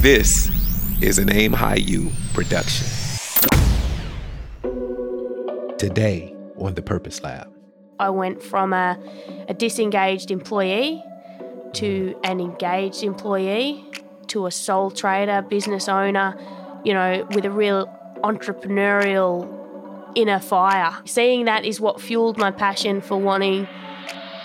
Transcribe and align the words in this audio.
This 0.00 0.48
is 1.02 1.18
an 1.18 1.30
Aim 1.30 1.52
High 1.52 1.74
U 1.74 2.10
production. 2.32 2.86
Today 5.76 6.34
on 6.56 6.72
the 6.72 6.80
Purpose 6.80 7.22
Lab. 7.22 7.52
I 7.98 8.08
went 8.08 8.42
from 8.42 8.72
a, 8.72 8.98
a 9.46 9.52
disengaged 9.52 10.30
employee 10.30 11.04
to 11.74 12.18
an 12.24 12.40
engaged 12.40 13.02
employee 13.02 13.84
to 14.28 14.46
a 14.46 14.50
sole 14.50 14.90
trader, 14.90 15.42
business 15.42 15.86
owner, 15.86 16.34
you 16.82 16.94
know, 16.94 17.28
with 17.34 17.44
a 17.44 17.50
real 17.50 17.86
entrepreneurial 18.24 19.46
inner 20.14 20.40
fire. 20.40 20.96
Seeing 21.04 21.44
that 21.44 21.66
is 21.66 21.78
what 21.78 22.00
fueled 22.00 22.38
my 22.38 22.50
passion 22.50 23.02
for 23.02 23.18
wanting 23.20 23.68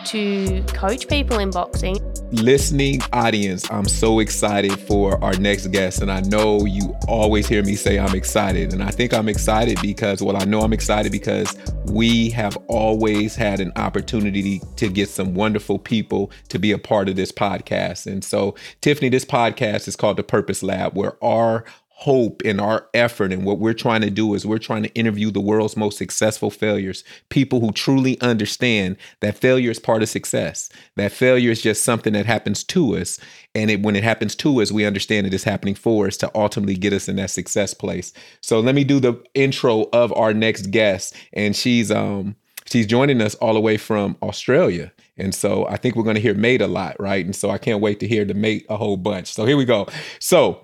to 0.06 0.64
coach 0.68 1.08
people 1.08 1.40
in 1.40 1.50
boxing. 1.50 1.98
Listening 2.32 3.02
audience, 3.14 3.70
I'm 3.72 3.86
so 3.86 4.20
excited 4.20 4.72
for 4.80 5.24
our 5.24 5.36
next 5.38 5.68
guest. 5.68 6.02
And 6.02 6.12
I 6.12 6.22
know 6.22 6.66
you 6.66 6.96
always 7.08 7.48
hear 7.48 7.64
me 7.64 7.76
say 7.76 7.98
I'm 8.00 8.16
excited. 8.16 8.74
And 8.74 8.84
I 8.84 8.92
think 8.92 9.14
I'm 9.14 9.30
excited 9.30 9.80
because, 9.82 10.22
well, 10.22 10.36
I 10.36 10.46
know 10.46 10.62
I'm 10.62 10.74
excited 10.74 11.12
because 11.12 11.56
we 11.86 12.30
have 12.32 12.58
always 12.68 13.36
had 13.36 13.60
an 13.60 13.72
opportunity 13.76 14.62
to 14.78 14.90
get 14.90 15.10
some 15.10 15.34
wonderful 15.34 15.80
people 15.80 16.32
to 16.50 16.60
be 16.60 16.72
a 16.72 16.78
part 16.78 17.10
of 17.10 17.16
this 17.16 17.32
podcast. 17.32 18.06
And 18.06 18.24
so, 18.24 18.56
Tiffany, 18.82 19.10
this 19.10 19.26
podcast 19.26 19.88
is 19.88 19.96
called 19.96 20.18
The 20.18 20.24
Purpose 20.24 20.64
Lab, 20.64 20.96
where 20.96 21.24
our 21.24 21.66
hope 21.98 22.42
in 22.42 22.60
our 22.60 22.90
effort 22.94 23.32
and 23.32 23.46
what 23.46 23.58
we're 23.58 23.74
trying 23.74 24.02
to 24.02 24.10
do 24.10 24.34
is 24.34 24.46
we're 24.46 24.58
trying 24.58 24.84
to 24.84 24.94
interview 24.96 25.32
the 25.32 25.40
world's 25.40 25.78
most 25.78 25.98
successful 25.98 26.52
failures 26.52 27.06
people 27.30 27.62
who 27.62 27.72
truly 27.72 28.20
understand 28.20 28.98
that 29.22 29.38
failure 29.38 29.72
is 29.72 29.80
part 29.80 30.04
of 30.04 30.10
success 30.10 30.70
that 30.98 31.10
failure 31.10 31.50
is 31.52 31.62
just 31.62 31.84
something 31.84 32.12
that 32.12 32.26
happens 32.26 32.66
to 32.66 32.98
us 32.98 33.18
and 33.56 33.72
it, 33.72 33.82
when 33.82 33.96
it 33.96 34.04
happens 34.04 34.36
to 34.36 34.62
us 34.62 34.74
we 34.74 34.84
understand 34.84 35.26
it 35.26 35.34
is 35.34 35.46
happening 35.46 35.74
for 35.74 36.06
us 36.06 36.18
to 36.18 36.30
ultimately 36.36 36.76
get 36.76 36.92
us 36.92 37.08
in 37.08 37.16
that 37.16 37.32
success 37.32 37.74
place 37.74 38.12
so 38.42 38.60
let 38.60 38.76
me 38.76 38.84
do 38.84 39.00
the 39.00 39.18
intro 39.34 39.88
of 39.94 40.12
our 40.18 40.34
next 40.34 40.72
guest 40.72 41.16
and 41.32 41.56
she's 41.56 41.92
um 41.92 42.36
she's 42.66 42.86
joining 42.86 43.22
us 43.22 43.36
all 43.36 43.54
the 43.54 43.62
way 43.62 43.78
from 43.78 44.18
australia 44.22 44.92
and 45.18 45.34
so 45.34 45.66
I 45.68 45.78
think 45.78 45.96
we're 45.96 46.04
going 46.04 46.16
to 46.16 46.22
hear 46.22 46.34
mate 46.34 46.62
a 46.62 46.68
lot, 46.68 47.00
right? 47.00 47.24
And 47.24 47.34
so 47.34 47.50
I 47.50 47.58
can't 47.58 47.80
wait 47.80 48.02
to 48.02 48.08
hear 48.08 48.26
the 48.26 48.34
mate 48.34 48.66
a 48.68 48.76
whole 48.76 48.98
bunch. 48.98 49.32
So 49.32 49.46
here 49.46 49.56
we 49.56 49.64
go. 49.64 49.88
So 50.20 50.60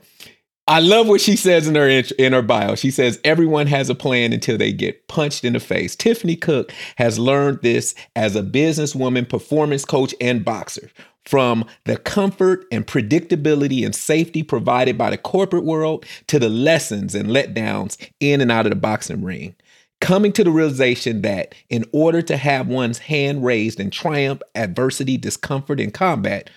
I 0.72 0.80
love 0.80 1.10
what 1.10 1.20
she 1.20 1.36
says 1.36 1.68
in 1.68 1.76
her 1.76 1.90
in 1.90 2.32
her 2.32 2.42
bio. 2.42 2.76
She 2.76 2.92
says 2.92 3.20
everyone 3.26 3.68
has 3.68 3.90
a 3.90 3.94
plan 3.94 4.32
until 4.32 4.58
they 4.58 4.72
get 4.72 5.06
punched 5.10 5.44
in 5.44 5.52
the 5.52 5.60
face. 5.60 5.98
Tiffany 5.98 6.38
Cook 6.38 6.72
has 6.96 7.20
learned 7.20 7.60
this 7.62 7.94
as 8.16 8.38
a 8.38 8.42
businesswoman, 8.42 9.28
performance 9.28 9.84
coach, 9.84 10.16
and 10.22 10.46
boxer. 10.46 10.90
From 11.26 11.66
the 11.84 11.98
comfort 11.98 12.64
and 12.72 12.88
predictability 12.88 13.86
and 13.86 13.94
safety 13.94 14.44
provided 14.44 14.98
by 14.98 15.10
the 15.10 15.18
corporate 15.18 15.66
world 15.66 16.06
to 16.28 16.40
the 16.40 16.48
lessons 16.48 17.16
and 17.16 17.28
letdowns 17.28 17.98
in 18.22 18.40
and 18.40 18.50
out 18.50 18.66
of 18.66 18.70
the 18.70 18.78
boxing 18.78 19.26
ring. 19.26 19.58
Coming 20.00 20.32
to 20.32 20.44
the 20.46 20.52
realization 20.52 21.22
that 21.24 21.54
in 21.70 21.84
order 21.92 22.22
to 22.22 22.38
have 22.38 22.70
one's 22.70 23.00
hand 23.00 23.44
raised 23.44 23.82
in 23.82 23.90
triumph, 23.90 24.42
adversity, 24.56 25.18
discomfort, 25.18 25.82
and 25.82 25.94
combat, 25.94 26.50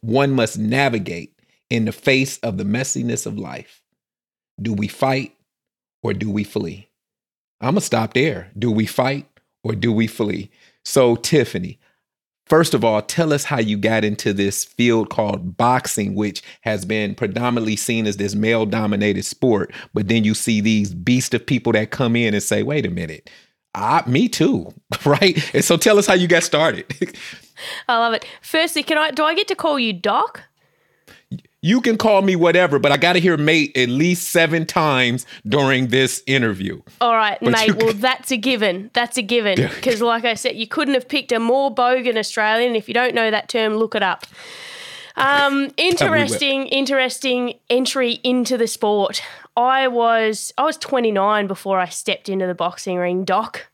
one 0.00 0.32
must 0.32 0.58
navigate 0.58 1.32
in 1.72 1.86
the 1.86 1.92
face 1.92 2.36
of 2.40 2.58
the 2.58 2.64
messiness 2.64 3.24
of 3.24 3.38
life? 3.38 3.82
Do 4.60 4.74
we 4.74 4.88
fight 4.88 5.34
or 6.02 6.12
do 6.12 6.30
we 6.30 6.44
flee? 6.44 6.90
I'm 7.62 7.70
going 7.70 7.80
to 7.80 7.86
stop 7.86 8.12
there. 8.12 8.50
Do 8.58 8.70
we 8.70 8.84
fight 8.84 9.26
or 9.64 9.74
do 9.74 9.90
we 9.90 10.06
flee? 10.06 10.50
So, 10.84 11.16
Tiffany, 11.16 11.78
first 12.44 12.74
of 12.74 12.84
all, 12.84 13.00
tell 13.00 13.32
us 13.32 13.44
how 13.44 13.58
you 13.58 13.78
got 13.78 14.04
into 14.04 14.34
this 14.34 14.66
field 14.66 15.08
called 15.08 15.56
boxing, 15.56 16.14
which 16.14 16.42
has 16.60 16.84
been 16.84 17.14
predominantly 17.14 17.76
seen 17.76 18.06
as 18.06 18.18
this 18.18 18.34
male 18.34 18.66
dominated 18.66 19.24
sport. 19.24 19.72
But 19.94 20.08
then 20.08 20.24
you 20.24 20.34
see 20.34 20.60
these 20.60 20.92
beasts 20.92 21.32
of 21.32 21.46
people 21.46 21.72
that 21.72 21.90
come 21.90 22.16
in 22.16 22.34
and 22.34 22.42
say, 22.42 22.62
wait 22.62 22.84
a 22.84 22.90
minute, 22.90 23.30
I, 23.74 24.06
me 24.06 24.28
too, 24.28 24.74
right? 25.06 25.54
And 25.54 25.64
so 25.64 25.78
tell 25.78 25.98
us 25.98 26.06
how 26.06 26.14
you 26.14 26.28
got 26.28 26.42
started. 26.42 26.84
I 27.88 27.96
love 27.96 28.12
it. 28.12 28.26
Firstly, 28.42 28.82
can 28.82 28.98
I 28.98 29.10
do 29.10 29.24
I 29.24 29.34
get 29.34 29.48
to 29.48 29.54
call 29.54 29.78
you 29.78 29.94
Doc? 29.94 30.42
You 31.64 31.80
can 31.80 31.96
call 31.96 32.22
me 32.22 32.34
whatever, 32.34 32.80
but 32.80 32.90
I 32.90 32.96
got 32.96 33.12
to 33.12 33.20
hear 33.20 33.36
mate 33.36 33.76
at 33.76 33.88
least 33.88 34.30
seven 34.30 34.66
times 34.66 35.24
during 35.46 35.88
this 35.88 36.20
interview. 36.26 36.82
All 37.00 37.14
right, 37.14 37.38
but 37.40 37.52
mate. 37.52 37.76
Well, 37.76 37.92
that's 37.94 38.32
a 38.32 38.36
given. 38.36 38.90
That's 38.94 39.16
a 39.16 39.22
given. 39.22 39.56
Because, 39.56 40.02
like 40.02 40.24
I 40.24 40.34
said, 40.34 40.56
you 40.56 40.66
couldn't 40.66 40.94
have 40.94 41.08
picked 41.08 41.30
a 41.30 41.38
more 41.38 41.72
bogan 41.72 42.16
Australian. 42.16 42.74
If 42.74 42.88
you 42.88 42.94
don't 42.94 43.14
know 43.14 43.30
that 43.30 43.48
term, 43.48 43.74
look 43.74 43.94
it 43.94 44.02
up. 44.02 44.26
Um, 45.14 45.70
interesting, 45.76 46.66
interesting 46.66 47.54
entry 47.70 48.18
into 48.24 48.58
the 48.58 48.66
sport. 48.66 49.22
I 49.56 49.86
was 49.86 50.52
I 50.58 50.64
was 50.64 50.76
29 50.78 51.46
before 51.46 51.78
I 51.78 51.88
stepped 51.88 52.28
into 52.28 52.48
the 52.48 52.54
boxing 52.54 52.96
ring, 52.96 53.24
Doc. 53.24 53.68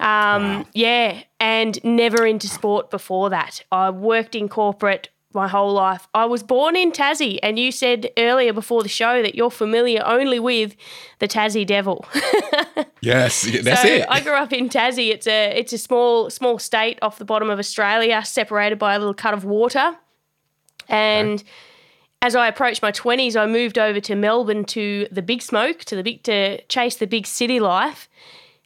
Um, 0.00 0.06
wow. 0.42 0.66
Yeah, 0.74 1.22
and 1.38 1.82
never 1.84 2.26
into 2.26 2.48
sport 2.48 2.90
before 2.90 3.30
that. 3.30 3.62
I 3.70 3.90
worked 3.90 4.34
in 4.34 4.48
corporate 4.48 5.10
my 5.34 5.48
whole 5.48 5.72
life. 5.72 6.06
I 6.14 6.24
was 6.24 6.42
born 6.42 6.76
in 6.76 6.92
Tassie, 6.92 7.38
and 7.42 7.58
you 7.58 7.72
said 7.72 8.10
earlier 8.16 8.52
before 8.52 8.82
the 8.82 8.88
show 8.88 9.22
that 9.22 9.34
you're 9.34 9.50
familiar 9.50 10.02
only 10.04 10.38
with 10.38 10.76
the 11.18 11.28
Tassie 11.28 11.66
Devil. 11.66 12.06
yes, 13.00 13.42
that's 13.62 13.82
so 13.82 13.88
it. 13.88 14.06
I 14.08 14.20
grew 14.20 14.34
up 14.34 14.52
in 14.52 14.68
Tassie. 14.68 15.10
It's 15.10 15.26
a 15.26 15.50
it's 15.58 15.72
a 15.72 15.78
small 15.78 16.30
small 16.30 16.58
state 16.58 16.98
off 17.02 17.18
the 17.18 17.24
bottom 17.24 17.50
of 17.50 17.58
Australia, 17.58 18.24
separated 18.24 18.78
by 18.78 18.94
a 18.94 18.98
little 18.98 19.14
cut 19.14 19.34
of 19.34 19.44
water. 19.44 19.96
And 20.88 21.40
okay. 21.40 21.48
as 22.22 22.36
I 22.36 22.48
approached 22.48 22.82
my 22.82 22.90
twenties, 22.90 23.36
I 23.36 23.46
moved 23.46 23.78
over 23.78 24.00
to 24.00 24.14
Melbourne 24.14 24.64
to 24.66 25.08
the 25.10 25.22
big 25.22 25.42
smoke, 25.42 25.80
to 25.80 25.96
the 25.96 26.02
big 26.02 26.22
to 26.24 26.62
chase 26.66 26.96
the 26.96 27.06
big 27.06 27.26
city 27.26 27.60
life. 27.60 28.08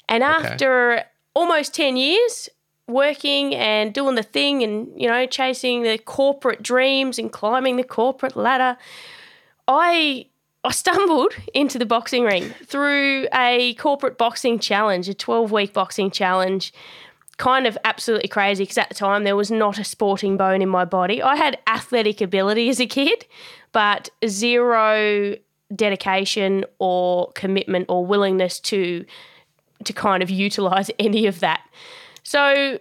And 0.09 0.23
okay. 0.23 0.49
after 0.49 1.05
almost 1.35 1.75
ten 1.75 1.97
years, 1.97 2.49
working 2.89 3.55
and 3.55 3.93
doing 3.93 4.15
the 4.15 4.23
thing 4.23 4.63
and, 4.63 4.89
you 5.01 5.09
know, 5.09 5.27
chasing 5.27 5.83
the 5.83 5.99
corporate 5.99 6.63
dreams 6.63 7.19
and 7.19 7.31
climbing 7.31 7.77
the 7.77 7.85
corporate 7.85 8.37
ladder, 8.37 8.77
I 9.67 10.27
I 10.65 10.73
stumbled 10.73 11.35
into 11.55 11.79
the 11.79 11.87
boxing 11.87 12.25
ring 12.25 12.51
through 12.65 13.29
a 13.35 13.75
corporate 13.75 14.19
boxing 14.19 14.59
challenge, 14.59 15.09
a 15.09 15.15
12 15.15 15.53
week 15.53 15.73
boxing 15.73 16.11
challenge. 16.11 16.73
Kind 17.37 17.69
of 17.69 17.79
absolutely 17.85 18.29
crazy 18.29 18.65
because 18.65 18.79
at 18.79 18.89
the 18.89 18.97
time 18.97 19.23
there 19.23 19.37
was 19.37 19.49
not 19.49 19.79
a 19.79 19.85
sporting 19.85 20.37
bone 20.37 20.61
in 20.61 20.69
my 20.69 20.85
body. 20.85 21.23
I 21.23 21.37
had 21.37 21.57
athletic 21.69 22.21
ability 22.21 22.69
as 22.69 22.81
a 22.81 22.87
kid, 22.87 23.27
but 23.71 24.11
zero 24.27 25.37
dedication 25.73 26.65
or 26.81 27.31
commitment 27.33 27.87
or 27.89 28.05
willingness 28.05 28.59
to 28.59 29.05
to 29.85 29.93
kind 29.93 30.23
of 30.23 30.31
utilize 30.31 30.91
any 30.99 31.27
of 31.27 31.39
that. 31.41 31.63
So 32.29 32.79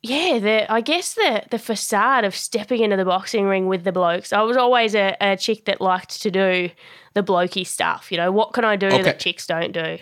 yeah, 0.00 0.38
the 0.38 0.72
I 0.72 0.80
guess 0.80 1.12
the 1.12 1.42
the 1.50 1.58
facade 1.58 2.24
of 2.24 2.34
stepping 2.34 2.80
into 2.80 2.96
the 2.96 3.04
boxing 3.04 3.44
ring 3.44 3.66
with 3.66 3.84
the 3.84 3.92
blokes. 3.92 4.32
I 4.32 4.40
was 4.40 4.56
always 4.56 4.94
a, 4.94 5.14
a 5.20 5.36
chick 5.36 5.66
that 5.66 5.82
liked 5.82 6.22
to 6.22 6.30
do 6.30 6.70
the 7.12 7.22
blokey 7.22 7.66
stuff. 7.66 8.10
You 8.10 8.16
know, 8.16 8.32
what 8.32 8.54
can 8.54 8.64
I 8.64 8.76
do 8.76 8.86
okay. 8.86 9.02
that 9.02 9.20
chicks 9.20 9.46
don't 9.46 9.72
do? 9.72 9.98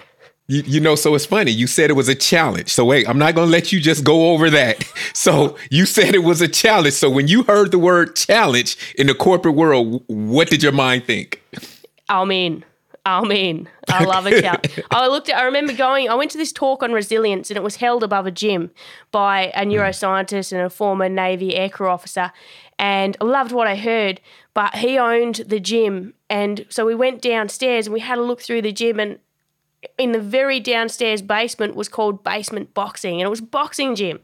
You, 0.47 0.63
you 0.65 0.81
know, 0.81 0.95
so 0.95 1.17
it's 1.17 1.27
funny. 1.27 1.51
You 1.51 1.67
said 1.67 1.91
it 1.91 1.95
was 1.95 2.09
a 2.09 2.15
challenge. 2.15 2.73
So 2.73 2.85
wait, 2.85 3.09
I'm 3.09 3.19
not 3.19 3.35
going 3.35 3.49
to 3.49 3.53
let 3.53 3.73
you 3.73 3.81
just 3.81 4.05
go 4.05 4.31
over 4.31 4.49
that. 4.51 4.85
So 5.15 5.57
you 5.69 5.85
said 5.85 6.15
it 6.15 6.23
was 6.23 6.41
a 6.41 6.47
challenge. 6.47 6.95
So 6.95 7.11
when 7.11 7.27
you 7.27 7.43
heard 7.43 7.73
the 7.73 7.79
word 7.79 8.15
challenge 8.15 8.77
in 8.97 9.09
the 9.09 9.15
corporate 9.15 9.57
world, 9.57 10.05
what 10.07 10.49
did 10.49 10.63
your 10.63 10.71
mind 10.71 11.07
think? 11.07 11.43
I'm 12.09 12.31
in. 12.31 12.65
I'm 13.09 13.31
in. 13.31 13.69
I 13.89 14.05
love 14.05 14.27
a 14.27 14.41
challenge. 14.41 14.81
I 14.91 15.07
looked 15.09 15.29
at, 15.29 15.39
I 15.39 15.45
remember 15.45 15.73
going, 15.73 16.09
I 16.09 16.15
went 16.15 16.31
to 16.33 16.39
this 16.39 16.53
talk 16.53 16.83
on 16.83 16.93
resilience 16.93 17.51
and 17.51 17.57
it 17.57 17.63
was 17.63 17.77
held 17.77 18.03
above 18.03 18.27
a 18.27 18.31
gym 18.31 18.71
by 19.11 19.51
a 19.55 19.65
hmm. 19.65 19.71
neuroscientist 19.71 20.53
and 20.53 20.61
a 20.61 20.71
former 20.71 21.09
Navy 21.09 21.53
aircrew 21.53 21.89
officer. 21.89 22.33
And 22.79 23.17
I 23.21 23.25
loved 23.25 23.53
what 23.53 23.67
I 23.67 23.77
heard, 23.77 24.21
but 24.55 24.77
he 24.77 24.99
owned 24.99 25.37
the 25.47 25.59
gym. 25.59 26.15
And 26.31 26.67
so 26.69 26.85
we 26.87 26.95
went 26.95 27.23
downstairs 27.23 27.87
and 27.87 27.95
we 27.95 28.01
had 28.01 28.19
a 28.19 28.23
look 28.23 28.43
through 28.43 28.63
the 28.63 28.73
gym 28.73 29.01
and 29.01 29.19
in 29.97 30.13
the 30.13 30.21
very 30.21 30.61
downstairs 30.61 31.23
basement 31.23 31.77
was 31.77 31.89
called 31.89 32.25
basement 32.25 32.75
boxing 32.75 33.21
and 33.21 33.27
it 33.27 33.31
was 33.31 33.41
boxing 33.41 33.95
gym. 33.95 34.21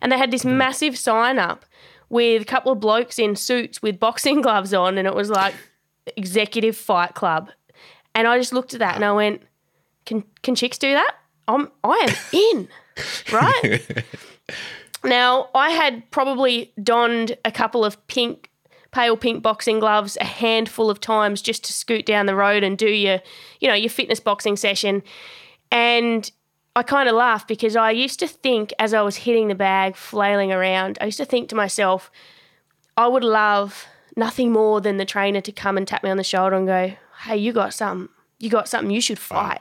And 0.00 0.12
they 0.12 0.18
had 0.18 0.30
this 0.30 0.42
hmm. 0.42 0.56
massive 0.56 0.96
sign 0.96 1.38
up 1.38 1.64
with 2.08 2.42
a 2.42 2.46
couple 2.46 2.72
of 2.72 2.80
blokes 2.80 3.18
in 3.18 3.36
suits 3.36 3.82
with 3.82 3.98
boxing 3.98 4.40
gloves 4.42 4.72
on 4.72 4.98
and 4.98 5.08
it 5.08 5.14
was 5.14 5.30
like 5.30 5.54
executive 6.16 6.76
fight 6.76 7.14
club 7.14 7.50
and 8.14 8.26
I 8.26 8.38
just 8.38 8.52
looked 8.52 8.74
at 8.74 8.80
that 8.80 8.96
and 8.96 9.04
I 9.04 9.12
went, 9.12 9.42
"Can 10.06 10.24
can 10.42 10.54
chicks 10.54 10.78
do 10.78 10.92
that? 10.92 11.14
I'm 11.48 11.70
I 11.84 12.06
am 12.08 12.16
in." 12.32 12.68
right? 13.32 14.04
now, 15.04 15.48
I 15.54 15.70
had 15.70 16.10
probably 16.10 16.72
donned 16.82 17.36
a 17.44 17.50
couple 17.52 17.84
of 17.84 18.06
pink 18.06 18.50
pale 18.92 19.16
pink 19.16 19.42
boxing 19.42 19.78
gloves 19.78 20.18
a 20.20 20.24
handful 20.24 20.90
of 20.90 21.00
times 21.00 21.40
just 21.42 21.64
to 21.64 21.72
scoot 21.72 22.04
down 22.04 22.26
the 22.26 22.34
road 22.34 22.62
and 22.62 22.76
do 22.76 22.88
your, 22.88 23.20
you 23.60 23.68
know, 23.68 23.74
your 23.74 23.90
fitness 23.90 24.20
boxing 24.20 24.56
session. 24.56 25.02
And 25.70 26.30
I 26.74 26.82
kind 26.82 27.08
of 27.08 27.14
laughed 27.14 27.48
because 27.48 27.76
I 27.76 27.90
used 27.90 28.18
to 28.20 28.26
think 28.26 28.72
as 28.78 28.94
I 28.94 29.02
was 29.02 29.16
hitting 29.16 29.48
the 29.48 29.54
bag, 29.54 29.96
flailing 29.96 30.52
around, 30.52 30.98
I 31.00 31.06
used 31.06 31.18
to 31.18 31.24
think 31.24 31.48
to 31.50 31.54
myself, 31.54 32.10
I 32.96 33.06
would 33.06 33.24
love 33.24 33.86
nothing 34.16 34.52
more 34.52 34.80
than 34.80 34.96
the 34.96 35.04
trainer 35.04 35.40
to 35.40 35.52
come 35.52 35.76
and 35.76 35.86
tap 35.86 36.02
me 36.02 36.10
on 36.10 36.16
the 36.16 36.24
shoulder 36.24 36.56
and 36.56 36.66
go, 36.66 36.92
"Hey, 37.20 37.36
you 37.36 37.52
got 37.52 37.74
something. 37.74 38.08
You 38.38 38.50
got 38.50 38.68
something. 38.68 38.90
You 38.90 39.00
should 39.00 39.18
fight." 39.18 39.60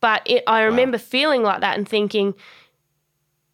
But 0.00 0.22
it, 0.26 0.44
I 0.46 0.62
remember 0.62 0.98
feeling 0.98 1.42
like 1.42 1.60
that 1.60 1.76
and 1.76 1.88
thinking, 1.88 2.34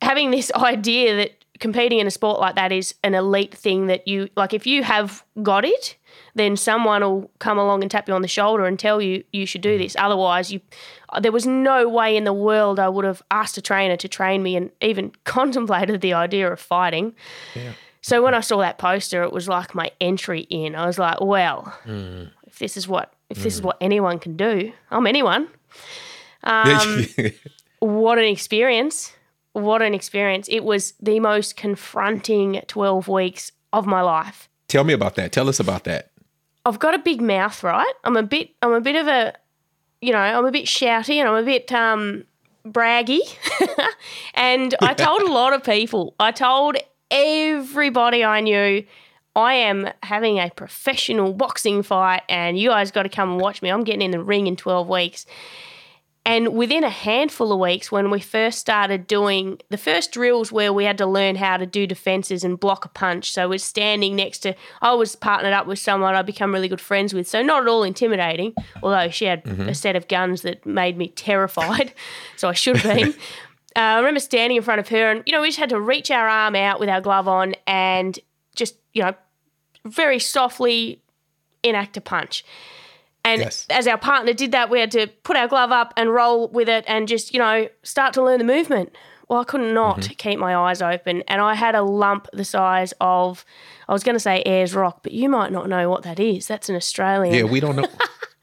having 0.02 0.30
this 0.30 0.52
idea 0.54 1.16
that 1.16 1.44
competing 1.60 2.00
in 2.00 2.06
a 2.06 2.10
sport 2.10 2.40
like 2.40 2.56
that 2.56 2.72
is 2.72 2.94
an 3.02 3.14
elite 3.14 3.54
thing 3.54 3.86
that 3.86 4.06
you 4.08 4.28
like. 4.36 4.52
If 4.52 4.66
you 4.66 4.82
have 4.82 5.24
got 5.42 5.64
it, 5.64 5.96
then 6.34 6.56
someone 6.56 7.02
will 7.02 7.30
come 7.38 7.58
along 7.58 7.82
and 7.82 7.90
tap 7.90 8.08
you 8.08 8.14
on 8.14 8.22
the 8.22 8.28
shoulder 8.28 8.66
and 8.66 8.78
tell 8.78 9.00
you 9.00 9.24
you 9.32 9.46
should 9.46 9.60
do 9.60 9.74
hmm. 9.76 9.82
this. 9.82 9.96
Otherwise, 9.98 10.52
you 10.52 10.60
there 11.20 11.32
was 11.32 11.46
no 11.46 11.88
way 11.88 12.16
in 12.16 12.24
the 12.24 12.32
world 12.32 12.78
I 12.78 12.88
would 12.88 13.04
have 13.04 13.22
asked 13.30 13.56
a 13.56 13.62
trainer 13.62 13.96
to 13.96 14.08
train 14.08 14.42
me 14.42 14.56
and 14.56 14.70
even 14.80 15.12
contemplated 15.24 16.00
the 16.00 16.12
idea 16.12 16.52
of 16.52 16.60
fighting. 16.60 17.14
Yeah. 17.54 17.72
So 18.00 18.22
when 18.22 18.34
I 18.34 18.40
saw 18.40 18.58
that 18.58 18.76
poster, 18.76 19.22
it 19.22 19.32
was 19.32 19.48
like 19.48 19.74
my 19.74 19.90
entry 19.98 20.40
in. 20.50 20.74
I 20.74 20.84
was 20.86 20.98
like, 20.98 21.22
well, 21.22 21.74
hmm. 21.84 22.24
if 22.46 22.58
this 22.58 22.76
is 22.76 22.86
what 22.86 23.13
if 23.30 23.42
this 23.42 23.54
is 23.54 23.62
what 23.62 23.76
anyone 23.80 24.18
can 24.18 24.36
do, 24.36 24.72
I'm 24.90 25.06
anyone. 25.06 25.48
Um, 26.42 27.06
what 27.78 28.18
an 28.18 28.24
experience! 28.24 29.12
What 29.52 29.82
an 29.82 29.94
experience! 29.94 30.48
It 30.50 30.64
was 30.64 30.94
the 31.00 31.20
most 31.20 31.56
confronting 31.56 32.62
12 32.66 33.08
weeks 33.08 33.52
of 33.72 33.86
my 33.86 34.00
life. 34.00 34.48
Tell 34.68 34.84
me 34.84 34.92
about 34.92 35.14
that. 35.16 35.32
Tell 35.32 35.48
us 35.48 35.60
about 35.60 35.84
that. 35.84 36.10
I've 36.66 36.78
got 36.78 36.94
a 36.94 36.98
big 36.98 37.20
mouth, 37.20 37.62
right? 37.62 37.92
I'm 38.04 38.16
a 38.16 38.22
bit 38.22 38.50
I'm 38.62 38.72
a 38.72 38.80
bit 38.80 38.96
of 38.96 39.06
a 39.06 39.34
you 40.00 40.12
know, 40.12 40.18
I'm 40.18 40.44
a 40.44 40.50
bit 40.50 40.66
shouty 40.66 41.16
and 41.16 41.28
I'm 41.28 41.36
a 41.36 41.42
bit 41.42 41.70
um 41.72 42.24
braggy. 42.66 43.20
and 44.34 44.74
I 44.80 44.94
told 44.94 45.22
a 45.22 45.32
lot 45.32 45.52
of 45.52 45.62
people. 45.62 46.14
I 46.18 46.30
told 46.30 46.76
everybody 47.10 48.24
I 48.24 48.40
knew 48.40 48.84
I 49.36 49.54
am 49.54 49.88
having 50.02 50.38
a 50.38 50.50
professional 50.50 51.32
boxing 51.32 51.82
fight 51.82 52.22
and 52.28 52.58
you 52.58 52.68
guys 52.68 52.90
got 52.90 53.02
to 53.02 53.08
come 53.08 53.32
and 53.32 53.40
watch 53.40 53.62
me. 53.62 53.70
I'm 53.70 53.84
getting 53.84 54.02
in 54.02 54.10
the 54.12 54.22
ring 54.22 54.46
in 54.46 54.56
12 54.56 54.88
weeks. 54.88 55.26
And 56.26 56.54
within 56.54 56.84
a 56.84 56.90
handful 56.90 57.52
of 57.52 57.58
weeks, 57.58 57.92
when 57.92 58.10
we 58.10 58.18
first 58.18 58.58
started 58.58 59.06
doing 59.06 59.60
the 59.68 59.76
first 59.76 60.10
drills 60.10 60.50
where 60.50 60.72
we 60.72 60.84
had 60.84 60.96
to 60.98 61.06
learn 61.06 61.36
how 61.36 61.58
to 61.58 61.66
do 61.66 61.86
defenses 61.86 62.42
and 62.44 62.58
block 62.58 62.86
a 62.86 62.88
punch. 62.88 63.30
So 63.30 63.46
we're 63.46 63.58
standing 63.58 64.16
next 64.16 64.38
to, 64.38 64.54
I 64.80 64.94
was 64.94 65.16
partnered 65.16 65.52
up 65.52 65.66
with 65.66 65.78
someone 65.78 66.14
I'd 66.14 66.24
become 66.24 66.52
really 66.54 66.68
good 66.68 66.80
friends 66.80 67.12
with. 67.12 67.28
So 67.28 67.42
not 67.42 67.62
at 67.62 67.68
all 67.68 67.82
intimidating, 67.82 68.54
although 68.82 69.10
she 69.10 69.26
had 69.26 69.46
a 69.46 69.74
set 69.74 69.96
of 69.96 70.08
guns 70.08 70.42
that 70.42 70.64
made 70.64 70.96
me 70.96 71.08
terrified. 71.08 71.92
so 72.36 72.48
I 72.48 72.54
should 72.54 72.78
have 72.78 72.96
been. 72.96 73.10
uh, 73.76 73.80
I 73.80 73.98
remember 73.98 74.20
standing 74.20 74.56
in 74.56 74.62
front 74.62 74.80
of 74.80 74.88
her 74.88 75.10
and, 75.10 75.22
you 75.26 75.32
know, 75.34 75.42
we 75.42 75.48
just 75.48 75.58
had 75.58 75.68
to 75.70 75.80
reach 75.80 76.10
our 76.10 76.26
arm 76.26 76.56
out 76.56 76.80
with 76.80 76.88
our 76.88 77.02
glove 77.02 77.28
on 77.28 77.54
and 77.66 78.18
just, 78.56 78.76
you 78.94 79.02
know, 79.02 79.12
very 79.84 80.18
softly 80.18 81.00
enact 81.62 81.96
a 81.96 82.00
punch. 82.00 82.44
And 83.24 83.40
Yes. 83.40 83.66
as 83.70 83.86
our 83.86 83.96
partner 83.98 84.32
did 84.34 84.52
that, 84.52 84.68
we 84.68 84.80
had 84.80 84.90
to 84.92 85.06
put 85.22 85.36
our 85.36 85.48
glove 85.48 85.72
up 85.72 85.94
and 85.96 86.12
roll 86.12 86.48
with 86.48 86.68
it 86.68 86.84
and 86.86 87.08
just, 87.08 87.32
you 87.32 87.38
know, 87.40 87.68
start 87.82 88.12
to 88.14 88.22
learn 88.22 88.38
the 88.38 88.44
movement. 88.44 88.94
Well, 89.28 89.40
I 89.40 89.44
could 89.44 89.62
not 89.62 90.10
keep 90.18 90.38
my 90.38 90.54
eyes 90.54 90.82
open. 90.82 91.22
And 91.28 91.40
I 91.40 91.54
had 91.54 91.74
a 91.74 91.80
lump 91.82 92.28
the 92.34 92.44
size 92.44 92.92
of, 93.00 93.44
I 93.88 93.92
was 93.94 94.04
going 94.04 94.14
to 94.16 94.20
say 94.20 94.42
Ayers 94.44 94.74
Rock, 94.74 95.00
but 95.02 95.12
you 95.12 95.30
might 95.30 95.50
not 95.52 95.70
know 95.70 95.88
what 95.88 96.02
that 96.02 96.20
is. 96.20 96.46
That's 96.46 96.68
an 96.68 96.76
Australian. 96.76 97.34
Yeah, 97.34 97.44
we 97.44 97.60
don't 97.60 97.76
know. 97.76 97.88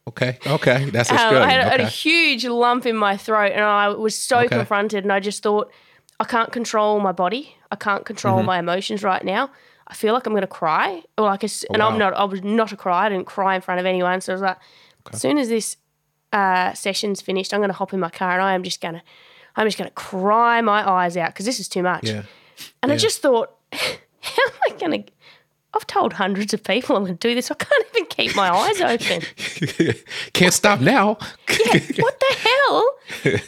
Okay, 0.07 0.39
okay, 0.47 0.89
that's 0.89 1.11
Um, 1.11 1.17
Australian. 1.17 1.43
I 1.43 1.51
had, 1.51 1.67
a- 1.67 1.69
had 1.69 1.79
a 1.79 1.85
huge 1.87 2.43
lump 2.43 2.87
in 2.87 2.97
my 2.97 3.15
throat, 3.15 3.51
and 3.53 3.63
I 3.63 3.89
was 3.89 4.17
so 4.17 4.39
Okay. 4.39 4.47
confronted. 4.47 5.03
And 5.03 5.13
I 5.13 5.19
just 5.19 5.43
thought, 5.43 5.71
I 6.19 6.23
can't 6.23 6.51
control 6.51 6.99
my 6.99 7.11
body. 7.11 7.55
I 7.71 7.75
can't 7.75 8.03
control 8.03 8.37
Mm-hmm. 8.39 8.47
my 8.47 8.59
emotions 8.59 9.03
right 9.03 9.23
now. 9.23 9.51
I 9.91 9.93
feel 9.93 10.13
like 10.13 10.25
I'm 10.25 10.31
going 10.33 10.41
to 10.41 10.47
cry, 10.47 11.03
or 11.17 11.25
like, 11.25 11.43
a 11.43 11.45
s 11.45 11.65
and 11.71 11.83
I'm 11.83 11.95
Oh, 11.95 11.97
not. 11.97 12.13
I 12.13 12.23
was 12.23 12.41
not 12.43 12.71
a 12.71 12.77
cry. 12.77 13.05
I 13.05 13.09
didn't 13.09 13.27
cry 13.27 13.55
in 13.55 13.61
front 13.61 13.79
of 13.79 13.85
anyone. 13.85 14.21
So 14.21 14.31
I 14.31 14.35
was 14.35 14.41
like, 14.41 14.57
as 15.11 15.19
soon 15.21 15.37
as 15.37 15.49
this 15.49 15.75
uh, 16.31 16.73
session's 16.73 17.21
finished, 17.21 17.53
I'm 17.53 17.59
going 17.59 17.69
to 17.69 17.75
hop 17.75 17.93
in 17.93 17.99
my 17.99 18.09
car, 18.09 18.31
and 18.33 18.41
I 18.41 18.53
am 18.55 18.63
just 18.63 18.79
going 18.81 18.93
to, 18.95 19.01
I'm 19.57 19.67
just 19.67 19.77
going 19.77 19.89
to 19.89 19.93
cry 19.93 20.61
my 20.61 20.89
eyes 20.89 21.17
out 21.17 21.29
because 21.33 21.45
this 21.45 21.59
is 21.59 21.67
too 21.67 21.83
much. 21.83 22.05
Yeah. 22.09 22.23
And 22.81 22.91
I 22.91 22.95
just 22.95 23.21
thought, 23.21 23.49
how 23.73 24.43
am 24.47 24.53
I 24.67 24.69
going 24.79 25.03
to? 25.03 25.11
I've 25.73 25.87
told 25.87 26.13
hundreds 26.13 26.53
of 26.53 26.63
people 26.63 26.95
I'm 26.97 27.03
going 27.03 27.17
to 27.17 27.27
do 27.29 27.33
this. 27.35 27.49
I 27.51 27.55
can't 27.55 27.85
even 27.95 28.05
keep 28.07 28.35
my 28.35 28.49
eyes 28.49 28.81
open. 28.93 29.21
Can't 30.33 30.53
stop 30.53 30.81
now. 30.81 31.17
yeah, 31.49 31.79
what 31.99 32.19
the 32.19 32.35
hell? 32.47 32.83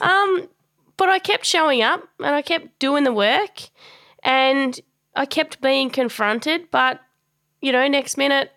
Um, 0.02 0.48
but 0.96 1.10
I 1.10 1.20
kept 1.20 1.46
showing 1.46 1.82
up 1.82 2.02
and 2.20 2.34
I 2.34 2.42
kept 2.42 2.80
doing 2.80 3.04
the 3.04 3.12
work 3.12 3.64
and 4.24 4.80
I 5.16 5.26
kept 5.26 5.62
being 5.62 5.90
confronted. 5.90 6.70
But, 6.72 7.02
you 7.62 7.72
know, 7.72 7.88
next 7.88 8.18
minute, 8.18 8.52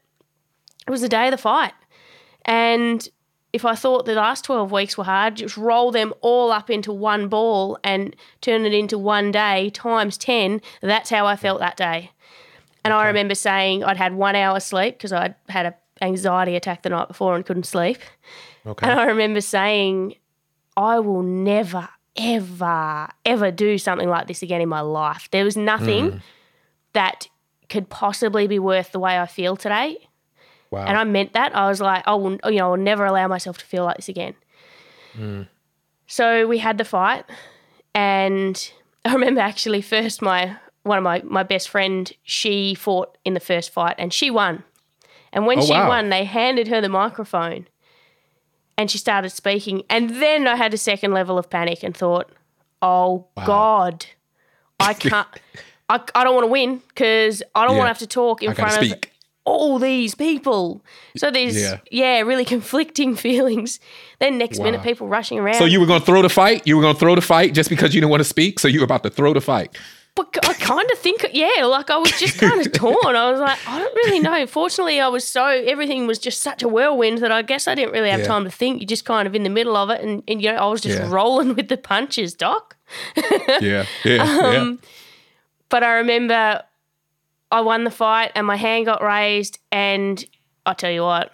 it 0.87 0.91
was 0.91 1.01
the 1.03 1.09
day 1.09 1.27
of 1.27 1.33
the 1.33 1.39
fight. 1.39 1.75
And 2.45 3.09
if 3.53 3.65
I 3.65 3.75
thought 3.75 4.07
the 4.07 4.15
last 4.15 4.45
12 4.45 4.71
weeks 4.71 4.99
were 4.99 5.05
hard, 5.05 5.37
just 5.37 5.57
roll 5.57 5.91
them 5.91 6.13
all 6.21 6.53
up 6.53 6.71
into 6.71 6.93
one 6.93 7.29
ball 7.29 7.79
and 7.83 8.15
turn 8.41 8.67
it 8.67 8.75
into 8.75 8.99
one 8.99 9.33
day 9.33 9.71
times 9.71 10.19
10. 10.19 10.61
That's 10.83 11.11
how 11.11 11.27
I 11.27 11.37
felt 11.37 11.61
that 11.61 11.77
day. 11.77 12.11
And 12.85 12.93
I 12.93 13.07
remember 13.07 13.35
saying 13.35 13.83
I'd 13.83 13.97
had 13.97 14.15
one 14.15 14.37
hour 14.37 14.61
sleep 14.61 14.97
because 14.97 15.13
I'd 15.13 15.35
had 15.49 15.67
an 15.67 15.75
anxiety 16.03 16.55
attack 16.55 16.83
the 16.83 16.91
night 16.91 17.09
before 17.09 17.35
and 17.35 17.45
couldn't 17.45 17.67
sleep. 17.67 17.99
Okay. 18.65 18.87
And 18.89 19.01
I 19.01 19.07
remember 19.07 19.41
saying, 19.41 20.15
I 20.77 21.01
will 21.01 21.23
never, 21.23 21.89
ever, 22.17 23.09
ever 23.25 23.51
do 23.51 23.79
something 23.79 24.09
like 24.09 24.29
this 24.29 24.43
again 24.43 24.61
in 24.61 24.69
my 24.69 24.83
life. 24.83 25.29
There 25.33 25.45
was 25.45 25.57
nothing 25.57 26.13
mm. 26.13 26.21
That 26.97 27.29
could 27.69 27.89
possibly 27.89 28.47
be 28.47 28.59
worth 28.59 28.93
the 28.93 28.99
way 28.99 29.19
I 29.19 29.27
feel 29.27 29.57
today. 29.57 29.97
Wow. 30.71 30.85
And 30.87 30.97
I 30.97 31.05
meant 31.05 31.33
that. 31.35 31.55
I 31.55 31.69
was 31.69 31.81
like, 31.81 32.03
I 32.07 32.15
will, 32.15 32.39
you 32.47 32.59
know, 32.59 32.73
I'll 32.73 32.77
never 32.77 33.05
allow 33.05 33.29
myself 33.29 33.59
to 33.59 33.65
feel 33.65 33.85
like 33.85 33.97
this 33.97 34.09
again. 34.09 34.35
Hmm. 35.15 35.43
So 36.07 36.47
we 36.47 36.59
had 36.59 36.79
the 36.79 36.85
fight, 36.85 37.25
and 37.95 38.73
I 39.05 39.13
remember 39.13 39.41
actually 39.41 39.83
first 39.83 40.21
my 40.23 40.57
one 40.83 40.99
of 40.99 41.05
my 41.05 41.23
my 41.25 41.43
best 41.43 41.69
friend 41.69 42.13
she 42.23 42.75
fought 42.75 43.17
in 43.25 43.35
the 43.35 43.41
first 43.41 43.71
fight 43.73 43.95
and 43.99 44.13
she 44.13 44.31
won. 44.31 44.63
And 45.33 45.47
when 45.47 45.59
Oh, 45.59 45.63
she 45.63 45.73
wow. 45.73 45.89
won, 45.89 46.09
they 46.11 46.25
handed 46.25 46.69
her 46.69 46.81
the 46.81 46.89
microphone, 46.89 47.67
and 48.79 48.91
she 48.91 48.99
started 48.99 49.31
speaking. 49.31 49.83
And 49.91 50.11
then 50.11 50.47
I 50.47 50.57
had 50.57 50.73
a 50.75 50.79
second 50.79 51.13
level 51.13 51.39
of 51.39 51.51
panic 51.51 51.83
and 51.83 51.97
thought, 51.97 52.31
"Oh 52.81 53.27
God, 53.45 54.07
I 54.81 54.95
can't." 55.09 55.29
I, 55.89 56.01
I 56.15 56.25
don't 56.25 56.35
want 56.35 56.45
to 56.45 56.51
win 56.51 56.83
because 56.89 57.43
I 57.55 57.65
don't 57.65 57.73
Yeah. 57.75 57.79
want 57.79 57.87
to 57.87 57.89
have 57.89 57.99
to 57.99 58.07
talk 58.07 58.43
in 58.43 58.55
front 58.55 58.93
of 58.93 58.99
all 59.45 59.79
these 59.79 60.15
people. 60.17 60.83
So 61.17 61.31
there's 61.31 61.57
Yeah. 61.61 61.79
yeah, 61.91 62.21
really 62.21 62.45
conflicting 62.45 63.15
feelings. 63.27 63.79
Then 64.19 64.39
next 64.39 64.59
minute, 64.61 64.83
people 64.83 65.07
rushing 65.07 65.39
around. 65.39 65.55
So 65.55 65.65
you 65.65 65.79
were 65.81 65.87
going 65.87 66.01
to 66.01 66.07
throw 66.07 66.23
the 66.23 66.29
fight? 66.29 66.67
You 66.67 66.77
were 66.77 66.83
going 66.83 66.95
to 66.95 66.99
throw 67.01 67.15
the 67.15 67.21
fight 67.21 67.55
just 67.55 67.71
because 67.71 67.95
you 67.95 68.01
didn't 68.01 68.11
want 68.11 68.21
to 68.21 68.25
speak? 68.29 68.59
So 68.59 68.67
you 68.67 68.81
were 68.81 68.85
about 68.85 69.03
to 69.05 69.11
throw 69.11 69.33
the 69.33 69.41
fight? 69.41 69.77
but 70.17 70.35
I 70.49 70.55
kind 70.55 70.91
of 70.91 70.99
think 70.99 71.27
yeah, 71.35 71.67
like 71.67 71.91
I 71.91 71.99
was 71.99 72.11
just 72.19 72.39
kind 72.47 72.65
of 72.65 72.73
torn. 72.73 73.15
I 73.15 73.31
was 73.31 73.39
like, 73.39 73.59
I 73.69 73.79
don't 73.79 73.95
really 73.97 74.19
know. 74.19 74.47
Fortunately, 74.47 74.99
I 74.99 75.09
was 75.09 75.29
so 75.29 75.45
everything 75.45 76.07
was 76.07 76.19
just 76.19 76.41
such 76.41 76.63
a 76.63 76.69
whirlwind 76.69 77.19
that 77.19 77.31
I 77.31 77.43
guess 77.43 77.69
I 77.69 77.75
didn't 77.75 77.93
really 77.93 78.09
have 78.09 78.21
Yeah. 78.21 78.27
time 78.27 78.45
to 78.45 78.51
think. 78.51 78.81
You're 78.81 78.87
just 78.89 79.05
kind 79.05 79.29
of 79.29 79.35
in 79.35 79.43
the 79.43 79.51
middle 79.51 79.77
of 79.77 79.91
it, 79.91 80.01
and, 80.01 80.23
and 80.27 80.41
you 80.43 80.51
know, 80.51 80.57
I 80.57 80.67
was 80.69 80.81
just 80.81 80.99
Yeah. 80.99 81.11
rolling 81.11 81.55
with 81.55 81.69
the 81.69 81.77
punches, 81.77 82.33
Doc. 82.35 82.77
Yeah. 83.61 83.85
Yeah. 84.05 84.23
Um, 84.23 84.79
But 85.69 85.83
I 85.83 85.95
remember 85.95 86.63
I 87.51 87.61
won 87.61 87.85
the 87.85 87.91
fight 87.91 88.33
and 88.35 88.47
my 88.47 88.57
hand 88.57 88.87
got 88.87 89.03
raised. 89.03 89.59
And 89.73 90.25
I 90.65 90.75
tell 90.75 90.91
you 90.91 91.03
what, 91.03 91.33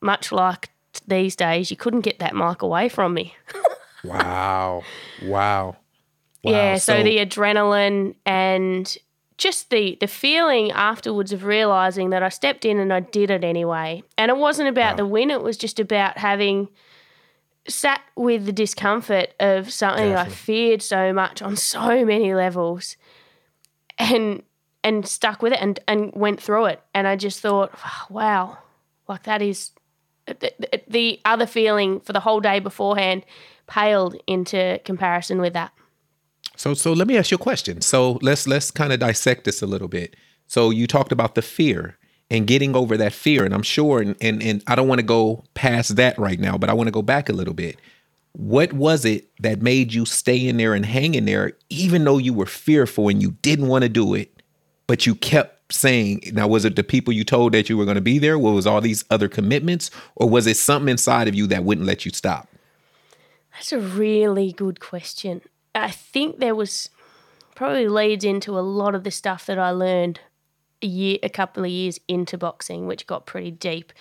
much 0.00 0.32
like 0.32 0.70
these 1.06 1.36
days, 1.36 1.70
you 1.70 1.76
couldn't 1.76 2.00
get 2.02 2.18
that 2.18 2.34
mic 2.34 2.62
away 2.62 2.88
from 2.88 3.14
me. 3.14 3.34
Wow. 4.04 4.82
Wow. 5.22 5.76
Wow. 6.42 6.52
yeah, 6.52 6.76
so, 6.76 7.02
the 7.02 7.16
adrenaline 7.16 8.14
and 8.26 8.98
just 9.38 9.70
the 9.70 9.96
the 9.98 10.06
feeling 10.06 10.70
afterwards 10.72 11.32
of 11.32 11.44
realizing 11.44 12.10
that 12.10 12.22
I 12.22 12.28
stepped 12.28 12.66
in 12.66 12.78
and 12.78 12.92
I 12.92 13.00
did 13.00 13.30
it 13.30 13.42
anyway. 13.42 14.02
And 14.18 14.30
it 14.30 14.36
wasn't 14.36 14.68
about 14.68 14.92
Wow. 14.92 14.96
the 14.96 15.06
win, 15.06 15.30
it 15.30 15.42
was 15.42 15.56
just 15.56 15.80
about 15.80 16.18
having 16.18 16.68
sat 17.66 18.02
with 18.14 18.44
the 18.44 18.52
discomfort 18.52 19.32
of 19.40 19.72
something 19.72 20.14
I 20.14 20.26
feared 20.26 20.82
so 20.82 21.14
much 21.14 21.40
on 21.40 21.56
so 21.56 22.04
many 22.04 22.34
levels 22.34 22.98
and 23.98 24.42
and 24.82 25.06
stuck 25.06 25.42
with 25.42 25.52
it 25.52 25.60
and 25.60 25.80
and 25.88 26.12
went 26.14 26.40
through 26.40 26.66
it 26.66 26.82
and 26.94 27.06
I 27.06 27.16
just 27.16 27.40
thought 27.40 27.72
oh, 27.84 28.06
wow 28.10 28.58
like 29.08 29.24
that 29.24 29.42
is 29.42 29.72
the 30.88 31.20
other 31.24 31.46
feeling 31.46 32.00
for 32.00 32.12
the 32.12 32.20
whole 32.20 32.40
day 32.40 32.60
beforehand 32.60 33.24
paled 33.66 34.16
into 34.26 34.80
comparison 34.84 35.40
with 35.40 35.52
that 35.52 35.72
So 36.56 36.74
so 36.74 36.92
let 36.92 37.08
me 37.08 37.16
ask 37.16 37.30
you 37.30 37.36
a 37.36 37.38
question. 37.38 37.80
So 37.80 38.18
let's 38.22 38.46
let's 38.46 38.70
kind 38.70 38.92
of 38.92 39.00
dissect 39.00 39.44
this 39.44 39.62
a 39.62 39.66
little 39.66 39.88
bit. 39.88 40.16
So 40.46 40.70
you 40.70 40.86
talked 40.86 41.12
about 41.12 41.34
the 41.34 41.42
fear 41.42 41.98
and 42.30 42.46
getting 42.46 42.74
over 42.76 42.96
that 42.96 43.12
fear, 43.12 43.44
and 43.44 43.54
I'm 43.54 43.62
sure, 43.62 44.00
and 44.00 44.16
and, 44.20 44.42
and 44.42 44.62
I 44.66 44.74
don't 44.74 44.88
want 44.88 45.00
to 45.00 45.06
go 45.06 45.44
past 45.54 45.96
that 45.96 46.18
right 46.18 46.40
now, 46.40 46.56
but 46.58 46.70
I 46.70 46.72
want 46.72 46.86
to 46.88 46.92
go 46.92 47.02
back 47.02 47.28
a 47.28 47.32
little 47.32 47.54
bit. 47.54 47.76
What 48.36 48.72
was 48.72 49.04
it 49.04 49.28
that 49.40 49.62
made 49.62 49.94
you 49.94 50.04
stay 50.04 50.46
in 50.48 50.56
there 50.56 50.74
and 50.74 50.84
hang 50.84 51.14
in 51.14 51.24
there, 51.24 51.52
even 51.70 52.04
though 52.04 52.18
you 52.18 52.34
were 52.34 52.46
fearful 52.46 53.08
and 53.08 53.22
you 53.22 53.32
didn't 53.42 53.68
want 53.68 53.82
to 53.82 53.88
do 53.88 54.12
it, 54.14 54.42
but 54.88 55.06
you 55.06 55.14
kept 55.14 55.72
saying? 55.72 56.22
Now, 56.32 56.48
was 56.48 56.64
it 56.64 56.74
the 56.74 56.82
people 56.82 57.12
you 57.12 57.22
told 57.22 57.52
that 57.52 57.68
you 57.68 57.78
were 57.78 57.84
going 57.84 57.94
to 57.94 58.00
be 58.00 58.18
there? 58.18 58.36
What 58.36 58.54
was 58.54 58.66
all 58.66 58.80
these 58.80 59.04
other 59.08 59.28
commitments, 59.28 59.90
or 60.16 60.28
was 60.28 60.48
it 60.48 60.56
something 60.56 60.88
inside 60.90 61.28
of 61.28 61.34
you 61.36 61.46
that 61.46 61.62
wouldn't 61.62 61.86
let 61.86 62.04
you 62.04 62.10
stop? 62.10 62.48
That's 63.52 63.72
a 63.72 63.78
really 63.78 64.52
good 64.52 64.80
question. 64.80 65.40
I 65.72 65.92
think 65.92 66.40
there 66.40 66.56
was 66.56 66.90
probably 67.54 67.86
leads 67.86 68.24
into 68.24 68.58
a 68.58 68.60
lot 68.60 68.96
of 68.96 69.04
the 69.04 69.12
stuff 69.12 69.46
that 69.46 69.60
I 69.60 69.70
learned 69.70 70.18
a 70.82 70.86
year, 70.88 71.18
a 71.22 71.28
couple 71.28 71.64
of 71.64 71.70
years 71.70 72.00
into 72.08 72.36
boxing, 72.36 72.88
which 72.88 73.06
got 73.06 73.26
pretty 73.26 73.52
deep 73.52 73.92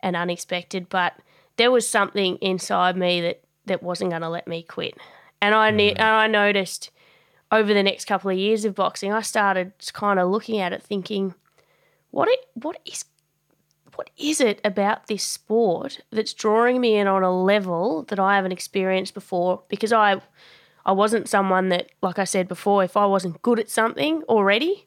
and 0.00 0.16
unexpected. 0.16 0.88
But 0.88 1.14
there 1.56 1.70
was 1.70 1.88
something 1.88 2.38
inside 2.38 2.96
me 2.96 3.20
that 3.20 3.42
that 3.68 3.82
wasn't 3.82 4.10
going 4.10 4.22
to 4.22 4.28
let 4.28 4.46
me 4.46 4.62
quit, 4.62 4.96
and 5.40 5.54
I 5.54 5.70
mm. 5.70 5.90
and 5.90 6.00
I 6.00 6.26
noticed 6.26 6.90
over 7.50 7.72
the 7.72 7.82
next 7.82 8.04
couple 8.04 8.30
of 8.30 8.36
years 8.36 8.64
of 8.64 8.74
boxing, 8.74 9.12
I 9.12 9.22
started 9.22 9.72
kind 9.92 10.18
of 10.18 10.28
looking 10.28 10.60
at 10.60 10.72
it, 10.72 10.82
thinking, 10.82 11.34
what 12.10 12.28
it 12.28 12.40
what 12.54 12.78
is 12.84 13.04
what 13.94 14.10
is 14.16 14.40
it 14.40 14.60
about 14.64 15.08
this 15.08 15.24
sport 15.24 16.00
that's 16.10 16.32
drawing 16.32 16.80
me 16.80 16.96
in 16.96 17.08
on 17.08 17.24
a 17.24 17.42
level 17.42 18.04
that 18.04 18.20
I 18.20 18.36
haven't 18.36 18.52
experienced 18.52 19.14
before? 19.14 19.62
Because 19.68 19.92
I 19.92 20.20
I 20.86 20.92
wasn't 20.92 21.28
someone 21.28 21.68
that, 21.68 21.90
like 22.00 22.18
I 22.18 22.24
said 22.24 22.48
before, 22.48 22.82
if 22.82 22.96
I 22.96 23.06
wasn't 23.06 23.42
good 23.42 23.58
at 23.58 23.68
something 23.68 24.22
already, 24.22 24.86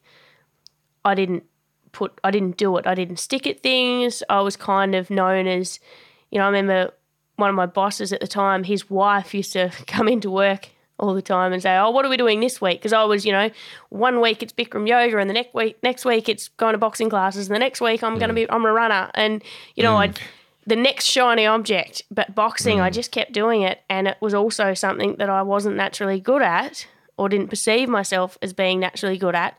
I 1.05 1.13
didn't 1.13 1.43
put, 1.91 2.19
I 2.23 2.31
didn't 2.31 2.57
do 2.57 2.75
it. 2.77 2.87
I 2.87 2.95
didn't 2.95 3.17
stick 3.17 3.45
at 3.45 3.61
things. 3.61 4.23
I 4.29 4.41
was 4.41 4.55
kind 4.55 4.95
of 4.95 5.11
known 5.11 5.45
as, 5.45 5.79
you 6.31 6.39
know, 6.39 6.45
I 6.45 6.47
remember 6.47 6.93
one 7.41 7.49
of 7.49 7.55
my 7.55 7.65
bosses 7.65 8.13
at 8.13 8.21
the 8.21 8.27
time, 8.27 8.63
his 8.63 8.89
wife 8.89 9.33
used 9.33 9.51
to 9.53 9.71
come 9.87 10.07
into 10.07 10.31
work 10.31 10.69
all 10.97 11.13
the 11.13 11.21
time 11.21 11.51
and 11.51 11.61
say, 11.61 11.75
"Oh, 11.75 11.89
what 11.89 12.05
are 12.05 12.09
we 12.09 12.15
doing 12.15 12.39
this 12.39 12.61
week?" 12.61 12.79
Because 12.79 12.93
I 12.93 13.03
was, 13.03 13.25
you 13.25 13.33
know, 13.33 13.49
one 13.89 14.21
week 14.21 14.41
it's 14.41 14.53
Bikram 14.53 14.87
yoga, 14.87 15.17
and 15.17 15.29
the 15.29 15.33
next 15.33 15.53
week, 15.53 15.77
next 15.83 16.05
week 16.05 16.29
it's 16.29 16.47
going 16.47 16.73
to 16.73 16.77
boxing 16.77 17.09
classes, 17.09 17.47
and 17.47 17.55
the 17.55 17.59
next 17.59 17.81
week 17.81 18.03
I'm 18.03 18.15
mm. 18.15 18.19
going 18.19 18.29
to 18.29 18.35
be, 18.35 18.49
I'm 18.49 18.63
a 18.63 18.71
runner, 18.71 19.11
and 19.15 19.43
you 19.75 19.83
know, 19.83 19.95
mm. 19.95 20.09
I 20.09 20.13
the 20.65 20.75
next 20.75 21.05
shiny 21.05 21.45
object. 21.45 22.03
But 22.11 22.35
boxing, 22.35 22.77
mm. 22.77 22.83
I 22.83 22.89
just 22.89 23.11
kept 23.11 23.31
doing 23.31 23.61
it. 23.61 23.81
And 23.89 24.07
it 24.07 24.17
was 24.21 24.33
also 24.33 24.73
something 24.73 25.15
that 25.15 25.29
I 25.29 25.41
wasn't 25.41 25.75
naturally 25.75 26.19
good 26.19 26.41
at 26.41 26.87
or 27.17 27.29
didn't 27.29 27.49
perceive 27.49 27.89
myself 27.89 28.37
as 28.41 28.53
being 28.53 28.79
naturally 28.79 29.17
good 29.17 29.35
at. 29.35 29.57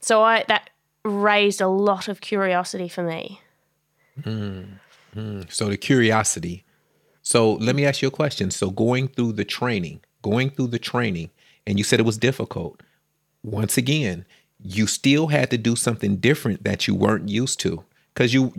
So 0.00 0.22
I 0.22 0.44
that 0.48 0.70
raised 1.04 1.60
a 1.60 1.68
lot 1.68 2.08
of 2.08 2.20
curiosity 2.20 2.88
for 2.88 3.02
me. 3.02 3.40
Mm. 4.20 4.78
Mm. 5.16 5.52
So 5.52 5.68
the 5.68 5.76
curiosity. 5.76 6.64
So 7.22 7.54
let 7.54 7.76
me 7.76 7.86
ask 7.86 8.02
you 8.02 8.08
a 8.08 8.12
question. 8.12 8.50
So 8.50 8.70
going 8.70 9.08
through 9.08 9.32
the 9.32 9.44
training, 9.44 10.00
going 10.22 10.50
through 10.50 10.68
the 10.68 10.78
training, 10.78 11.30
and 11.66 11.78
you 11.78 11.84
said 11.84 12.00
it 12.00 12.06
was 12.06 12.18
difficult. 12.18 12.82
Once 13.42 13.76
again, 13.76 14.24
you 14.60 14.86
still 14.86 15.28
had 15.28 15.50
to 15.50 15.58
do 15.58 15.76
something 15.76 16.16
different 16.16 16.64
that 16.64 16.86
you 16.86 16.94
weren't 16.94 17.28
used 17.28 17.58
to 17.60 17.84
because 18.14 18.34
you 18.34 18.52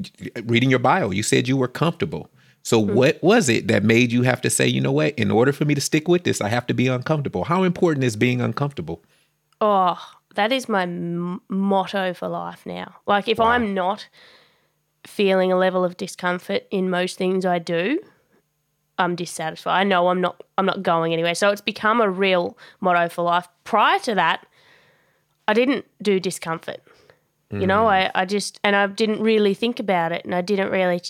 reading 0.45 0.69
your 0.69 0.79
bio, 0.79 1.11
you 1.11 1.23
said 1.23 1.47
you 1.47 1.57
were 1.57 1.67
comfortable. 1.67 2.29
So 2.63 2.81
mm-hmm. 2.81 2.95
what 2.95 3.21
was 3.21 3.49
it 3.49 3.67
that 3.67 3.83
made 3.83 4.11
you 4.11 4.23
have 4.23 4.41
to 4.41 4.49
say, 4.49 4.67
you 4.67 4.81
know 4.81 4.91
what, 4.91 5.13
in 5.15 5.31
order 5.31 5.51
for 5.51 5.65
me 5.65 5.75
to 5.75 5.81
stick 5.81 6.07
with 6.07 6.23
this, 6.23 6.41
I 6.41 6.47
have 6.47 6.65
to 6.67 6.73
be 6.73 6.87
uncomfortable? 6.87 7.43
How 7.43 7.63
important 7.63 8.05
is 8.05 8.15
being 8.15 8.41
uncomfortable? 8.41 9.03
Oh, 9.59 9.99
that 10.35 10.51
is 10.51 10.67
my 10.67 10.83
m- 10.83 11.41
motto 11.49 12.13
for 12.13 12.27
life 12.27 12.65
now. 12.65 12.95
Like 13.05 13.27
if 13.27 13.37
wow. 13.37 13.47
I'm 13.47 13.73
not 13.73 14.07
feeling 15.05 15.51
a 15.51 15.57
level 15.57 15.83
of 15.83 15.97
discomfort 15.97 16.65
in 16.71 16.89
most 16.89 17.17
things 17.17 17.45
I 17.45 17.59
do, 17.59 17.99
I'm 18.97 19.15
dissatisfied. 19.15 19.79
I 19.79 19.83
know 19.83 20.09
I'm 20.09 20.21
not 20.21 20.41
I'm 20.57 20.65
not 20.65 20.83
going 20.83 21.13
anywhere. 21.13 21.35
So 21.35 21.49
it's 21.49 21.61
become 21.61 21.99
a 22.01 22.09
real 22.09 22.57
motto 22.79 23.09
for 23.09 23.23
life. 23.23 23.47
Prior 23.63 23.99
to 23.99 24.15
that, 24.15 24.45
I 25.47 25.53
didn't 25.53 25.85
do 26.01 26.19
discomfort. 26.19 26.81
Mm. 27.51 27.61
You 27.61 27.67
know, 27.67 27.87
I, 27.87 28.09
I 28.15 28.25
just, 28.25 28.59
and 28.63 28.75
I 28.75 28.87
didn't 28.87 29.21
really 29.21 29.53
think 29.53 29.79
about 29.79 30.11
it 30.11 30.25
and 30.25 30.33
I 30.33 30.41
didn't 30.41 30.71
really 30.71 31.01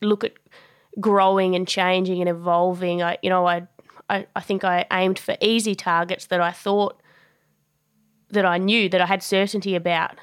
look 0.00 0.24
at 0.24 0.32
growing 1.00 1.54
and 1.54 1.66
changing 1.66 2.20
and 2.20 2.28
evolving. 2.28 3.02
I, 3.02 3.18
you 3.22 3.30
know, 3.30 3.46
I, 3.46 3.66
I, 4.08 4.26
I 4.34 4.40
think 4.40 4.64
I 4.64 4.86
aimed 4.92 5.18
for 5.18 5.36
easy 5.40 5.74
targets 5.74 6.26
that 6.26 6.40
I 6.40 6.52
thought 6.52 7.00
that 8.30 8.44
I 8.44 8.58
knew 8.58 8.88
that 8.88 9.00
I 9.00 9.06
had 9.06 9.22
certainty 9.22 9.74
about. 9.74 10.16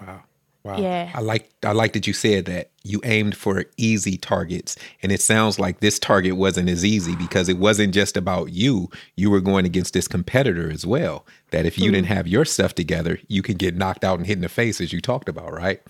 Wow. 0.00 0.22
Wow. 0.62 0.76
Yeah. 0.78 1.10
I 1.14 1.20
like 1.20 1.50
I 1.62 1.72
like 1.72 1.94
that 1.94 2.06
you 2.06 2.12
said 2.12 2.44
that 2.44 2.70
you 2.82 3.00
aimed 3.04 3.34
for 3.36 3.64
easy 3.78 4.18
targets 4.18 4.76
and 5.02 5.10
it 5.10 5.22
sounds 5.22 5.58
like 5.58 5.80
this 5.80 5.98
target 5.98 6.36
wasn't 6.36 6.68
as 6.68 6.84
easy 6.84 7.16
because 7.16 7.48
it 7.48 7.56
wasn't 7.56 7.94
just 7.94 8.16
about 8.16 8.52
you. 8.52 8.90
You 9.16 9.30
were 9.30 9.40
going 9.40 9.64
against 9.64 9.94
this 9.94 10.06
competitor 10.06 10.70
as 10.70 10.84
well. 10.84 11.24
That 11.50 11.64
if 11.64 11.78
you 11.78 11.90
mm. 11.90 11.94
didn't 11.94 12.08
have 12.08 12.26
your 12.26 12.44
stuff 12.44 12.74
together, 12.74 13.18
you 13.26 13.42
could 13.42 13.58
get 13.58 13.74
knocked 13.74 14.04
out 14.04 14.18
and 14.18 14.26
hit 14.26 14.36
in 14.36 14.42
the 14.42 14.50
face 14.50 14.80
as 14.80 14.92
you 14.92 15.00
talked 15.00 15.28
about, 15.30 15.52
right? 15.52 15.80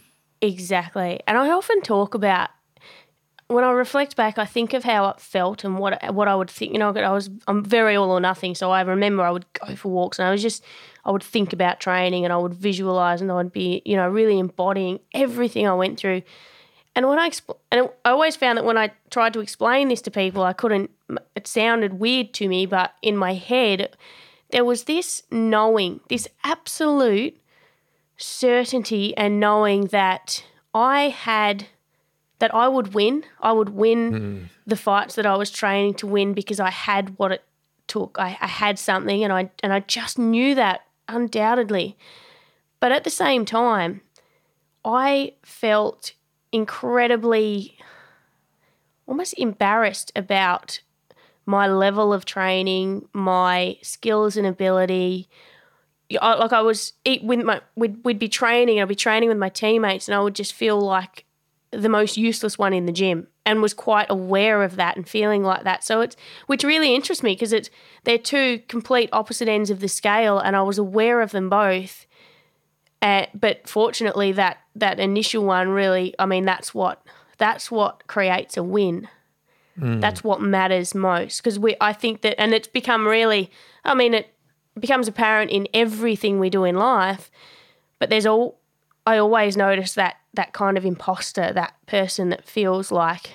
Exactly. 0.41 1.21
And 1.27 1.37
I 1.37 1.51
often 1.51 1.83
talk 1.83 2.15
about 2.15 2.51
when 3.51 3.65
I 3.65 3.73
reflect 3.73 4.15
back, 4.15 4.39
I 4.39 4.45
think 4.45 4.75
of 4.75 4.85
how 4.85 5.09
it 5.09 5.21
felt 5.21 5.65
and 5.65 5.77
what 5.79 6.15
what 6.15 6.29
I 6.29 6.37
would 6.37 6.49
think. 6.51 6.73
You 6.73 6.79
know, 6.79 6.91
I 6.91 7.11
was 7.11 7.29
I'm 7.49 7.65
very 7.65 7.97
all 7.97 8.13
or 8.13 8.21
nothing, 8.21 8.55
so 8.55 8.71
I 8.71 8.83
remember 8.83 9.25
I 9.25 9.31
would 9.33 9.53
go 9.55 9.75
for 9.75 9.89
walks 9.89 10.21
and 10.21 10.29
I 10.29 10.31
was 10.31 10.41
just 10.41 10.63
I 11.05 11.11
would 11.11 11.23
think 11.23 11.53
about 11.53 11.81
training 11.81 12.25
and 12.25 12.33
I 12.33 12.37
would 12.37 12.55
visualize 12.55 13.21
and 13.21 13.31
I 13.31 13.35
would 13.35 13.53
be 13.53 13.83
you 13.85 13.97
know 13.97 14.09
really 14.09 14.39
embodying 14.39 15.01
everything 15.15 15.67
I 15.67 15.75
went 15.75 15.99
through. 15.99 16.23
And 16.97 17.09
when 17.09 17.19
I 17.19 17.29
expl- 17.29 17.59
and 17.71 17.89
I 18.05 18.11
always 18.11 18.37
found 18.37 18.59
that 18.59 18.65
when 18.65 18.77
I 18.77 18.93
tried 19.11 19.33
to 19.35 19.41
explain 19.41 19.89
this 19.89 20.03
to 20.03 20.11
people, 20.11 20.43
I 20.43 20.53
couldn't. 20.53 20.91
It 21.35 21.47
sounded 21.47 21.95
weird 21.95 22.35
to 22.35 22.49
me, 22.49 22.67
but 22.67 22.95
in 23.01 23.17
my 23.17 23.35
head, 23.35 23.97
there 24.51 24.65
was 24.65 24.85
this 24.85 25.23
knowing, 25.31 26.01
this 26.09 26.29
absolute 26.43 27.37
certainty, 28.17 29.17
and 29.17 29.41
knowing 29.41 29.87
that 29.87 30.45
I 30.75 31.09
had 31.09 31.67
that 32.41 32.55
I 32.55 32.69
would 32.69 32.95
win. 32.95 33.25
I 33.41 33.53
would 33.53 33.71
win 33.71 34.13
mm. 34.13 34.49
the 34.67 34.77
fights 34.77 35.15
that 35.15 35.27
I 35.27 35.37
was 35.37 35.51
training 35.51 35.95
to 35.95 36.07
win 36.07 36.35
because 36.35 36.59
I 36.59 36.71
had 36.71 37.19
what 37.19 37.33
it 37.33 37.45
took. 37.87 38.17
I, 38.19 38.37
I 38.41 38.47
had 38.47 38.79
something, 38.79 39.23
and 39.23 39.33
I 39.33 39.51
and 39.63 39.73
I 39.73 39.81
just 39.81 40.19
knew 40.19 40.55
that 40.57 40.83
undoubtedly. 41.15 41.97
But 42.81 42.93
at 42.93 43.05
the 43.05 43.11
same 43.11 43.45
time, 43.45 44.01
I 44.85 45.35
felt 45.43 46.15
incredibly 46.53 47.79
almost 49.07 49.35
embarrassed 49.37 50.13
about 50.15 50.81
my 51.47 51.67
level 51.67 52.13
of 52.13 52.25
training, 52.25 53.09
my 53.13 53.77
skills 53.83 54.37
and 54.37 54.47
ability. 54.47 55.29
like 56.11 56.53
I 56.53 56.63
was 56.63 56.93
with 57.23 57.41
my 57.41 57.61
we'd, 57.75 58.05
we'd 58.05 58.19
be 58.19 58.29
training, 58.29 58.81
I'd 58.81 58.89
be 58.89 58.95
training 58.95 59.29
with 59.29 59.39
my 59.39 59.49
teammates, 59.49 60.09
and 60.09 60.15
I 60.15 60.21
would 60.21 60.35
just 60.35 60.53
feel 60.53 60.81
like 60.81 61.25
the 61.73 61.89
most 61.89 62.17
useless 62.17 62.59
one 62.59 62.73
in 62.73 62.87
the 62.87 62.93
gym 62.93 63.27
and 63.51 63.61
was 63.61 63.75
quite 63.75 64.07
aware 64.09 64.63
of 64.63 64.77
that 64.77 64.97
and 64.97 65.09
feeling 65.09 65.43
like 65.43 65.65
that. 65.65 65.83
So 65.83 66.01
it's 66.01 66.17
which 66.47 66.63
really 66.63 66.95
interests 66.95 67.25
me 67.25 67.35
because 67.35 67.53
it's 67.53 67.69
they're 68.05 68.17
two 68.17 68.61
complete 68.69 69.11
opposite 69.13 69.49
ends 69.49 69.71
of 69.71 69.81
the 69.81 69.89
scale 69.89 70.39
and 70.39 70.55
I 70.55 70.63
was 70.63 70.79
aware 70.79 71.21
of 71.21 71.33
them 71.33 71.51
both. 71.51 72.07
Uh, 73.03 73.27
but 73.35 73.69
fortunately 73.69 74.31
that 74.33 74.59
that 74.77 75.01
initial 75.01 75.45
one 75.45 75.71
really 75.71 76.15
I 76.19 76.27
mean 76.27 76.45
that's 76.45 76.73
what 76.73 77.03
that's 77.39 77.73
what 77.73 78.07
creates 78.07 78.57
a 78.57 78.63
win. 78.63 79.09
Mm. 79.77 80.01
That's 80.01 80.23
what 80.23 80.41
matters 80.41 80.95
most 80.95 81.39
because 81.43 81.59
we 81.59 81.75
I 81.81 81.93
think 81.93 82.21
that 82.21 82.41
and 82.41 82.55
it's 82.55 82.69
become 82.69 83.05
really 83.05 83.51
I 83.85 83.95
mean 83.95 84.15
it 84.15 84.33
becomes 84.79 85.09
apparent 85.09 85.51
in 85.51 85.67
everything 85.75 86.39
we 86.39 86.51
do 86.51 86.63
in 86.63 86.77
life 86.77 87.31
but 87.99 88.11
there's 88.11 88.27
all 88.27 88.61
I 89.07 89.19
always 89.19 89.57
notice 89.57 89.95
that 89.95 90.17
that 90.35 90.53
kind 90.53 90.79
of 90.79 90.85
imposter, 90.85 91.53
that 91.53 91.75
person 91.87 92.29
that 92.31 92.45
feels 92.45 92.93
like 92.93 93.31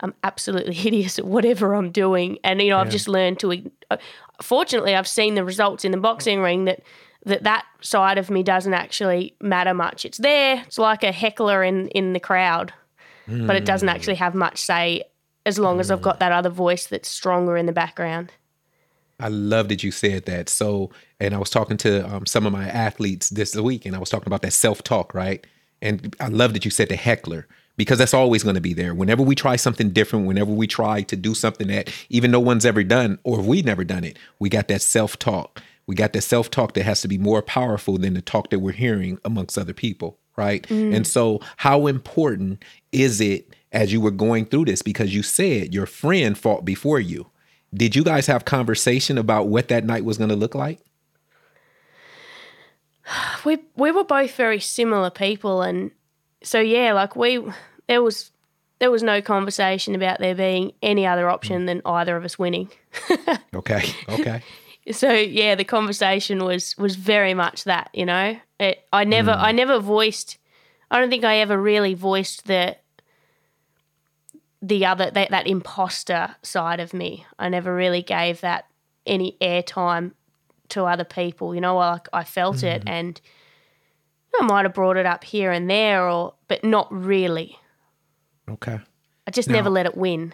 I'm 0.00 0.14
absolutely 0.24 0.74
hideous 0.86 1.18
at 1.18 1.24
whatever 1.24 1.74
I'm 1.74 1.90
doing. 1.90 2.38
And, 2.44 2.60
you 2.60 2.70
know, 2.70 2.76
yeah. 2.76 2.82
I've 2.82 2.90
just 2.90 3.08
learned 3.08 3.38
to, 3.40 3.70
uh, 3.90 3.96
fortunately, 4.42 4.94
I've 4.94 5.08
seen 5.08 5.34
the 5.34 5.44
results 5.44 5.84
in 5.84 5.92
the 5.92 5.98
boxing 5.98 6.40
ring 6.40 6.64
that, 6.64 6.82
that 7.26 7.42
that 7.42 7.66
side 7.80 8.18
of 8.18 8.30
me 8.30 8.42
doesn't 8.42 8.74
actually 8.74 9.34
matter 9.40 9.74
much. 9.74 10.04
It's 10.04 10.18
there. 10.18 10.62
It's 10.66 10.78
like 10.78 11.02
a 11.02 11.12
heckler 11.12 11.62
in, 11.62 11.88
in 11.88 12.12
the 12.12 12.20
crowd, 12.20 12.72
mm. 13.28 13.46
but 13.46 13.56
it 13.56 13.64
doesn't 13.64 13.88
hmm. 13.88 13.94
actually 13.94 14.14
have 14.14 14.34
much 14.34 14.58
say 14.58 15.02
as 15.44 15.58
long 15.58 15.76
mm. 15.76 15.80
as 15.80 15.90
I've 15.90 16.02
got 16.02 16.18
that 16.20 16.32
other 16.32 16.48
voice 16.48 16.86
that's 16.86 17.08
stronger 17.10 17.56
in 17.56 17.66
the 17.66 17.72
background. 17.72 18.32
I 19.18 19.28
love 19.28 19.68
that 19.68 19.82
you 19.82 19.90
said 19.90 20.24
that. 20.26 20.48
So, 20.48 20.90
and 21.20 21.34
I 21.34 21.38
was 21.38 21.50
talking 21.50 21.76
to 21.78 22.08
um, 22.08 22.26
some 22.26 22.46
of 22.46 22.52
my 22.52 22.68
athletes 22.68 23.28
this 23.28 23.54
week, 23.54 23.84
and 23.84 23.94
I 23.94 23.98
was 23.98 24.08
talking 24.08 24.26
about 24.26 24.42
that 24.42 24.52
self 24.52 24.82
talk, 24.82 25.14
right? 25.14 25.46
And 25.82 26.16
I 26.20 26.28
love 26.28 26.54
that 26.54 26.64
you 26.64 26.70
said 26.70 26.88
the 26.88 26.96
heckler 26.96 27.46
because 27.80 27.96
that's 27.96 28.12
always 28.12 28.42
going 28.42 28.56
to 28.56 28.60
be 28.60 28.74
there. 28.74 28.92
Whenever 28.92 29.22
we 29.22 29.34
try 29.34 29.56
something 29.56 29.88
different, 29.88 30.26
whenever 30.26 30.52
we 30.52 30.66
try 30.66 31.00
to 31.00 31.16
do 31.16 31.34
something 31.34 31.68
that 31.68 31.90
even 32.10 32.30
no 32.30 32.38
one's 32.38 32.66
ever 32.66 32.84
done, 32.84 33.18
or 33.24 33.40
we've 33.40 33.64
never 33.64 33.84
done 33.84 34.04
it, 34.04 34.18
we 34.38 34.50
got 34.50 34.68
that 34.68 34.82
self 34.82 35.18
talk. 35.18 35.62
We 35.86 35.94
got 35.94 36.12
that 36.12 36.20
self 36.20 36.50
talk 36.50 36.74
that 36.74 36.82
has 36.82 37.00
to 37.00 37.08
be 37.08 37.16
more 37.16 37.40
powerful 37.40 37.96
than 37.96 38.12
the 38.12 38.20
talk 38.20 38.50
that 38.50 38.58
we're 38.58 38.72
hearing 38.72 39.18
amongst 39.24 39.56
other 39.56 39.72
people, 39.72 40.18
right? 40.36 40.62
Mm. 40.64 40.94
And 40.94 41.06
so, 41.06 41.40
how 41.56 41.86
important 41.86 42.62
is 42.92 43.18
it 43.18 43.56
as 43.72 43.94
you 43.94 44.02
were 44.02 44.10
going 44.10 44.44
through 44.44 44.66
this? 44.66 44.82
Because 44.82 45.14
you 45.14 45.22
said 45.22 45.72
your 45.72 45.86
friend 45.86 46.36
fought 46.36 46.66
before 46.66 47.00
you. 47.00 47.30
Did 47.72 47.96
you 47.96 48.04
guys 48.04 48.26
have 48.26 48.44
conversation 48.44 49.16
about 49.16 49.48
what 49.48 49.68
that 49.68 49.86
night 49.86 50.04
was 50.04 50.18
going 50.18 50.28
to 50.28 50.36
look 50.36 50.54
like? 50.54 50.80
we 53.46 53.56
we 53.74 53.90
were 53.90 54.04
both 54.04 54.36
very 54.36 54.60
similar 54.60 55.08
people, 55.08 55.62
and 55.62 55.92
so 56.42 56.60
yeah, 56.60 56.92
like 56.92 57.16
we 57.16 57.42
there 57.90 58.02
was 58.04 58.30
there 58.78 58.90
was 58.90 59.02
no 59.02 59.20
conversation 59.20 59.96
about 59.96 60.20
there 60.20 60.34
being 60.34 60.72
any 60.80 61.06
other 61.06 61.28
option 61.28 61.62
hmm. 61.62 61.66
than 61.66 61.82
either 61.84 62.16
of 62.16 62.24
us 62.24 62.38
winning. 62.38 62.70
Okay. 63.52 63.82
Okay. 64.08 64.42
so 64.92 65.12
yeah, 65.12 65.56
the 65.56 65.64
conversation 65.64 66.44
was 66.44 66.76
was 66.78 66.94
very 66.94 67.34
much 67.34 67.64
that. 67.64 67.90
You 67.92 68.06
know, 68.06 68.36
it, 68.60 68.86
I 68.92 69.02
never 69.02 69.32
hmm. 69.32 69.44
I 69.44 69.50
never 69.52 69.80
voiced. 69.80 70.38
I 70.88 71.00
don't 71.00 71.10
think 71.10 71.24
I 71.24 71.38
ever 71.38 71.60
really 71.60 71.94
voiced 71.94 72.46
the 72.46 72.76
the 74.62 74.86
other 74.86 75.10
that, 75.10 75.30
that 75.30 75.46
imposter 75.48 76.36
side 76.42 76.78
of 76.78 76.94
me. 76.94 77.26
I 77.40 77.48
never 77.48 77.74
really 77.74 78.02
gave 78.02 78.40
that 78.42 78.66
any 79.04 79.36
airtime 79.40 80.12
to 80.68 80.84
other 80.84 81.04
people. 81.04 81.52
You 81.54 81.60
know, 81.60 81.76
like 81.76 82.08
I 82.12 82.22
felt 82.22 82.62
it, 82.62 82.82
hmm. 82.84 82.88
and 82.88 83.20
I 84.40 84.44
might 84.44 84.64
have 84.64 84.74
brought 84.74 84.96
it 84.96 85.06
up 85.06 85.24
here 85.24 85.50
and 85.50 85.68
there, 85.68 86.08
or 86.08 86.34
but 86.46 86.62
not 86.62 86.86
really. 86.92 87.58
Okay. 88.50 88.78
I 89.26 89.30
just 89.30 89.48
Now- 89.48 89.54
never 89.56 89.70
let 89.70 89.86
it 89.86 89.96
win. 89.96 90.32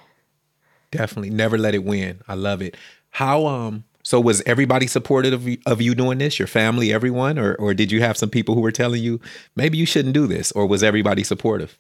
Definitely. 0.91 1.31
Never 1.31 1.59
let 1.59 1.75
it 1.75 1.85
win. 1.85 2.21
I 2.29 2.35
love 2.35 2.63
it. 2.63 2.77
How 3.11 3.47
um 3.47 3.85
so 4.03 4.21
was 4.21 4.41
everybody 4.47 4.87
supportive 4.87 5.33
of 5.33 5.49
you, 5.49 5.59
of 5.67 5.81
you 5.83 5.95
doing 5.97 6.19
this? 6.19 6.39
Your 6.39 6.47
family, 6.49 6.93
everyone, 6.93 7.39
or 7.39 7.55
or 7.57 7.75
did 7.75 7.91
you 7.91 8.01
have 8.01 8.17
some 8.17 8.31
people 8.31 8.55
who 8.55 8.61
were 8.61 8.71
telling 8.73 9.03
you 9.03 9.21
maybe 9.57 9.77
you 9.79 9.87
shouldn't 9.87 10.15
do 10.15 10.27
this, 10.27 10.53
or 10.53 10.67
was 10.67 10.83
everybody 10.83 11.25
supportive? 11.25 11.77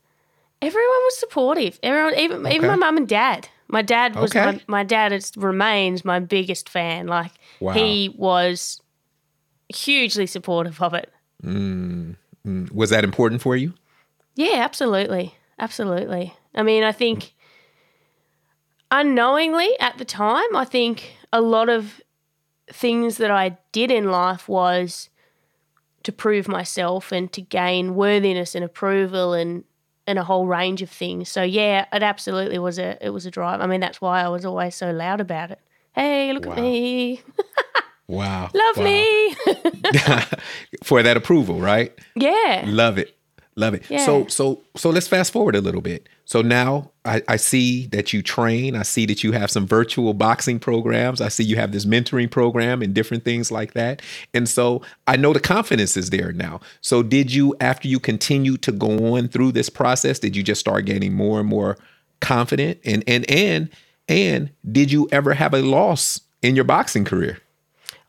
Everyone 0.60 0.88
was 1.04 1.18
supportive. 1.18 1.78
Everyone, 1.82 2.18
even 2.18 2.46
even 2.52 2.68
my 2.68 2.76
mum 2.76 2.96
and 2.96 3.08
dad. 3.08 3.48
My 3.68 3.82
dad 3.82 4.14
was 4.16 4.30
Okay. 4.30 4.44
my, 4.44 4.60
my 4.66 4.84
dad 4.84 5.12
is, 5.12 5.32
remains 5.36 6.04
my 6.04 6.18
biggest 6.20 6.68
fan. 6.68 7.06
Like 7.06 7.32
Wow. 7.60 7.72
he 7.74 8.14
was 8.16 8.80
hugely 9.68 10.26
supportive 10.26 10.80
of 10.82 10.94
it. 10.94 11.12
Mm, 11.44 12.16
Was 12.72 12.90
that 12.90 13.04
important 13.04 13.42
for 13.42 13.56
you? 13.56 13.74
Yeah, 14.36 14.56
absolutely. 14.64 15.34
Absolutely. 15.58 16.34
I 16.54 16.62
mean, 16.62 16.82
I 16.82 16.92
think 16.92 17.34
unknowingly 18.90 19.68
at 19.80 19.98
the 19.98 20.04
time, 20.04 20.54
I 20.54 20.64
think 20.64 21.12
a 21.32 21.40
lot 21.40 21.68
of 21.68 22.00
things 22.72 23.16
that 23.18 23.30
I 23.30 23.58
did 23.72 23.90
in 23.90 24.10
life 24.10 24.48
was 24.48 25.08
to 26.02 26.12
prove 26.12 26.46
myself 26.48 27.12
and 27.12 27.32
to 27.32 27.40
gain 27.40 27.94
worthiness 27.94 28.54
and 28.54 28.64
approval 28.64 29.32
and 29.34 29.64
and 30.08 30.20
a 30.20 30.24
whole 30.24 30.46
range 30.46 30.82
of 30.82 30.90
things. 30.90 31.28
So 31.28 31.42
yeah, 31.42 31.86
it 31.92 32.02
absolutely 32.02 32.58
was 32.60 32.78
a 32.78 32.96
it 33.04 33.10
was 33.10 33.26
a 33.26 33.30
drive. 33.30 33.60
I 33.60 33.66
mean, 33.66 33.80
that's 33.80 34.00
why 34.00 34.22
I 34.22 34.28
was 34.28 34.44
always 34.44 34.74
so 34.76 34.92
loud 34.92 35.20
about 35.20 35.50
it. 35.50 35.60
Hey, 35.94 36.32
look 36.32 36.46
Wow. 36.46 36.52
at 36.52 36.58
me. 36.58 37.22
Wow. 38.06 38.50
Love 38.54 38.76
Wow. 38.76 38.84
me. 38.84 39.34
for 40.84 41.02
that 41.02 41.16
approval, 41.16 41.58
right? 41.60 41.92
yeah. 42.14 42.62
Love 42.66 42.98
it. 42.98 43.16
Love 43.58 43.72
it. 43.72 43.84
Yeah. 43.88 44.04
So 44.04 44.26
so 44.26 44.62
so 44.76 44.90
let's 44.90 45.08
fast 45.08 45.32
forward 45.32 45.56
a 45.56 45.62
little 45.62 45.80
bit. 45.80 46.08
So 46.26 46.42
now 46.42 46.90
I, 47.06 47.22
I 47.26 47.36
see 47.36 47.86
that 47.86 48.12
you 48.12 48.20
train. 48.20 48.76
I 48.76 48.82
see 48.82 49.06
that 49.06 49.24
you 49.24 49.32
have 49.32 49.50
some 49.50 49.66
virtual 49.66 50.12
boxing 50.12 50.58
programs. 50.58 51.22
I 51.22 51.28
see 51.28 51.44
you 51.44 51.56
have 51.56 51.72
this 51.72 51.86
mentoring 51.86 52.30
program 52.30 52.82
and 52.82 52.92
different 52.92 53.24
things 53.24 53.50
like 53.50 53.72
that. 53.72 54.02
And 54.34 54.46
so 54.46 54.82
I 55.06 55.16
know 55.16 55.32
the 55.32 55.40
confidence 55.40 55.96
is 55.96 56.10
there 56.10 56.32
now. 56.32 56.60
So 56.82 57.02
did 57.02 57.32
you, 57.32 57.54
after 57.60 57.88
you 57.88 57.98
continued 57.98 58.60
to 58.62 58.72
go 58.72 59.14
on 59.14 59.28
through 59.28 59.52
this 59.52 59.70
process, 59.70 60.18
did 60.18 60.36
you 60.36 60.42
just 60.42 60.60
start 60.60 60.84
getting 60.84 61.14
more 61.14 61.40
and 61.40 61.48
more 61.48 61.78
confident? 62.20 62.78
And 62.84 63.04
and 63.06 63.28
and 63.30 63.70
and 64.06 64.50
did 64.70 64.92
you 64.92 65.08
ever 65.12 65.32
have 65.32 65.54
a 65.54 65.62
loss 65.62 66.20
in 66.42 66.56
your 66.56 66.64
boxing 66.66 67.06
career? 67.06 67.38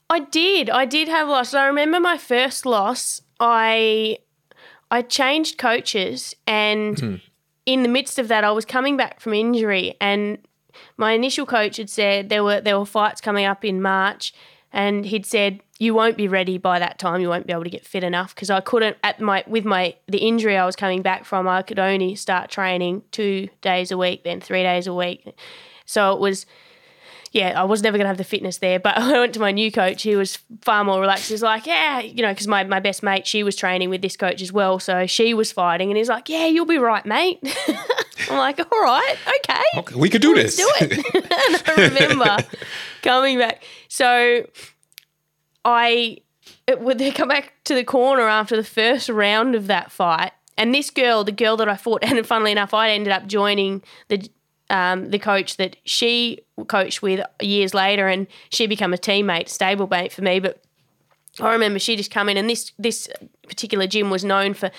I 0.10 0.20
did. 0.20 0.70
I 0.70 0.86
did 0.86 1.08
have 1.08 1.30
a 1.30 1.32
loss. 1.32 1.54
I 1.54 1.68
remember 1.68 2.02
my 2.02 2.18
first 2.18 2.66
loss. 2.66 3.22
I 3.40 4.18
I 4.90 5.02
changed 5.02 5.58
coaches, 5.58 6.36
and 6.46 7.00
hmm. 7.00 7.16
in 7.66 7.84
the 7.84 7.90
midst 7.90 8.20
of 8.20 8.28
that, 8.30 8.44
I 8.44 8.52
was 8.52 8.66
coming 8.66 8.98
back 8.98 9.20
from 9.20 9.34
injury, 9.34 9.96
and 10.00 10.38
my 10.96 11.14
initial 11.14 11.46
coach 11.46 11.78
had 11.78 11.90
said 11.90 12.30
there 12.30 12.44
were 12.44 12.62
there 12.62 12.78
were 12.78 12.86
fights 12.86 13.22
coming 13.22 13.46
up 13.46 13.66
in 13.66 13.82
March, 13.82 14.34
and 14.72 15.06
he'd 15.06 15.26
said 15.26 15.62
you 15.80 15.94
won't 15.94 16.18
be 16.18 16.28
ready 16.28 16.58
by 16.58 16.80
that 16.80 17.00
time. 17.00 17.22
You 17.22 17.30
won't 17.30 17.48
be 17.48 17.54
able 17.54 17.64
to 17.64 17.70
get 17.70 17.86
fit 17.86 18.04
enough 18.04 18.34
because 18.34 18.50
I 18.50 18.62
couldn't 18.62 18.98
at 19.04 19.20
my 19.20 19.44
with 19.48 19.66
my 19.66 19.96
the 20.08 20.20
injury 20.20 20.58
I 20.58 20.66
was 20.66 20.76
coming 20.76 21.02
back 21.02 21.26
from. 21.26 21.48
I 21.48 21.62
could 21.62 21.80
only 21.80 22.16
start 22.16 22.50
training 22.50 23.04
two 23.12 23.50
days 23.62 23.92
a 23.92 23.98
week, 23.98 24.24
then 24.24 24.42
three 24.42 24.64
days 24.64 24.88
a 24.88 24.94
week. 24.94 25.38
So 25.86 26.14
it 26.14 26.20
was 26.20 26.46
yeah, 27.32 27.60
I 27.60 27.64
was 27.64 27.82
never 27.82 27.98
going 27.98 28.06
to 28.06 28.10
have 28.10 28.18
the 28.18 28.24
fitness 28.24 28.58
there. 28.58 28.80
But 28.80 28.98
I 28.98 29.20
went 29.20 29.34
to 29.36 29.40
my 29.40 29.52
new 29.52 29.72
coach. 29.72 30.04
He 30.04 30.16
was 30.16 30.38
far 30.62 30.84
more 30.84 31.00
relaxed. 31.00 31.30
He's 31.30 31.42
like, 31.42 31.66
yeah, 31.66 32.00
you 32.00 32.22
know, 32.22 32.32
because 32.32 32.48
my, 32.48 32.64
my 32.64 32.80
best 32.80 33.04
mate, 33.04 33.28
she 33.28 33.44
was 33.44 33.56
training 33.56 33.90
with 33.90 34.02
this 34.02 34.18
coach 34.18 34.42
as 34.42 34.52
well. 34.52 34.80
So 34.80 35.06
she 35.08 35.34
was 35.34 35.52
fighting. 35.52 35.90
And 35.90 35.98
he's 35.98 36.10
like, 36.10 36.30
yeah, 36.30 36.46
you'll 36.48 36.66
be 36.66 36.78
right, 36.78 37.06
mate. 37.06 37.40
I'm 38.30 38.38
like, 38.38 38.60
all 38.60 38.82
right, 38.82 39.16
okay. 39.40 39.64
Okay, 39.78 39.96
we 39.96 40.10
could 40.10 40.22
do 40.22 40.36
Let's 40.36 40.58
this. 40.58 40.66
do 40.80 40.86
it. 40.86 41.16
and 41.16 41.64
I 41.68 41.88
remember 41.88 42.38
coming 43.02 43.38
back. 43.38 43.64
So 43.88 44.48
I 45.64 46.18
it, 46.68 46.82
would 46.82 46.98
they 46.98 47.12
come 47.12 47.30
back 47.30 47.54
to 47.66 47.76
the 47.76 47.84
corner 47.84 48.24
after 48.24 48.56
the 48.56 48.64
first 48.64 49.10
round 49.10 49.56
of 49.56 49.68
that 49.68 49.92
fight. 49.92 50.32
And 50.58 50.74
this 50.74 50.90
girl, 50.90 51.24
the 51.24 51.32
girl 51.32 51.56
that 51.58 51.70
I 51.70 51.78
fought, 51.78 52.04
and 52.04 52.26
funnily 52.26 52.52
enough, 52.52 52.74
I 52.74 52.90
ended 52.90 53.14
up 53.14 53.28
joining 53.28 53.84
the 54.08 54.28
um, 54.70 55.10
the 55.10 55.20
coach 55.20 55.58
that 55.58 55.78
she 55.86 56.42
coached 56.68 57.02
with 57.02 57.26
years 57.42 57.74
later, 57.74 58.08
and 58.08 58.28
she 58.50 58.68
became 58.68 58.94
a 58.94 58.98
teammate, 58.98 59.46
stablemate 59.46 60.12
for 60.12 60.22
me. 60.22 60.40
But 60.40 60.62
I 61.40 61.52
remember 61.54 61.80
she 61.80 61.96
just 61.96 62.12
come 62.12 62.30
in, 62.30 62.38
and 62.38 62.50
this 62.50 62.72
this 62.78 63.08
particular 63.48 63.88
gym 63.88 64.10
was 64.10 64.24
known 64.24 64.54
for, 64.54 64.72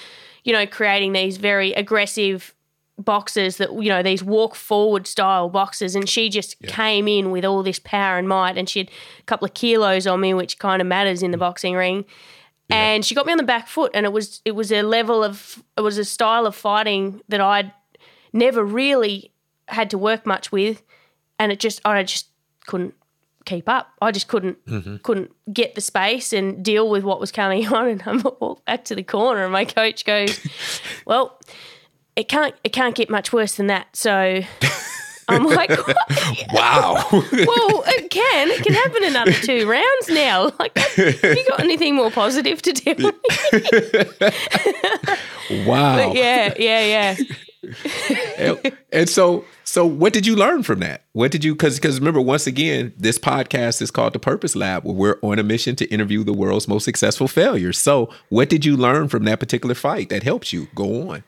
you 0.45 0.53
know, 0.53 0.67
creating 0.67 1.13
these 1.13 1.37
very 1.37 1.73
aggressive 1.73 2.55
boxes 2.99 3.59
that 3.59 3.73
you 3.73 3.89
know 3.89 4.03
these 4.03 4.25
walk 4.25 4.55
forward 4.55 5.07
style 5.07 5.49
boxes, 5.49 5.95
and 5.95 6.09
she 6.09 6.29
just 6.29 6.61
came 6.63 7.09
in 7.09 7.31
with 7.31 7.45
all 7.45 7.63
this 7.63 7.79
power 7.79 8.19
and 8.19 8.29
might, 8.29 8.59
and 8.59 8.69
she 8.69 8.81
had 8.81 8.91
a 9.21 9.25
couple 9.25 9.47
of 9.47 9.55
kilos 9.55 10.07
on 10.07 10.21
me, 10.21 10.35
which 10.35 10.59
kind 10.59 10.83
of 10.83 10.89
matters 10.89 11.23
in 11.23 11.31
the 11.31 11.39
boxing 11.39 11.75
ring. 11.75 12.05
And 12.71 13.03
she 13.03 13.15
got 13.15 13.25
me 13.25 13.33
on 13.33 13.39
the 13.39 13.45
back 13.45 13.67
foot, 13.67 13.93
and 13.95 14.05
it 14.05 14.13
was 14.13 14.43
it 14.45 14.53
was 14.53 14.71
a 14.71 14.83
level 14.83 15.25
of 15.25 15.63
it 15.77 15.81
was 15.81 15.97
a 15.97 16.05
style 16.05 16.47
of 16.47 16.55
fighting 16.55 17.23
that 17.29 17.41
I'd 17.41 17.73
never 18.33 18.63
really 18.63 19.33
had 19.69 19.91
to 19.91 19.99
work 19.99 20.27
much 20.27 20.51
with, 20.53 20.83
and 21.39 21.53
it 21.53 21.61
just 21.61 21.81
I 21.85 22.03
just 22.03 22.29
couldn't 22.67 22.95
keep 23.49 23.69
up. 23.69 23.89
I 24.01 24.13
just 24.13 24.29
couldn't 24.29 24.65
mm-hmm. 24.67 24.97
couldn't 25.03 25.33
get 25.53 25.75
the 25.75 25.81
space 25.81 26.33
and 26.33 26.63
deal 26.65 26.89
with 26.89 27.03
what 27.03 27.19
was 27.19 27.33
coming 27.33 27.67
on. 27.73 27.89
And 27.89 28.03
I 28.07 28.13
walked 28.41 28.65
back 28.67 28.85
to 28.87 28.95
the 28.95 29.03
corner, 29.03 29.43
and 29.45 29.53
my 29.53 29.65
coach 29.65 30.05
goes, 30.05 30.39
"Well, 31.07 31.41
it 32.15 32.29
can't 32.29 32.55
it 32.63 32.73
can't 32.73 32.95
get 32.95 33.11
much 33.11 33.33
worse 33.33 33.57
than 33.57 33.67
that." 33.69 33.89
So 33.97 34.41
I'm 35.31 35.45
like, 35.45 35.71
Wow. 36.53 37.05
"Well, 37.11 37.85
it 37.87 38.11
can. 38.11 38.51
It 38.51 38.63
can 38.63 38.75
happen 38.75 39.05
another 39.05 39.33
two 39.33 39.69
rounds 39.69 40.09
now. 40.09 40.51
Like, 40.59 40.77
have 40.79 41.37
you 41.37 41.45
got 41.49 41.61
anything 41.61 41.95
more 41.95 42.11
positive 42.11 42.63
to 42.63 42.73
deal 42.73 42.97
with?" 42.97 43.15
wow. 45.67 45.97
But 45.97 46.17
yeah, 46.17 46.55
yeah, 46.59 47.17
yeah. 47.17 47.17
and, 48.39 48.77
and 48.93 49.09
so 49.09 49.45
so 49.69 49.85
what 49.87 50.13
did 50.13 50.27
you 50.27 50.35
learn 50.35 50.63
from 50.63 50.81
that 50.81 51.05
what 51.13 51.31
did 51.31 51.45
you 51.45 51.55
because 51.55 51.79
because 51.79 51.99
remember 51.99 52.21
once 52.21 52.47
again 52.47 52.93
this 52.97 53.19
podcast 53.19 53.81
is 53.83 53.91
called 53.91 54.13
the 54.13 54.19
purpose 54.19 54.57
lab 54.57 54.85
where 54.85 54.95
we're 54.95 55.19
on 55.23 55.39
a 55.39 55.43
mission 55.43 55.77
to 55.77 55.85
interview 55.87 56.25
the 56.25 56.33
world's 56.33 56.67
most 56.69 56.85
successful 56.85 57.29
failures 57.29 57.79
so 57.79 58.09
what 58.29 58.49
did 58.49 58.65
you 58.65 58.77
learn 58.77 59.09
from 59.09 59.25
that 59.25 59.39
particular 59.39 59.75
fight 59.75 60.09
that 60.09 60.23
helped 60.23 60.53
you 60.53 60.69
go 60.75 61.11
on 61.11 61.23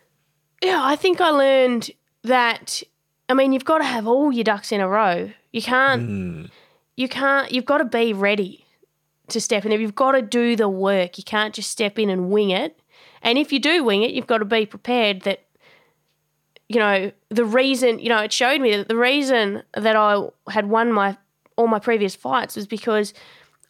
Yeah, 0.62 0.81
I 0.83 0.96
think 0.96 1.20
I 1.20 1.31
learned 1.31 1.90
that. 2.22 2.83
I 3.29 3.35
mean, 3.35 3.53
you've 3.53 3.64
got 3.64 3.79
to 3.79 3.85
have 3.85 4.07
all 4.07 4.33
your 4.33 4.44
ducks 4.44 4.72
in 4.72 4.81
a 4.81 4.88
row. 4.88 5.31
You 5.53 5.62
can't. 5.62 6.03
Mm. 6.03 6.50
You 6.96 7.09
can't. 7.09 7.50
You've 7.50 7.64
got 7.64 7.79
to 7.79 7.85
be 7.85 8.12
ready 8.12 8.66
to 9.29 9.40
step 9.40 9.64
in. 9.64 9.72
You've 9.72 9.94
got 9.94 10.12
to 10.12 10.22
do 10.22 10.57
the 10.57 10.68
work. 10.68 11.16
You 11.16 11.24
can't 11.24 11.55
just 11.55 11.70
step 11.70 11.98
in 11.98 12.11
and 12.11 12.31
wing 12.31 12.50
it. 12.50 12.79
And 13.22 13.38
if 13.38 13.53
you 13.53 13.59
do 13.59 13.85
wing 13.85 14.03
it, 14.03 14.11
you've 14.11 14.26
got 14.26 14.38
to 14.38 14.44
be 14.44 14.66
prepared 14.66 15.22
that. 15.22 15.44
You 16.71 16.79
know 16.79 17.13
the 17.31 17.45
reason. 17.45 17.99
You 17.99 18.11
know 18.11 18.19
it 18.19 18.33
showed 18.33 18.61
me 18.61 18.77
that 18.77 18.87
the 18.87 18.97
reason 18.97 19.65
that 19.75 19.97
I 19.97 20.29
had 20.49 20.69
won 20.69 20.93
my 20.93 21.17
all 21.57 21.67
my 21.67 21.81
previous 21.81 22.15
fights 22.15 22.55
was 22.55 22.69
because 22.69 23.13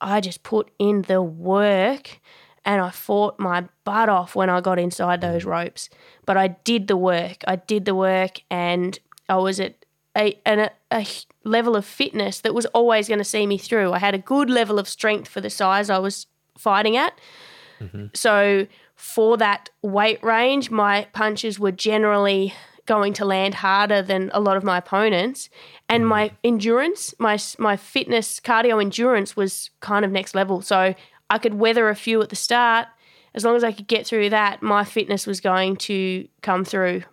I 0.03 0.21
just 0.21 0.43
put 0.43 0.71
in 0.79 1.03
the 1.03 1.23
work 1.23 2.21
and 2.67 2.83
I 2.83 2.91
fought 2.91 3.39
my 3.39 3.65
butt 3.85 4.11
off 4.11 4.37
when 4.37 4.51
I 4.51 4.61
got 4.61 4.79
inside 4.79 5.23
mm-hmm. 5.23 5.33
those 5.33 5.45
ropes. 5.47 5.89
But 6.27 6.37
I 6.37 6.49
did 6.49 6.89
the 6.89 6.97
work. 6.97 7.39
I 7.47 7.57
did 7.57 7.87
the 7.87 7.95
work, 7.95 8.43
and 8.51 8.99
I 9.31 9.37
was 9.37 9.61
at 9.61 9.77
a, 10.15 10.39
a, 10.47 10.69
a 10.91 11.07
level 11.43 11.77
of 11.77 11.87
fitness 11.87 12.41
that 12.41 12.53
was 12.53 12.67
always 12.67 13.09
going 13.09 13.19
to 13.19 13.25
see 13.25 13.47
me 13.47 13.57
through. 13.57 13.95
I 13.95 13.99
had 13.99 14.15
a 14.15 14.19
good 14.19 14.51
level 14.51 14.79
of 14.79 14.87
strength 14.87 15.27
for 15.27 15.41
the 15.41 15.49
size 15.49 15.89
I 15.89 15.99
was 15.99 16.27
fighting 16.59 16.99
at. 16.99 17.19
Mm-hmm. 17.81 18.09
So 18.13 18.67
for 18.95 19.39
that 19.39 19.71
weight 19.81 20.23
range, 20.23 20.71
my 20.71 21.07
punches 21.15 21.59
were 21.59 21.73
generally 21.73 22.53
going 22.91 23.13
to 23.15 23.25
land 23.25 23.55
harder 23.55 24.03
than 24.03 24.31
a 24.35 24.41
lot 24.41 24.57
of 24.57 24.65
my 24.65 24.79
opponents, 24.79 25.49
and 25.89 26.07
my 26.07 26.29
mm. 26.29 26.33
endurance, 26.43 27.15
my 27.19 27.39
my 27.59 27.77
fitness, 27.77 28.41
cardio 28.41 28.81
endurance 28.81 29.37
was 29.37 29.71
kind 29.79 30.05
of 30.05 30.11
next 30.11 30.35
level. 30.35 30.61
So 30.61 30.95
I 31.35 31.39
could 31.39 31.55
weather 31.55 31.89
a 31.89 31.95
few 31.95 32.21
at 32.21 32.31
the 32.31 32.37
start, 32.37 32.89
as 33.35 33.45
long 33.45 33.57
as 33.57 33.65
I 33.65 33.73
could 33.73 33.87
get 33.87 34.07
through 34.07 34.31
that, 34.31 34.63
my 34.63 34.85
fitness 34.85 35.27
was 35.27 35.41
going 35.41 35.77
to 35.77 36.27
come 36.43 36.65
through, 36.65 37.05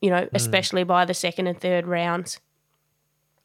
you 0.00 0.10
know, 0.10 0.22
mm. 0.22 0.30
especially 0.32 0.84
by 0.84 1.04
the 1.04 1.14
second 1.14 1.46
and 1.48 1.60
third 1.60 1.86
rounds. 1.86 2.40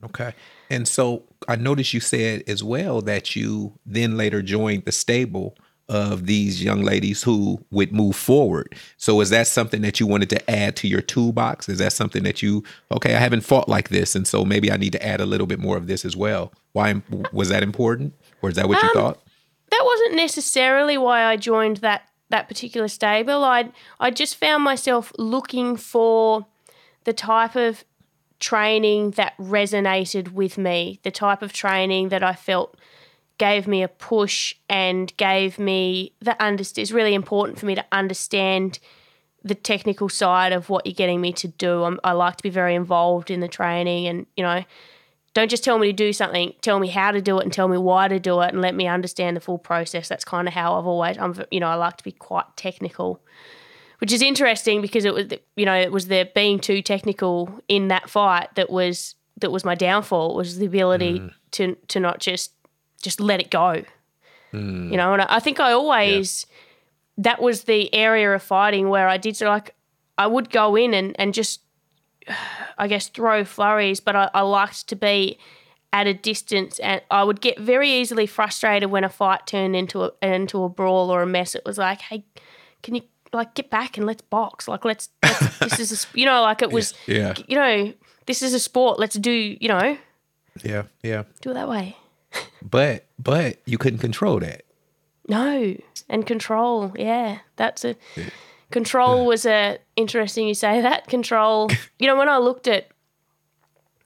Okay. 0.03 0.33
And 0.69 0.87
so 0.87 1.23
I 1.47 1.57
noticed 1.57 1.93
you 1.93 1.99
said 1.99 2.43
as 2.47 2.63
well 2.63 3.01
that 3.01 3.35
you 3.35 3.77
then 3.85 4.17
later 4.17 4.41
joined 4.41 4.85
the 4.85 4.91
stable 4.91 5.55
of 5.91 6.25
these 6.25 6.63
young 6.63 6.81
ladies 6.83 7.21
who 7.21 7.63
would 7.69 7.91
move 7.91 8.15
forward. 8.15 8.73
So 8.95 9.19
is 9.19 9.29
that 9.29 9.45
something 9.45 9.81
that 9.81 9.99
you 9.99 10.07
wanted 10.07 10.29
to 10.29 10.49
add 10.49 10.75
to 10.77 10.87
your 10.87 11.01
toolbox? 11.01 11.67
Is 11.67 11.79
that 11.79 11.91
something 11.91 12.23
that 12.23 12.41
you 12.41 12.63
okay, 12.91 13.13
I 13.13 13.19
haven't 13.19 13.41
fought 13.41 13.67
like 13.67 13.89
this 13.89 14.15
and 14.15 14.25
so 14.25 14.45
maybe 14.45 14.71
I 14.71 14.77
need 14.77 14.93
to 14.93 15.05
add 15.05 15.19
a 15.19 15.25
little 15.25 15.47
bit 15.47 15.59
more 15.59 15.75
of 15.75 15.87
this 15.87 16.05
as 16.05 16.15
well. 16.15 16.53
Why 16.71 17.01
was 17.33 17.49
that 17.49 17.61
important? 17.61 18.13
Or 18.41 18.49
is 18.49 18.55
that 18.55 18.69
what 18.69 18.81
you 18.81 18.89
Um, 18.89 18.93
thought? 18.95 19.19
That 19.69 19.83
wasn't 19.83 20.15
necessarily 20.15 20.97
why 20.97 21.23
I 21.25 21.35
joined 21.35 21.77
that 21.77 22.03
that 22.29 22.47
particular 22.47 22.87
stable. 22.87 23.43
I 23.43 23.71
I 23.99 24.11
just 24.11 24.37
found 24.37 24.63
myself 24.63 25.11
looking 25.17 25.75
for 25.77 26.45
the 27.03 27.13
type 27.13 27.55
of 27.57 27.83
training 28.39 29.11
that 29.11 29.33
resonated 29.37 30.31
with 30.31 30.57
me, 30.57 30.99
the 31.03 31.11
type 31.11 31.41
of 31.41 31.51
training 31.53 32.09
that 32.09 32.23
I 32.23 32.33
felt 32.33 32.75
gave 33.41 33.67
me 33.67 33.81
a 33.81 33.87
push 33.87 34.53
and 34.69 35.17
gave 35.17 35.57
me 35.57 36.13
the 36.19 36.35
underst- 36.39 36.77
it's 36.77 36.91
really 36.91 37.15
important 37.15 37.57
for 37.57 37.65
me 37.65 37.73
to 37.73 37.83
understand 37.91 38.77
the 39.43 39.55
technical 39.55 40.07
side 40.07 40.53
of 40.53 40.69
what 40.69 40.85
you're 40.85 40.93
getting 40.93 41.19
me 41.19 41.33
to 41.33 41.47
do. 41.47 41.83
I'm, 41.83 41.99
I 42.03 42.11
like 42.11 42.35
to 42.35 42.43
be 42.43 42.51
very 42.51 42.75
involved 42.75 43.31
in 43.31 43.39
the 43.39 43.47
training 43.47 44.05
and, 44.05 44.27
you 44.37 44.43
know, 44.43 44.63
don't 45.33 45.49
just 45.49 45.63
tell 45.63 45.79
me 45.79 45.87
to 45.87 45.93
do 45.93 46.13
something, 46.13 46.53
tell 46.61 46.77
me 46.77 46.87
how 46.87 47.09
to 47.09 47.19
do 47.19 47.39
it 47.39 47.43
and 47.43 47.51
tell 47.51 47.67
me 47.67 47.79
why 47.79 48.07
to 48.07 48.19
do 48.19 48.41
it 48.41 48.53
and 48.53 48.61
let 48.61 48.75
me 48.75 48.85
understand 48.85 49.35
the 49.35 49.41
full 49.41 49.57
process. 49.57 50.07
That's 50.07 50.23
kind 50.23 50.47
of 50.47 50.53
how 50.53 50.77
I've 50.77 50.85
always, 50.85 51.17
I'm, 51.17 51.33
you 51.49 51.59
know, 51.59 51.67
I 51.67 51.73
like 51.73 51.97
to 51.97 52.03
be 52.03 52.11
quite 52.11 52.45
technical 52.55 53.21
which 53.97 54.11
is 54.11 54.23
interesting 54.23 54.81
because 54.81 55.05
it 55.05 55.13
was 55.13 55.27
you 55.55 55.63
know 55.63 55.75
it 55.75 55.91
was 55.91 56.07
the 56.07 56.27
being 56.33 56.59
too 56.59 56.81
technical 56.81 57.61
in 57.67 57.89
that 57.89 58.09
fight 58.09 58.49
that 58.55 58.67
was 58.67 59.13
that 59.37 59.51
was 59.51 59.63
my 59.63 59.75
downfall 59.75 60.33
was 60.33 60.57
the 60.57 60.65
ability 60.65 61.19
mm. 61.19 61.31
to 61.51 61.75
to 61.87 61.99
not 61.99 62.19
just 62.19 62.51
just 63.01 63.19
let 63.19 63.39
it 63.39 63.49
go. 63.49 63.83
Hmm. 64.51 64.91
You 64.91 64.97
know 64.97 65.13
and 65.13 65.21
I, 65.21 65.39
think 65.39 65.59
I 65.59 65.71
always 65.71 66.45
that 67.17 67.41
was 67.41 67.63
the 67.63 67.93
area 67.93 68.33
of 68.33 68.43
fighting 68.43 68.89
where 68.89 69.07
I 69.07 69.17
did 69.17 69.37
so 69.37 69.47
like 69.47 69.73
I 70.17 70.27
would 70.27 70.49
go 70.49 70.75
in 70.75 70.93
and 70.93 71.15
and 71.17 71.33
just 71.33 71.61
I 72.77 72.87
guess 72.87 73.07
throw 73.07 73.45
flurries 73.45 74.01
but 74.01 74.15
I, 74.15 74.29
I 74.33 74.41
liked 74.41 74.87
to 74.87 74.95
be 74.95 75.39
at 75.93 76.05
a 76.07 76.13
distance 76.13 76.79
and 76.79 77.01
I 77.11 77.23
would 77.23 77.39
get 77.39 77.59
very 77.59 77.89
easily 77.89 78.25
frustrated 78.25 78.91
when 78.91 79.03
a 79.05 79.09
fight 79.09 79.47
turned 79.47 79.75
into 79.75 80.03
a 80.03 80.11
into 80.21 80.63
a 80.63 80.69
brawl 80.69 81.09
or 81.09 81.21
a 81.21 81.27
mess. 81.27 81.55
It 81.55 81.63
was 81.65 81.77
like 81.77 82.01
hey 82.01 82.25
can 82.81 82.95
you 82.95 83.03
like 83.31 83.53
get 83.55 83.69
back 83.69 83.97
and 83.97 84.05
let's 84.05 84.21
box. 84.21 84.67
Like 84.67 84.83
let's, 84.83 85.07
let's 85.23 85.59
this 85.59 85.79
is 85.79 86.03
a, 86.03 86.17
you 86.17 86.25
know 86.25 86.41
like 86.41 86.61
it 86.61 86.71
was 86.71 86.93
Yeah. 87.07 87.35
you 87.47 87.55
know 87.55 87.93
this 88.25 88.41
is 88.41 88.53
a 88.53 88.59
sport. 88.59 88.99
Let's 88.99 89.15
do 89.15 89.31
you 89.31 89.69
know. 89.69 89.97
Yeah, 90.61 90.83
yeah. 91.01 91.23
do 91.39 91.51
it 91.51 91.53
that 91.53 91.69
way 91.69 91.95
But 92.67 93.05
but 93.17 93.57
you 93.65 93.77
couldn't 93.77 93.99
control 93.99 94.39
that. 94.39 94.63
no 95.27 95.75
and 96.09 96.25
control 96.25 96.91
yeah 96.97 97.39
that's 97.55 97.85
a 97.85 97.95
control 98.71 99.25
was 99.25 99.45
a 99.45 99.77
interesting 99.95 100.47
you 100.47 100.53
say 100.53 100.81
that 100.81 101.07
control. 101.07 101.69
You 101.99 102.07
know 102.07 102.15
when 102.15 102.29
i 102.29 102.37
looked 102.37 102.67
at 102.67 102.89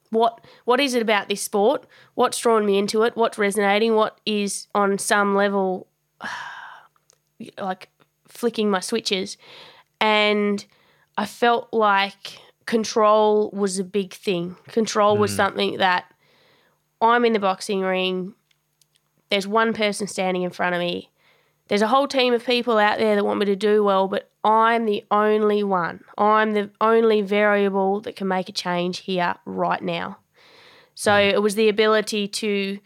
what 0.09 0.45
what 0.65 0.79
is 0.79 0.93
it 0.93 1.01
about 1.01 1.29
this 1.29 1.41
sport? 1.41 1.85
What's 2.15 2.37
drawn 2.39 2.65
me 2.65 2.77
into 2.77 3.03
it? 3.03 3.15
What's 3.15 3.37
resonating? 3.37 3.95
What 3.95 4.19
is 4.25 4.67
on 4.75 4.97
some 4.97 5.35
level 5.35 5.87
like 7.57 7.89
flicking 8.27 8.69
my 8.69 8.79
switches? 8.79 9.37
And 10.01 10.65
i 11.17 11.25
felt 11.25 11.69
like 11.71 12.39
control 12.65 13.49
was 13.51 13.79
a 13.79 13.83
big 13.83 14.13
thing. 14.13 14.55
Control 14.67 15.17
was 15.17 15.31
mm. 15.33 15.37
something 15.37 15.77
that 15.77 16.05
i'm 17.01 17.25
in 17.25 17.33
the 17.33 17.39
boxing 17.39 17.81
ring 17.81 18.33
there's 19.29 19.47
one 19.47 19.73
person 19.73 20.07
standing 20.07 20.43
in 20.43 20.51
front 20.51 20.75
of 20.75 20.79
me 20.79 21.09
there's 21.67 21.81
a 21.81 21.87
whole 21.87 22.07
team 22.07 22.33
of 22.33 22.45
people 22.45 22.77
out 22.77 22.99
there 22.99 23.15
that 23.15 23.25
want 23.25 23.39
me 23.39 23.45
to 23.47 23.55
do 23.55 23.83
well, 23.83 24.07
but 24.07 24.29
I'm 24.43 24.85
the 24.85 25.03
only 25.09 25.63
one. 25.63 26.03
I'm 26.17 26.53
the 26.53 26.69
only 26.79 27.21
variable 27.21 28.01
that 28.01 28.15
can 28.15 28.27
make 28.27 28.49
a 28.49 28.51
change 28.51 28.99
here 28.99 29.35
right 29.45 29.81
now. 29.81 30.19
So 30.93 31.11
mm. 31.11 31.33
it 31.33 31.41
was 31.41 31.55
the 31.55 31.69
ability 31.69 32.27
to 32.27 32.79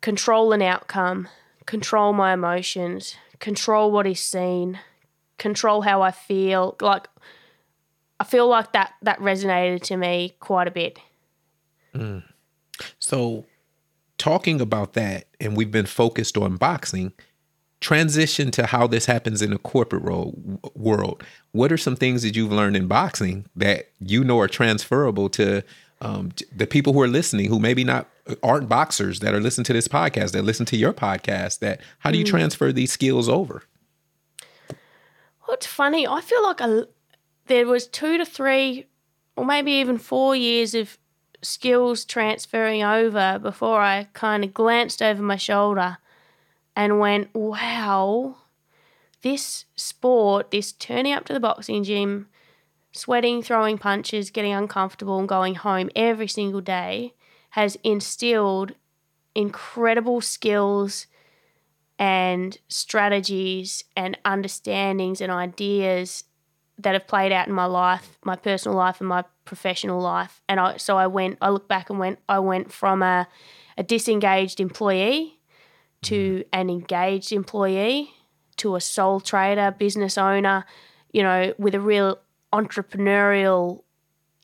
control 0.00 0.52
an 0.52 0.62
outcome, 0.62 1.28
control 1.66 2.14
my 2.14 2.32
emotions, 2.32 3.16
control 3.38 3.90
what 3.90 4.06
is 4.06 4.20
seen, 4.20 4.80
control 5.36 5.82
how 5.82 6.00
I 6.00 6.10
feel. 6.10 6.76
Like 6.80 7.08
I 8.18 8.24
feel 8.24 8.48
like 8.48 8.72
that 8.72 8.94
that 9.02 9.18
resonated 9.18 9.82
to 9.84 9.96
me 9.98 10.36
quite 10.40 10.66
a 10.68 10.70
bit. 10.70 10.98
Mm. 11.94 12.22
So, 12.98 13.44
talking 14.18 14.60
about 14.60 14.94
that, 14.94 15.26
and 15.40 15.56
we've 15.56 15.70
been 15.70 15.86
focused 15.86 16.36
on 16.36 16.56
boxing, 16.56 17.12
transition 17.80 18.50
to 18.52 18.66
how 18.66 18.86
this 18.86 19.06
happens 19.06 19.42
in 19.42 19.52
a 19.52 19.58
corporate 19.58 20.02
role, 20.02 20.34
world. 20.74 21.22
What 21.52 21.70
are 21.72 21.76
some 21.76 21.96
things 21.96 22.22
that 22.22 22.34
you've 22.34 22.52
learned 22.52 22.76
in 22.76 22.86
boxing 22.86 23.46
that 23.54 23.90
you 24.00 24.24
know 24.24 24.40
are 24.40 24.48
transferable 24.48 25.28
to 25.30 25.62
um, 26.00 26.32
the 26.54 26.66
people 26.66 26.92
who 26.92 27.00
are 27.00 27.08
listening, 27.08 27.48
who 27.48 27.58
maybe 27.58 27.84
not 27.84 28.08
aren't 28.42 28.68
boxers 28.68 29.20
that 29.20 29.34
are 29.34 29.40
listening 29.40 29.64
to 29.64 29.72
this 29.72 29.88
podcast, 29.88 30.32
that 30.32 30.42
listen 30.42 30.66
to 30.66 30.76
your 30.76 30.92
podcast? 30.92 31.60
That 31.60 31.80
how 32.00 32.10
do 32.10 32.18
you 32.18 32.24
transfer 32.24 32.72
these 32.72 32.92
skills 32.92 33.28
over? 33.28 33.62
Well, 35.46 35.54
it's 35.54 35.66
funny. 35.66 36.06
I 36.06 36.20
feel 36.20 36.42
like 36.42 36.60
a, 36.60 36.88
there 37.46 37.66
was 37.66 37.86
two 37.86 38.18
to 38.18 38.26
three, 38.26 38.86
or 39.36 39.44
maybe 39.44 39.72
even 39.72 39.98
four 39.98 40.34
years 40.34 40.74
of 40.74 40.98
skills 41.42 42.04
transferring 42.04 42.82
over 42.82 43.38
before 43.38 43.80
I 43.80 44.08
kind 44.12 44.44
of 44.44 44.54
glanced 44.54 45.02
over 45.02 45.22
my 45.22 45.36
shoulder 45.36 45.98
and 46.74 46.98
went, 46.98 47.34
wow, 47.34 48.36
this 49.22 49.64
sport, 49.74 50.50
this 50.50 50.72
turning 50.72 51.12
up 51.12 51.24
to 51.26 51.32
the 51.32 51.40
boxing 51.40 51.84
gym, 51.84 52.28
sweating, 52.92 53.42
throwing 53.42 53.78
punches, 53.78 54.30
getting 54.30 54.52
uncomfortable, 54.52 55.18
and 55.18 55.28
going 55.28 55.54
home 55.54 55.90
every 55.96 56.28
single 56.28 56.60
day 56.60 57.14
has 57.50 57.76
instilled 57.82 58.72
incredible 59.34 60.20
skills 60.20 61.06
and 61.98 62.58
strategies 62.68 63.84
and 63.96 64.18
understandings 64.24 65.20
and 65.20 65.32
ideas 65.32 66.24
that 66.78 66.92
have 66.92 67.06
played 67.06 67.32
out 67.32 67.48
in 67.48 67.54
my 67.54 67.64
life, 67.64 68.18
my 68.24 68.36
personal 68.36 68.76
life 68.76 69.00
and 69.00 69.08
my 69.08 69.24
professional 69.46 70.00
life. 70.00 70.42
And 70.48 70.60
I 70.60 70.76
so 70.76 70.98
I 70.98 71.06
went 71.06 71.38
I 71.40 71.50
look 71.50 71.68
back 71.68 71.88
and 71.88 71.98
went 71.98 72.18
I 72.28 72.38
went 72.40 72.72
from 72.72 73.02
a, 73.02 73.26
a 73.78 73.82
disengaged 73.82 74.60
employee 74.60 75.38
to 76.02 76.44
an 76.52 76.68
engaged 76.68 77.32
employee 77.32 78.10
to 78.56 78.76
a 78.76 78.80
sole 78.80 79.20
trader, 79.20 79.74
business 79.78 80.18
owner, 80.18 80.64
you 81.12 81.22
know, 81.22 81.54
with 81.58 81.74
a 81.74 81.80
real 81.80 82.18
entrepreneurial 82.52 83.82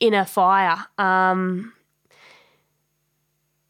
inner 0.01 0.25
fire. 0.25 0.87
Um 0.97 1.75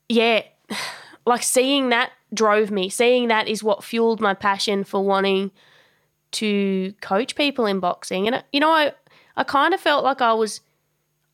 yeah, 0.08 0.42
like 1.26 1.42
seeing 1.42 1.88
that 1.88 2.12
drove 2.32 2.70
me. 2.70 2.88
Seeing 2.88 3.28
that 3.28 3.48
is 3.48 3.62
what 3.62 3.82
fueled 3.82 4.20
my 4.20 4.34
passion 4.34 4.84
for 4.84 5.02
wanting 5.02 5.50
to 6.32 6.94
coach 7.00 7.36
people 7.36 7.66
in 7.66 7.80
boxing. 7.80 8.26
And 8.26 8.44
you 8.52 8.60
know, 8.60 8.70
I 8.70 8.92
I 9.36 9.44
kind 9.44 9.72
of 9.74 9.80
felt 9.80 10.04
like 10.04 10.20
I 10.20 10.32
was 10.32 10.60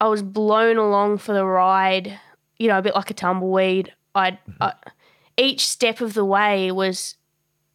I 0.00 0.08
was 0.08 0.22
blown 0.22 0.76
along 0.76 1.18
for 1.18 1.32
the 1.32 1.44
ride. 1.44 2.18
You 2.58 2.68
know, 2.68 2.78
a 2.78 2.82
bit 2.82 2.94
like 2.94 3.10
a 3.10 3.14
tumbleweed. 3.14 3.92
I, 4.14 4.26
I 4.26 4.30
mm-hmm. 4.30 4.52
uh, 4.60 4.72
each 5.36 5.66
step 5.66 6.00
of 6.00 6.14
the 6.14 6.24
way 6.24 6.70
was. 6.72 7.16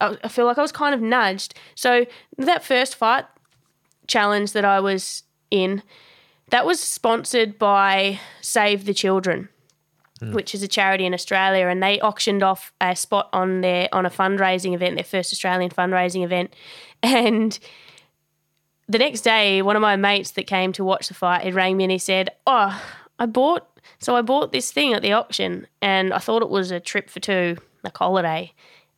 I 0.02 0.18
I 0.24 0.28
feel 0.28 0.46
like 0.46 0.58
I 0.58 0.62
was 0.62 0.72
kind 0.72 0.94
of 0.94 1.02
nudged. 1.02 1.54
So 1.76 2.06
that 2.38 2.64
first 2.64 2.96
fight 2.96 3.26
challenge 4.08 4.52
that 4.52 4.66
I 4.66 4.80
was 4.80 5.24
in, 5.50 5.82
that 6.50 6.66
was 6.66 6.80
sponsored 6.80 7.58
by 7.58 8.20
Save 8.42 8.86
the 8.86 8.94
Children 8.94 9.50
mm. 10.24 10.34
which 10.34 10.56
is 10.56 10.64
a 10.64 10.68
charity 10.68 11.06
in 11.06 11.14
Australia, 11.14 11.68
and 11.68 11.82
they 11.82 12.00
auctioned 12.00 12.44
off 12.44 12.74
a 12.82 12.96
spot 12.96 13.30
on 13.34 13.62
their 13.62 13.90
on 13.92 14.06
a 14.06 14.10
fundraising 14.10 14.74
event, 14.74 14.96
their 14.96 15.04
first 15.04 15.34
Australian 15.34 15.70
fundraising 15.70 16.24
event. 16.24 16.54
And 17.06 17.60
the 18.88 18.98
next 18.98 19.22
day, 19.22 19.62
one 19.62 19.76
of 19.76 19.82
my 19.82 19.96
mates 19.96 20.32
that 20.32 20.48
came 20.48 20.74
to 20.74 20.84
watch 20.84 21.08
the 21.08 21.14
fight, 21.14 21.44
he 21.44 21.52
rang 21.52 21.78
me 21.78 21.84
and 21.86 21.92
he 21.92 21.98
said, 21.98 22.30
"Oh, 22.48 22.82
I 23.20 23.26
bought 23.26 23.68
so 24.00 24.16
I 24.16 24.22
bought 24.22 24.52
this 24.52 24.72
thing 24.72 24.94
at 24.94 25.02
the 25.02 25.14
auction, 25.14 25.68
and 25.82 26.14
I 26.14 26.20
thought 26.20 26.42
it 26.42 26.50
was 26.50 26.72
a 26.72 26.80
trip 26.80 27.10
for 27.10 27.20
two, 27.20 27.58
like 27.84 27.98
holiday, 27.98 28.54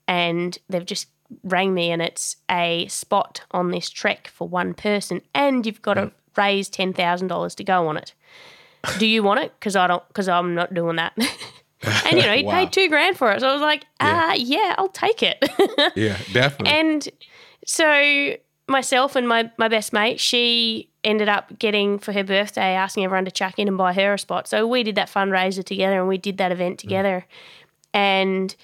and 0.07 0.57
they've 0.69 0.85
just." 0.85 1.07
rang 1.43 1.73
me 1.73 1.89
and 1.89 2.03
it's 2.03 2.35
a 2.51 2.85
spot 2.87 3.41
on 3.49 3.71
this 3.71 3.89
trek 3.89 4.27
for 4.27 4.47
one 4.47 4.75
person 4.75 5.19
and 5.33 5.65
you've 5.65 5.81
got 5.81 5.95
to 5.95 6.11
raise 6.37 6.69
$10,000 6.69 7.55
to 7.55 7.63
go 7.63 7.87
on 7.87 7.97
it 7.97 8.13
do 8.97 9.07
you 9.07 9.23
want 9.23 9.41
it? 9.41 9.53
Because 9.59 9.75
I 9.75 9.87
don't, 9.87 10.07
because 10.07 10.29
I'm 10.29 10.55
not 10.55 10.73
doing 10.73 10.97
that. 10.97 11.13
and 12.05 12.17
you 12.17 12.23
know, 12.25 12.33
he 12.33 12.43
Wow. 12.45 12.51
paid 12.51 12.71
two 12.71 12.89
grand 12.89 13.17
for 13.17 13.31
it. 13.31 13.41
So 13.41 13.49
I 13.49 13.53
was 13.53 13.61
like, 13.61 13.85
ah, 13.99 14.33
yeah, 14.35 14.75
I'll 14.77 14.89
take 14.89 15.23
it. 15.23 15.37
Yeah, 15.95 16.17
definitely. 16.31 16.73
and 16.79 17.09
so 17.65 18.35
myself 18.67 19.15
and 19.15 19.27
my, 19.27 19.51
my 19.57 19.67
best 19.67 19.93
mate, 19.93 20.19
she 20.19 20.89
ended 21.03 21.29
up 21.29 21.57
getting 21.59 21.99
for 21.99 22.11
her 22.13 22.23
birthday, 22.23 22.73
asking 22.73 23.03
everyone 23.03 23.25
to 23.25 23.31
chuck 23.31 23.59
in 23.59 23.67
and 23.67 23.77
buy 23.77 23.93
her 23.93 24.13
a 24.13 24.19
spot. 24.19 24.47
So 24.47 24.65
we 24.65 24.83
did 24.83 24.95
that 24.95 25.09
fundraiser 25.09 25.63
together 25.63 25.99
and 25.99 26.07
we 26.07 26.17
did 26.17 26.37
that 26.37 26.51
event 26.51 26.79
together. 26.79 27.25
And 27.93 28.55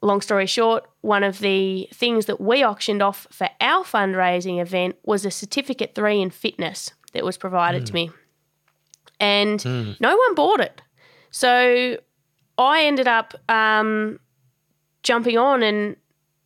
long 0.00 0.20
story 0.20 0.46
short, 0.46 0.88
one 1.00 1.24
of 1.24 1.40
the 1.40 1.88
things 1.92 2.26
that 2.26 2.40
we 2.40 2.64
auctioned 2.64 3.02
off 3.02 3.26
for 3.30 3.48
our 3.60 3.84
fundraising 3.84 4.60
event 4.60 4.96
was 5.04 5.24
a 5.24 5.30
certificate 5.30 5.94
three 5.94 6.20
in 6.20 6.30
fitness 6.30 6.92
that 7.12 7.24
was 7.24 7.36
provided 7.36 7.84
to 7.86 7.94
me. 7.94 8.10
And 9.18 9.64
no 10.00 10.16
one 10.16 10.34
bought 10.34 10.60
it. 10.60 10.80
So 11.30 11.98
I 12.56 12.84
ended 12.84 13.08
up 13.08 13.34
um, 13.48 14.20
jumping 15.02 15.36
on 15.36 15.62
and 15.62 15.96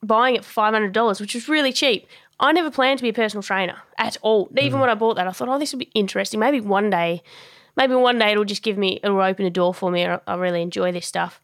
buying 0.03 0.35
it 0.35 0.45
for 0.45 0.61
$500, 0.63 1.21
which 1.21 1.35
was 1.35 1.49
really 1.49 1.73
cheap. 1.73 2.07
I 2.43 2.51
never 2.51 2.73
planned 2.73 2.99
to 2.99 3.03
be 3.03 3.09
a 3.11 3.13
personal 3.13 3.43
trainer 3.43 3.81
at 3.97 4.17
all. 4.21 4.51
Even 4.59 4.81
when 4.81 4.91
I 4.91 4.95
bought 4.95 5.15
that, 5.15 5.29
I 5.29 5.31
thought, 5.31 5.49
oh, 5.49 5.61
this 5.61 5.73
would 5.73 5.79
be 5.79 5.91
interesting. 5.95 6.41
Maybe 6.41 6.61
one 6.61 6.91
day, 6.91 7.23
maybe 7.77 7.95
one 7.95 8.19
day 8.19 8.33
it'll 8.33 8.45
just 8.45 8.65
give 8.65 8.77
me, 8.77 8.99
it'll 9.03 9.21
open 9.21 9.47
a 9.47 9.51
door 9.51 9.73
for 9.73 9.93
me. 9.93 10.05
I 10.05 10.19
I 10.27 10.35
really 10.35 10.61
enjoy 10.61 10.91
this 10.91 11.07
stuff. 11.07 11.41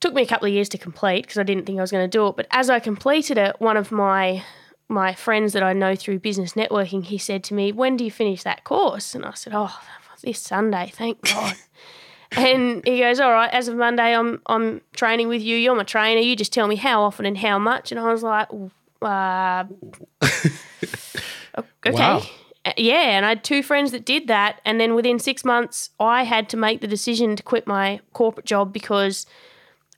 Took 0.00 0.12
me 0.12 0.22
a 0.22 0.26
couple 0.26 0.46
of 0.46 0.52
years 0.52 0.68
to 0.70 0.78
complete 0.78 1.22
because 1.22 1.38
I 1.38 1.42
didn't 1.42 1.64
think 1.64 1.78
I 1.78 1.80
was 1.80 1.90
going 1.90 2.04
to 2.04 2.18
do 2.18 2.26
it. 2.26 2.36
But 2.36 2.48
as 2.50 2.68
I 2.68 2.80
completed 2.80 3.38
it, 3.38 3.60
one 3.60 3.78
of 3.78 3.90
my 3.90 4.44
my 4.88 5.14
friends 5.14 5.54
that 5.54 5.62
I 5.62 5.72
know 5.72 5.96
through 5.96 6.18
business 6.18 6.52
networking, 6.52 7.04
he 7.04 7.16
said 7.16 7.42
to 7.44 7.54
me, 7.54 7.72
"When 7.72 7.96
do 7.96 8.04
you 8.04 8.10
finish 8.10 8.42
that 8.42 8.64
course?" 8.64 9.14
And 9.14 9.24
I 9.24 9.32
said, 9.32 9.54
"Oh, 9.56 9.74
this 10.22 10.38
Sunday, 10.38 10.90
thank 10.92 11.22
God." 11.32 11.54
and 12.32 12.84
he 12.84 12.98
goes, 12.98 13.20
"All 13.20 13.32
right, 13.32 13.50
as 13.54 13.68
of 13.68 13.76
Monday, 13.76 14.14
I'm 14.14 14.42
I'm 14.46 14.82
training 14.94 15.28
with 15.28 15.40
you. 15.40 15.56
You're 15.56 15.74
my 15.74 15.84
trainer. 15.84 16.20
You 16.20 16.36
just 16.36 16.52
tell 16.52 16.66
me 16.66 16.76
how 16.76 17.02
often 17.02 17.24
and 17.24 17.38
how 17.38 17.58
much." 17.58 17.90
And 17.90 17.98
I 17.98 18.12
was 18.12 18.22
like, 18.22 18.48
uh, 19.02 19.64
"Okay." 21.58 21.90
Wow. 21.92 22.22
Uh, 22.64 22.72
Yeah, 22.76 23.16
and 23.16 23.26
I 23.26 23.30
had 23.30 23.42
two 23.44 23.62
friends 23.62 23.90
that 23.90 24.04
did 24.04 24.28
that, 24.28 24.60
and 24.64 24.80
then 24.80 24.94
within 24.94 25.18
six 25.18 25.44
months, 25.44 25.90
I 25.98 26.22
had 26.22 26.48
to 26.50 26.56
make 26.56 26.80
the 26.80 26.86
decision 26.86 27.34
to 27.36 27.42
quit 27.42 27.66
my 27.66 28.00
corporate 28.12 28.46
job 28.46 28.72
because 28.72 29.26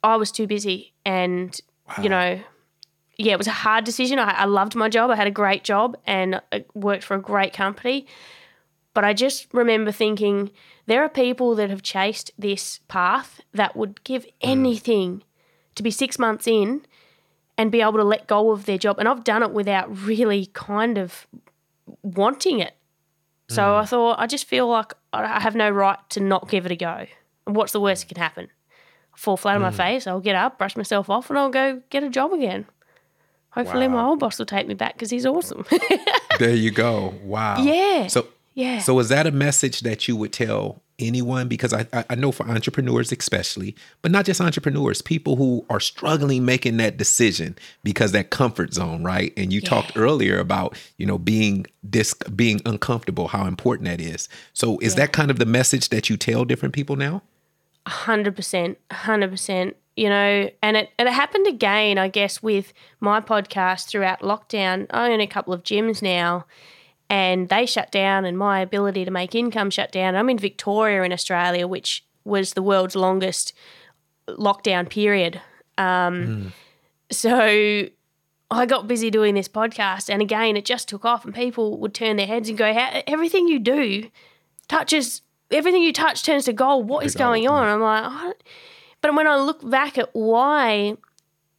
I 0.02 0.16
was 0.16 0.32
too 0.32 0.46
busy, 0.46 0.94
and 1.04 1.58
you 2.02 2.08
know, 2.08 2.40
yeah, 3.18 3.34
it 3.34 3.38
was 3.38 3.46
a 3.46 3.50
hard 3.52 3.84
decision. 3.84 4.18
I, 4.18 4.30
I 4.30 4.44
loved 4.46 4.74
my 4.74 4.88
job. 4.88 5.10
I 5.10 5.16
had 5.16 5.26
a 5.26 5.30
great 5.30 5.62
job 5.64 5.96
and 6.06 6.40
I 6.50 6.64
worked 6.74 7.04
for 7.04 7.14
a 7.14 7.20
great 7.20 7.52
company. 7.52 8.06
But 8.94 9.04
I 9.04 9.12
just 9.12 9.46
remember 9.52 9.92
thinking 9.92 10.50
there 10.86 11.02
are 11.04 11.08
people 11.08 11.54
that 11.56 11.68
have 11.70 11.82
chased 11.82 12.30
this 12.38 12.80
path 12.88 13.40
that 13.52 13.76
would 13.76 14.02
give 14.04 14.26
anything 14.40 15.22
to 15.74 15.82
be 15.82 15.90
six 15.90 16.18
months 16.18 16.46
in 16.46 16.86
and 17.56 17.70
be 17.70 17.80
able 17.80 17.94
to 17.94 18.04
let 18.04 18.26
go 18.26 18.50
of 18.50 18.66
their 18.66 18.78
job. 18.78 18.98
And 18.98 19.08
I've 19.08 19.24
done 19.24 19.42
it 19.42 19.50
without 19.50 19.96
really 19.96 20.46
kind 20.46 20.98
of 20.98 21.26
wanting 22.02 22.60
it. 22.60 22.74
So 23.48 23.62
hmm. 23.62 23.82
I 23.82 23.84
thought, 23.86 24.18
I 24.18 24.26
just 24.26 24.46
feel 24.46 24.68
like 24.68 24.94
I 25.12 25.40
have 25.40 25.54
no 25.54 25.70
right 25.70 25.98
to 26.10 26.20
not 26.20 26.48
give 26.48 26.66
it 26.66 26.72
a 26.72 26.76
go. 26.76 27.06
And 27.46 27.54
what's 27.54 27.72
the 27.72 27.80
worst 27.80 28.02
that 28.02 28.14
can 28.14 28.22
happen? 28.22 28.48
I 29.14 29.16
fall 29.16 29.36
flat 29.36 29.56
on 29.56 29.62
my 29.62 29.70
hmm. 29.70 29.76
face, 29.76 30.06
I'll 30.06 30.20
get 30.20 30.34
up, 30.34 30.58
brush 30.58 30.76
myself 30.76 31.08
off, 31.08 31.30
and 31.30 31.38
I'll 31.38 31.50
go 31.50 31.82
get 31.90 32.02
a 32.02 32.10
job 32.10 32.32
again. 32.32 32.66
Hopefully, 33.50 33.86
my 33.86 34.02
old 34.02 34.18
boss 34.18 34.40
will 34.40 34.46
take 34.46 34.66
me 34.66 34.74
back 34.74 34.94
because 34.94 35.10
he's 35.10 35.24
awesome. 35.24 35.64
There 36.38 36.54
you 36.54 36.70
go. 36.70 37.14
Wow. 37.22 37.58
Yeah. 37.62 38.08
So 38.08 38.26
yeah. 38.54 38.78
So 38.80 38.98
is 38.98 39.08
that 39.08 39.26
a 39.26 39.30
message 39.30 39.80
that 39.80 40.08
you 40.08 40.16
would 40.16 40.32
tell 40.32 40.82
anyone? 40.98 41.48
Because 41.48 41.72
I, 41.72 41.86
I 42.08 42.14
know 42.14 42.32
for 42.32 42.48
entrepreneurs 42.48 43.12
especially, 43.12 43.74
but 44.02 44.10
not 44.10 44.24
just 44.24 44.40
entrepreneurs, 44.40 45.02
people 45.02 45.36
who 45.36 45.64
are 45.70 45.80
struggling 45.80 46.44
making 46.44 46.76
that 46.78 46.96
decision 46.96 47.56
because 47.82 48.12
that 48.12 48.30
comfort 48.30 48.74
zone, 48.74 49.02
right? 49.02 49.32
And 49.36 49.52
you 49.52 49.60
talked 49.60 49.96
earlier 49.96 50.38
about, 50.38 50.76
you 50.98 51.06
know, 51.06 51.18
being 51.18 51.66
this 51.82 52.14
being 52.34 52.60
uncomfortable, 52.66 53.28
how 53.28 53.46
important 53.46 53.88
that 53.88 54.00
is. 54.00 54.28
So 54.52 54.78
is 54.78 54.94
that 54.94 55.12
kind 55.12 55.30
of 55.30 55.38
the 55.38 55.46
message 55.46 55.88
that 55.90 56.10
you 56.10 56.16
tell 56.16 56.44
different 56.44 56.74
people 56.74 56.96
now? 56.96 57.22
hundred 57.86 58.36
percent, 58.36 58.78
hundred 58.90 59.30
percent. 59.30 59.76
You 59.96 60.08
know, 60.08 60.50
and 60.60 60.76
it 60.76 60.90
and 60.98 61.08
it 61.08 61.12
happened 61.12 61.46
again, 61.46 61.98
I 61.98 62.08
guess, 62.08 62.42
with 62.42 62.72
my 62.98 63.20
podcast 63.20 63.86
throughout 63.86 64.20
lockdown. 64.20 64.86
I 64.90 65.12
own 65.12 65.20
a 65.20 65.26
couple 65.26 65.54
of 65.54 65.62
gyms 65.62 66.02
now, 66.02 66.46
and 67.14 67.48
they 67.48 67.64
shut 67.66 67.90
down, 67.92 68.24
and 68.24 68.36
my 68.36 68.56
ability 68.68 69.02
to 69.04 69.10
make 69.20 69.34
income 69.34 69.70
shut 69.70 69.90
down. 69.92 70.10
I'm 70.16 70.28
in 70.34 70.38
Victoria 70.38 71.02
in 71.04 71.12
Australia, 71.12 71.64
which 71.68 72.04
was 72.24 72.46
the 72.54 72.62
world's 72.70 72.96
longest 72.96 73.52
lockdown 74.28 74.84
period. 74.88 75.40
Um, 75.78 76.52
So 77.10 77.38
I 78.60 78.66
got 78.66 78.88
busy 78.88 79.10
doing 79.10 79.34
this 79.34 79.48
podcast, 79.48 80.08
and 80.12 80.20
again, 80.22 80.56
it 80.56 80.64
just 80.64 80.88
took 80.88 81.04
off, 81.04 81.24
and 81.24 81.34
people 81.34 81.78
would 81.80 81.94
turn 81.94 82.16
their 82.16 82.26
heads 82.26 82.48
and 82.48 82.58
go, 82.58 82.66
everything 83.06 83.46
you 83.48 83.58
do 83.58 83.84
touches 84.68 85.22
everything 85.50 85.82
you 85.82 85.92
touch 85.92 86.18
turns 86.24 86.46
to 86.46 86.52
gold. 86.52 86.88
What 86.88 87.04
is 87.04 87.14
going 87.14 87.46
on?" 87.46 87.64
I'm 87.68 87.80
like, 87.80 88.04
don't- 88.22 88.42
but 89.02 89.14
when 89.14 89.28
I 89.28 89.36
look 89.36 89.60
back 89.78 89.98
at 89.98 90.08
why 90.14 90.96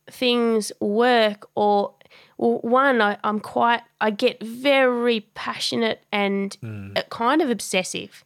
things 0.10 0.72
work, 0.82 1.48
or 1.56 1.94
well, 2.38 2.60
one, 2.60 3.02
I, 3.02 3.18
I'm 3.24 3.40
quite, 3.40 3.82
I 4.02 4.12
get 4.12 4.42
very 4.44 5.22
passionate 5.36 6.04
and 6.12 6.56
mm. 6.62 6.98
uh, 6.98 7.04
kind 7.10 7.42
of 7.42 7.50
obsessive. 7.50 8.24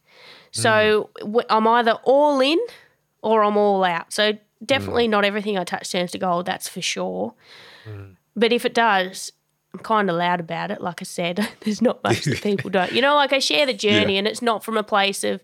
Mm. 0.52 0.60
So 0.60 1.10
I'm 1.48 1.66
either 1.66 1.92
all 2.04 2.40
in 2.40 2.58
or 3.22 3.44
I'm 3.44 3.56
all 3.56 3.84
out. 3.84 4.12
So 4.12 4.32
definitely 4.64 5.06
mm. 5.06 5.10
not 5.10 5.24
everything 5.24 5.58
I 5.58 5.64
touch 5.64 5.92
turns 5.92 6.12
to 6.12 6.18
gold. 6.18 6.46
That's 6.46 6.68
for 6.68 6.82
sure. 6.82 7.34
But 8.36 8.52
if 8.52 8.64
it 8.64 8.74
does, 8.74 9.32
I'm 9.72 9.80
kind 9.80 10.10
of 10.10 10.16
loud 10.16 10.40
about 10.40 10.70
it. 10.70 10.80
Like 10.80 11.00
I 11.02 11.04
said, 11.04 11.48
there's 11.60 11.82
not 11.82 12.02
much 12.02 12.24
that 12.24 12.40
people 12.42 12.70
don't. 12.70 12.92
You 12.92 13.02
know, 13.02 13.14
like 13.14 13.32
I 13.32 13.38
share 13.38 13.66
the 13.66 13.74
journey, 13.74 14.18
and 14.18 14.26
it's 14.26 14.42
not 14.42 14.64
from 14.64 14.76
a 14.76 14.82
place 14.82 15.24
of. 15.24 15.42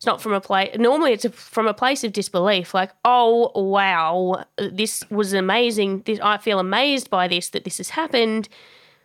It's 0.00 0.06
not 0.06 0.22
from 0.22 0.32
a 0.32 0.40
place. 0.40 0.74
Normally, 0.78 1.12
it's 1.12 1.26
a, 1.26 1.30
from 1.30 1.66
a 1.66 1.74
place 1.74 2.04
of 2.04 2.14
disbelief. 2.14 2.72
Like, 2.72 2.90
oh 3.04 3.52
wow, 3.54 4.46
this 4.56 5.04
was 5.10 5.34
amazing. 5.34 6.04
This 6.06 6.18
I 6.22 6.38
feel 6.38 6.58
amazed 6.58 7.10
by 7.10 7.28
this 7.28 7.50
that 7.50 7.64
this 7.64 7.76
has 7.76 7.90
happened. 7.90 8.48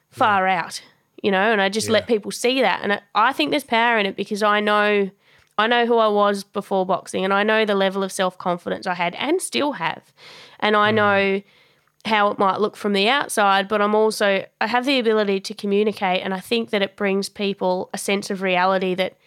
Far 0.09 0.47
out, 0.47 0.81
you 1.21 1.31
know. 1.31 1.51
And 1.51 1.59
I 1.61 1.67
just 1.67 1.89
let 1.89 2.07
people 2.07 2.31
see 2.31 2.61
that, 2.61 2.79
and 2.81 2.93
I, 2.93 3.01
I 3.13 3.33
think 3.33 3.51
there's 3.51 3.65
power 3.65 3.99
in 3.99 4.05
it 4.05 4.15
because 4.15 4.41
I 4.41 4.61
know, 4.61 5.11
I 5.57 5.67
know 5.67 5.85
who 5.85 5.97
I 5.97 6.07
was 6.07 6.45
before 6.45 6.85
boxing, 6.85 7.25
and 7.25 7.33
I 7.33 7.43
know 7.43 7.65
the 7.65 7.75
level 7.75 8.01
of 8.01 8.13
self 8.13 8.37
confidence 8.37 8.87
I 8.87 8.93
had 8.93 9.15
and 9.15 9.41
still 9.41 9.73
have, 9.73 10.13
and 10.61 10.77
I 10.77 10.93
mm. 10.93 10.95
know 10.95 11.41
how 12.05 12.31
it 12.31 12.39
might 12.39 12.61
look 12.61 12.77
from 12.77 12.93
the 12.93 13.09
outside, 13.09 13.67
but 13.67 13.81
I'm 13.81 13.95
also 13.95 14.45
I 14.61 14.67
have 14.67 14.85
the 14.85 14.97
ability 14.97 15.41
to 15.41 15.53
communicate 15.53 16.21
and 16.23 16.33
I 16.33 16.39
think 16.39 16.69
that 16.69 16.81
it 16.81 16.95
brings 16.95 17.27
people 17.27 17.89
a 17.93 17.97
sense 17.97 18.29
of 18.29 18.41
reality 18.41 18.95
that 18.95 19.17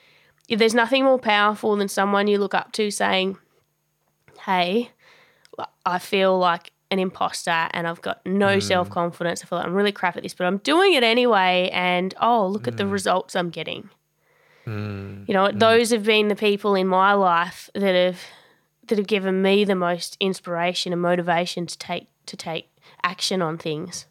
there's 0.56 0.74
nothing 0.74 1.04
more 1.04 1.18
powerful 1.18 1.76
than 1.76 1.88
someone 1.88 2.26
you 2.26 2.38
look 2.38 2.54
up 2.54 2.72
to 2.72 2.90
saying, 2.90 3.37
"Hey, 4.46 4.90
I 5.84 5.98
feel 5.98 6.38
like 6.38 6.72
an 6.90 6.98
imposter 6.98 7.68
and 7.72 7.87
I've 7.87 8.00
got 8.00 8.24
no 8.24 8.54
hmm. 8.54 8.61
self-confidence. 8.61 9.42
I 9.42 9.46
feel 9.46 9.58
like 9.58 9.66
I'm 9.66 9.74
really 9.74 9.92
crap 9.92 10.16
at 10.16 10.22
this, 10.22 10.34
but 10.34 10.46
I'm 10.46 10.58
doing 10.58 10.94
it 10.94 11.02
anyway 11.02 11.68
and 11.72 12.14
oh, 12.20 12.46
look 12.46 12.66
at 12.66 12.78
the 12.78 12.84
hmm. 12.84 12.90
results 12.90 13.37
I'm 13.37 13.50
getting." 13.50 13.90
Hmm. 14.64 15.24
You 15.26 15.34
know, 15.34 15.50
those 15.50 15.90
have 15.90 16.04
been 16.04 16.28
the 16.28 16.37
people 16.37 16.74
in 16.74 16.87
my 16.87 17.12
life 17.12 17.70
that 17.74 17.94
have 17.94 18.20
that 18.88 18.98
have 18.98 19.06
given 19.06 19.42
me 19.42 19.64
the 19.64 19.74
most 19.74 20.16
inspiration 20.20 20.92
and 20.92 21.00
motivation 21.02 21.66
to 21.66 21.78
take 21.78 22.08
to 22.26 22.37
take 22.37 22.70
action 23.02 23.42
on 23.42 23.58
things. 23.58 24.06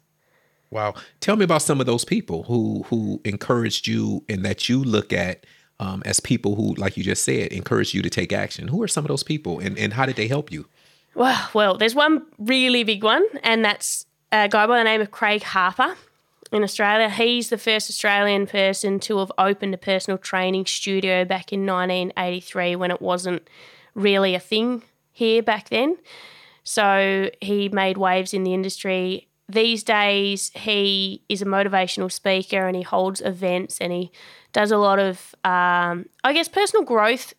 Wow. 0.70 0.94
Tell 1.20 1.36
me 1.36 1.44
about 1.44 1.62
some 1.62 1.80
of 1.80 1.86
those 1.86 2.04
people 2.04 2.44
who 2.44 2.84
who 2.88 3.20
encouraged 3.24 3.86
you 3.86 4.24
and 4.28 4.44
that 4.44 4.68
you 4.68 4.82
look 4.82 5.12
at 5.12 5.44
um, 5.80 6.02
as 6.04 6.20
people 6.20 6.56
who, 6.56 6.74
like 6.74 6.96
you 6.96 7.04
just 7.04 7.24
said, 7.24 7.52
encouraged 7.52 7.94
you 7.94 8.02
to 8.02 8.10
take 8.10 8.32
action. 8.32 8.68
Who 8.68 8.82
are 8.82 8.88
some 8.88 9.04
of 9.04 9.08
those 9.08 9.22
people 9.22 9.58
and, 9.60 9.78
and 9.78 9.92
how 9.92 10.06
did 10.06 10.16
they 10.16 10.28
help 10.28 10.50
you? 10.50 10.66
Well, 11.14 11.48
well, 11.54 11.76
there's 11.76 11.94
one 11.94 12.26
really 12.38 12.84
big 12.84 13.02
one, 13.02 13.26
and 13.42 13.64
that's 13.64 14.06
a 14.30 14.48
guy 14.48 14.66
by 14.66 14.78
the 14.78 14.84
name 14.84 15.00
of 15.00 15.10
Craig 15.10 15.42
Harper 15.42 15.96
in 16.52 16.62
Australia. 16.62 17.10
He's 17.10 17.48
the 17.48 17.58
first 17.58 17.90
Australian 17.90 18.46
person 18.46 19.00
to 19.00 19.18
have 19.18 19.32
opened 19.38 19.74
a 19.74 19.78
personal 19.78 20.18
training 20.18 20.66
studio 20.66 21.24
back 21.24 21.52
in 21.52 21.66
1983 21.66 22.76
when 22.76 22.90
it 22.90 23.02
wasn't 23.02 23.48
really 23.94 24.34
a 24.34 24.40
thing 24.40 24.82
here 25.12 25.42
back 25.42 25.70
then. 25.70 25.98
So 26.62 27.30
he 27.40 27.68
made 27.68 27.96
waves 27.96 28.34
in 28.34 28.44
the 28.44 28.54
industry. 28.54 29.28
These 29.48 29.82
days, 29.82 30.50
he 30.54 31.22
is 31.28 31.40
a 31.40 31.46
motivational 31.46 32.12
speaker 32.12 32.66
and 32.66 32.76
he 32.76 32.82
holds 32.82 33.22
events 33.22 33.80
and 33.80 33.92
he 33.92 34.10
does 34.52 34.70
a 34.70 34.76
lot 34.76 34.98
of, 34.98 35.34
um, 35.44 36.06
I 36.22 36.32
guess, 36.34 36.48
personal 36.48 36.84
growth 36.84 37.32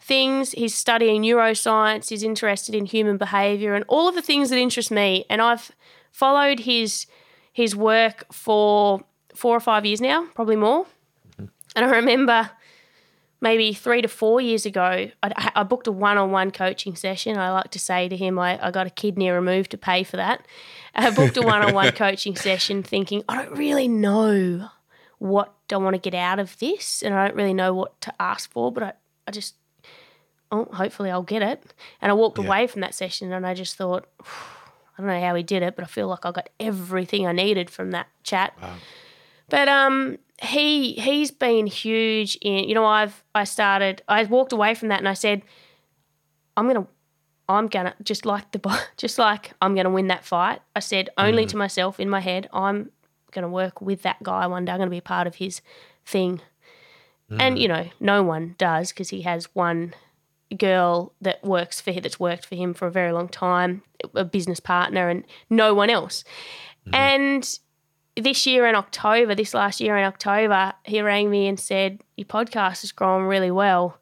things. 0.00 0.52
He's 0.52 0.74
studying 0.74 1.22
neuroscience. 1.22 2.08
He's 2.08 2.22
interested 2.22 2.74
in 2.74 2.86
human 2.86 3.18
behavior 3.18 3.74
and 3.74 3.84
all 3.88 4.08
of 4.08 4.14
the 4.14 4.22
things 4.22 4.50
that 4.50 4.58
interest 4.58 4.90
me. 4.90 5.24
And 5.28 5.40
I've 5.40 5.72
followed 6.10 6.60
his 6.60 7.06
his 7.52 7.76
work 7.76 8.24
for 8.32 9.02
four 9.34 9.54
or 9.54 9.60
five 9.60 9.84
years 9.84 10.00
now, 10.00 10.26
probably 10.34 10.56
more. 10.56 10.86
And 11.38 11.84
I 11.84 11.90
remember 11.90 12.50
maybe 13.42 13.74
three 13.74 14.00
to 14.00 14.08
four 14.08 14.40
years 14.40 14.64
ago, 14.64 15.10
I, 15.22 15.50
I 15.56 15.62
booked 15.64 15.86
a 15.88 15.92
one 15.92 16.16
on 16.16 16.30
one 16.30 16.50
coaching 16.52 16.94
session. 16.96 17.36
I 17.36 17.50
like 17.50 17.70
to 17.72 17.78
say 17.78 18.08
to 18.08 18.16
him, 18.16 18.38
I, 18.38 18.58
I 18.64 18.70
got 18.70 18.86
a 18.86 18.90
kidney 18.90 19.28
removed 19.30 19.72
to 19.72 19.76
pay 19.76 20.04
for 20.04 20.16
that. 20.16 20.46
I 20.94 21.10
booked 21.10 21.36
a 21.36 21.42
one 21.42 21.60
on 21.60 21.74
one 21.74 21.92
coaching 21.92 22.36
session 22.36 22.82
thinking, 22.82 23.24
I 23.28 23.34
don't 23.42 23.58
really 23.58 23.88
know 23.88 24.68
what 25.18 25.52
I 25.72 25.76
want 25.76 25.94
to 25.94 26.00
get 26.00 26.14
out 26.14 26.38
of 26.38 26.58
this 26.58 27.02
and 27.02 27.14
I 27.14 27.26
don't 27.26 27.36
really 27.36 27.54
know 27.54 27.74
what 27.74 28.00
to 28.02 28.12
ask 28.20 28.50
for, 28.50 28.70
but 28.72 28.82
I, 28.82 28.92
I 29.26 29.30
just, 29.32 29.56
oh, 30.50 30.64
hopefully 30.66 31.10
I'll 31.10 31.22
get 31.22 31.42
it. 31.42 31.74
And 32.00 32.10
I 32.10 32.14
walked 32.14 32.38
Yeah. 32.38 32.44
away 32.44 32.66
from 32.68 32.80
that 32.82 32.94
session 32.94 33.32
and 33.32 33.46
I 33.46 33.54
just 33.54 33.76
thought, 33.76 34.06
I 34.20 34.98
don't 34.98 35.06
know 35.08 35.20
how 35.20 35.34
he 35.34 35.42
did 35.42 35.62
it, 35.62 35.74
but 35.74 35.84
I 35.84 35.88
feel 35.88 36.06
like 36.08 36.24
I 36.24 36.30
got 36.30 36.48
everything 36.60 37.26
I 37.26 37.32
needed 37.32 37.70
from 37.70 37.90
that 37.90 38.06
chat. 38.22 38.52
Wow. 38.62 38.74
But 39.48 39.68
um, 39.68 40.18
he 40.40 40.94
he's 40.94 41.30
been 41.30 41.66
huge 41.66 42.36
in. 42.40 42.68
You 42.68 42.74
know, 42.74 42.84
I've 42.84 43.22
I 43.34 43.44
started. 43.44 44.02
I 44.08 44.24
walked 44.24 44.52
away 44.52 44.74
from 44.74 44.88
that 44.88 44.98
and 44.98 45.08
I 45.08 45.14
said, 45.14 45.42
I'm 46.56 46.66
gonna, 46.66 46.86
I'm 47.48 47.68
gonna 47.68 47.94
just 48.02 48.24
like 48.26 48.50
the 48.52 48.80
just 48.96 49.18
like 49.18 49.52
I'm 49.60 49.74
gonna 49.74 49.90
win 49.90 50.08
that 50.08 50.24
fight. 50.24 50.60
I 50.74 50.80
said 50.80 51.10
only 51.18 51.44
mm. 51.44 51.48
to 51.48 51.56
myself 51.56 52.00
in 52.00 52.08
my 52.08 52.20
head, 52.20 52.48
I'm 52.52 52.90
gonna 53.30 53.48
work 53.48 53.80
with 53.80 54.02
that 54.02 54.22
guy 54.22 54.46
one 54.46 54.64
day. 54.64 54.72
I'm 54.72 54.78
gonna 54.78 54.90
be 54.90 54.98
a 54.98 55.02
part 55.02 55.26
of 55.26 55.36
his 55.36 55.60
thing. 56.04 56.40
And 57.30 57.56
mm. 57.56 57.60
you 57.60 57.68
know, 57.68 57.88
no 57.98 58.22
one 58.22 58.56
does 58.58 58.90
because 58.90 59.08
he 59.08 59.22
has 59.22 59.46
one 59.54 59.94
girl 60.56 61.14
that 61.20 61.42
works 61.42 61.80
for 61.80 61.92
him 61.92 62.02
that's 62.02 62.20
worked 62.20 62.44
for 62.44 62.54
him 62.54 62.74
for 62.74 62.86
a 62.86 62.90
very 62.90 63.12
long 63.12 63.28
time, 63.28 63.82
a 64.14 64.24
business 64.24 64.60
partner, 64.60 65.08
and 65.08 65.24
no 65.48 65.74
one 65.74 65.90
else. 65.90 66.24
Mm-hmm. 66.86 66.94
And 66.94 67.58
this 68.16 68.46
year 68.46 68.66
in 68.66 68.74
October, 68.74 69.34
this 69.34 69.54
last 69.54 69.80
year 69.80 69.96
in 69.96 70.04
October, 70.04 70.72
he 70.84 71.00
rang 71.00 71.30
me 71.30 71.46
and 71.48 71.58
said, 71.58 72.00
Your 72.16 72.26
podcast 72.26 72.82
has 72.82 72.92
grown 72.92 73.24
really 73.24 73.50
well. 73.50 73.98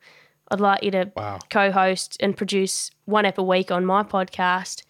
I'd 0.50 0.60
like 0.60 0.82
you 0.82 0.90
to 0.92 1.12
Wow. 1.16 1.38
co 1.48 1.70
host 1.70 2.16
and 2.20 2.36
produce 2.36 2.90
one 3.04 3.24
ep 3.24 3.38
a 3.38 3.42
week 3.42 3.70
on 3.70 3.84
my 3.84 4.02
podcast. 4.02 4.82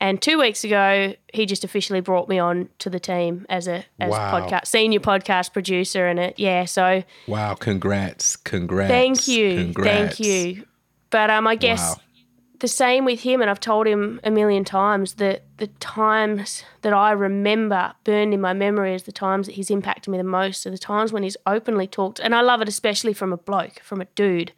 And 0.00 0.20
two 0.20 0.38
weeks 0.40 0.64
ago, 0.64 1.14
he 1.32 1.46
just 1.46 1.62
officially 1.62 2.00
brought 2.00 2.28
me 2.28 2.38
on 2.38 2.68
to 2.80 2.90
the 2.90 2.98
team 2.98 3.46
as 3.48 3.68
a 3.68 3.84
as 4.00 4.10
Wow. 4.10 4.32
podcast 4.40 4.66
senior 4.66 4.98
podcast 4.98 5.52
producer 5.52 6.06
and 6.08 6.18
it 6.18 6.34
yeah, 6.36 6.64
so 6.64 7.04
Wow. 7.28 7.54
Congrats. 7.54 8.34
Congrats. 8.36 8.90
thank 8.90 9.28
you. 9.28 9.56
Congrats. 9.56 10.16
Thank 10.16 10.20
you. 10.20 10.64
But 11.10 11.30
um 11.30 11.46
I 11.46 11.54
guess 11.54 11.80
Wow. 11.96 12.02
The 12.64 12.68
same 12.68 13.04
with 13.04 13.20
him, 13.20 13.42
and 13.42 13.50
I've 13.50 13.60
told 13.60 13.86
him 13.86 14.20
a 14.24 14.30
million 14.30 14.64
times 14.64 15.16
that 15.16 15.42
the 15.58 15.66
times 15.66 16.64
that 16.80 16.94
I 16.94 17.10
remember 17.10 17.92
burned 18.04 18.32
in 18.32 18.40
my 18.40 18.54
memory 18.54 18.94
as 18.94 19.02
the 19.02 19.12
times 19.12 19.44
that 19.46 19.52
he's 19.52 19.68
impacted 19.68 20.10
me 20.10 20.16
the 20.16 20.24
most 20.24 20.66
are 20.66 20.70
the 20.70 20.78
times 20.78 21.12
when 21.12 21.22
he's 21.22 21.36
openly 21.44 21.86
talked, 21.86 22.20
and 22.20 22.34
I 22.34 22.40
love 22.40 22.62
it 22.62 22.68
especially 22.68 23.12
from 23.12 23.34
a 23.34 23.36
bloke, 23.36 23.80
from 23.80 24.00
a 24.00 24.06
dude, 24.16 24.52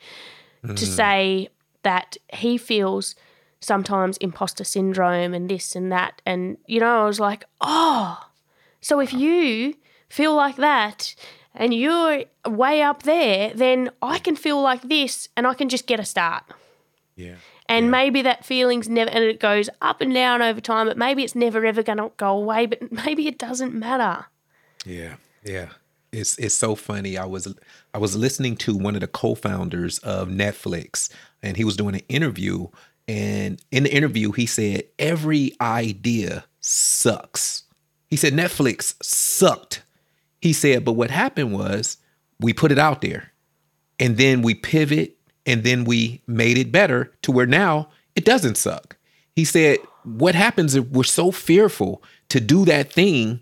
to 0.62 0.72
mm. 0.72 0.78
say 0.78 1.48
that 1.82 2.16
he 2.32 2.56
feels 2.56 3.16
sometimes 3.58 4.18
imposter 4.18 4.62
syndrome 4.62 5.34
and 5.34 5.50
this 5.50 5.74
and 5.74 5.90
that. 5.90 6.22
And, 6.24 6.58
you 6.68 6.78
know, 6.78 7.02
I 7.02 7.06
was 7.06 7.18
like, 7.18 7.44
oh, 7.60 8.24
so 8.80 9.00
if 9.00 9.12
you 9.12 9.74
feel 10.08 10.32
like 10.36 10.54
that 10.56 11.16
and 11.56 11.74
you're 11.74 12.22
way 12.46 12.82
up 12.82 13.02
there, 13.02 13.52
then 13.52 13.90
I 14.00 14.20
can 14.20 14.36
feel 14.36 14.62
like 14.62 14.82
this 14.82 15.28
and 15.36 15.44
I 15.44 15.54
can 15.54 15.68
just 15.68 15.88
get 15.88 15.98
a 15.98 16.04
start. 16.04 16.44
Yeah. 17.16 17.34
And 17.68 17.90
maybe 17.90 18.22
that 18.22 18.44
feeling's 18.44 18.88
never, 18.88 19.10
and 19.10 19.24
it 19.24 19.40
goes 19.40 19.68
up 19.82 20.00
and 20.00 20.14
down 20.14 20.42
over 20.42 20.60
time, 20.60 20.86
but 20.86 20.96
maybe 20.96 21.24
it's 21.24 21.34
never 21.34 21.64
ever 21.66 21.82
going 21.82 21.98
to 21.98 22.12
go 22.16 22.36
away, 22.36 22.66
but 22.66 22.92
maybe 23.04 23.26
it 23.26 23.38
doesn't 23.38 23.74
matter. 23.74 24.26
Yeah, 24.84 25.16
yeah. 25.44 25.70
It's 26.12 26.38
it's 26.38 26.54
so 26.54 26.74
funny. 26.74 27.18
I 27.18 27.26
was 27.26 27.52
I 27.92 27.98
was 27.98 28.16
listening 28.16 28.56
to 28.58 28.76
one 28.76 28.94
of 28.94 29.00
the 29.00 29.08
co-founders 29.08 29.98
of 29.98 30.28
Netflix, 30.28 31.12
and 31.42 31.56
he 31.56 31.64
was 31.64 31.76
doing 31.76 31.96
an 31.96 32.02
interview. 32.08 32.68
And 33.08 33.60
in 33.70 33.84
the 33.84 33.94
interview, 33.94 34.32
he 34.32 34.46
said 34.46 34.84
every 34.98 35.52
idea 35.60 36.44
sucks. 36.60 37.64
He 38.08 38.16
said 38.16 38.32
Netflix 38.32 38.94
sucked. 39.02 39.82
He 40.40 40.52
said, 40.52 40.84
but 40.84 40.92
what 40.92 41.10
happened 41.10 41.52
was 41.52 41.98
we 42.40 42.52
put 42.52 42.72
it 42.72 42.78
out 42.78 43.00
there, 43.00 43.32
and 43.98 44.16
then 44.16 44.42
we 44.42 44.54
pivot, 44.54 45.15
and 45.46 45.62
then 45.62 45.84
we 45.84 46.22
made 46.26 46.58
it 46.58 46.72
better 46.72 47.12
to 47.22 47.32
where 47.32 47.46
now 47.46 47.88
it 48.14 48.24
doesn't 48.24 48.56
suck. 48.56 48.96
He 49.34 49.44
said, 49.44 49.78
what 50.04 50.34
happens 50.34 50.74
if 50.74 50.86
we're 50.86 51.04
so 51.04 51.30
fearful 51.30 52.02
to 52.28 52.40
do 52.40 52.64
that 52.64 52.92
thing 52.92 53.40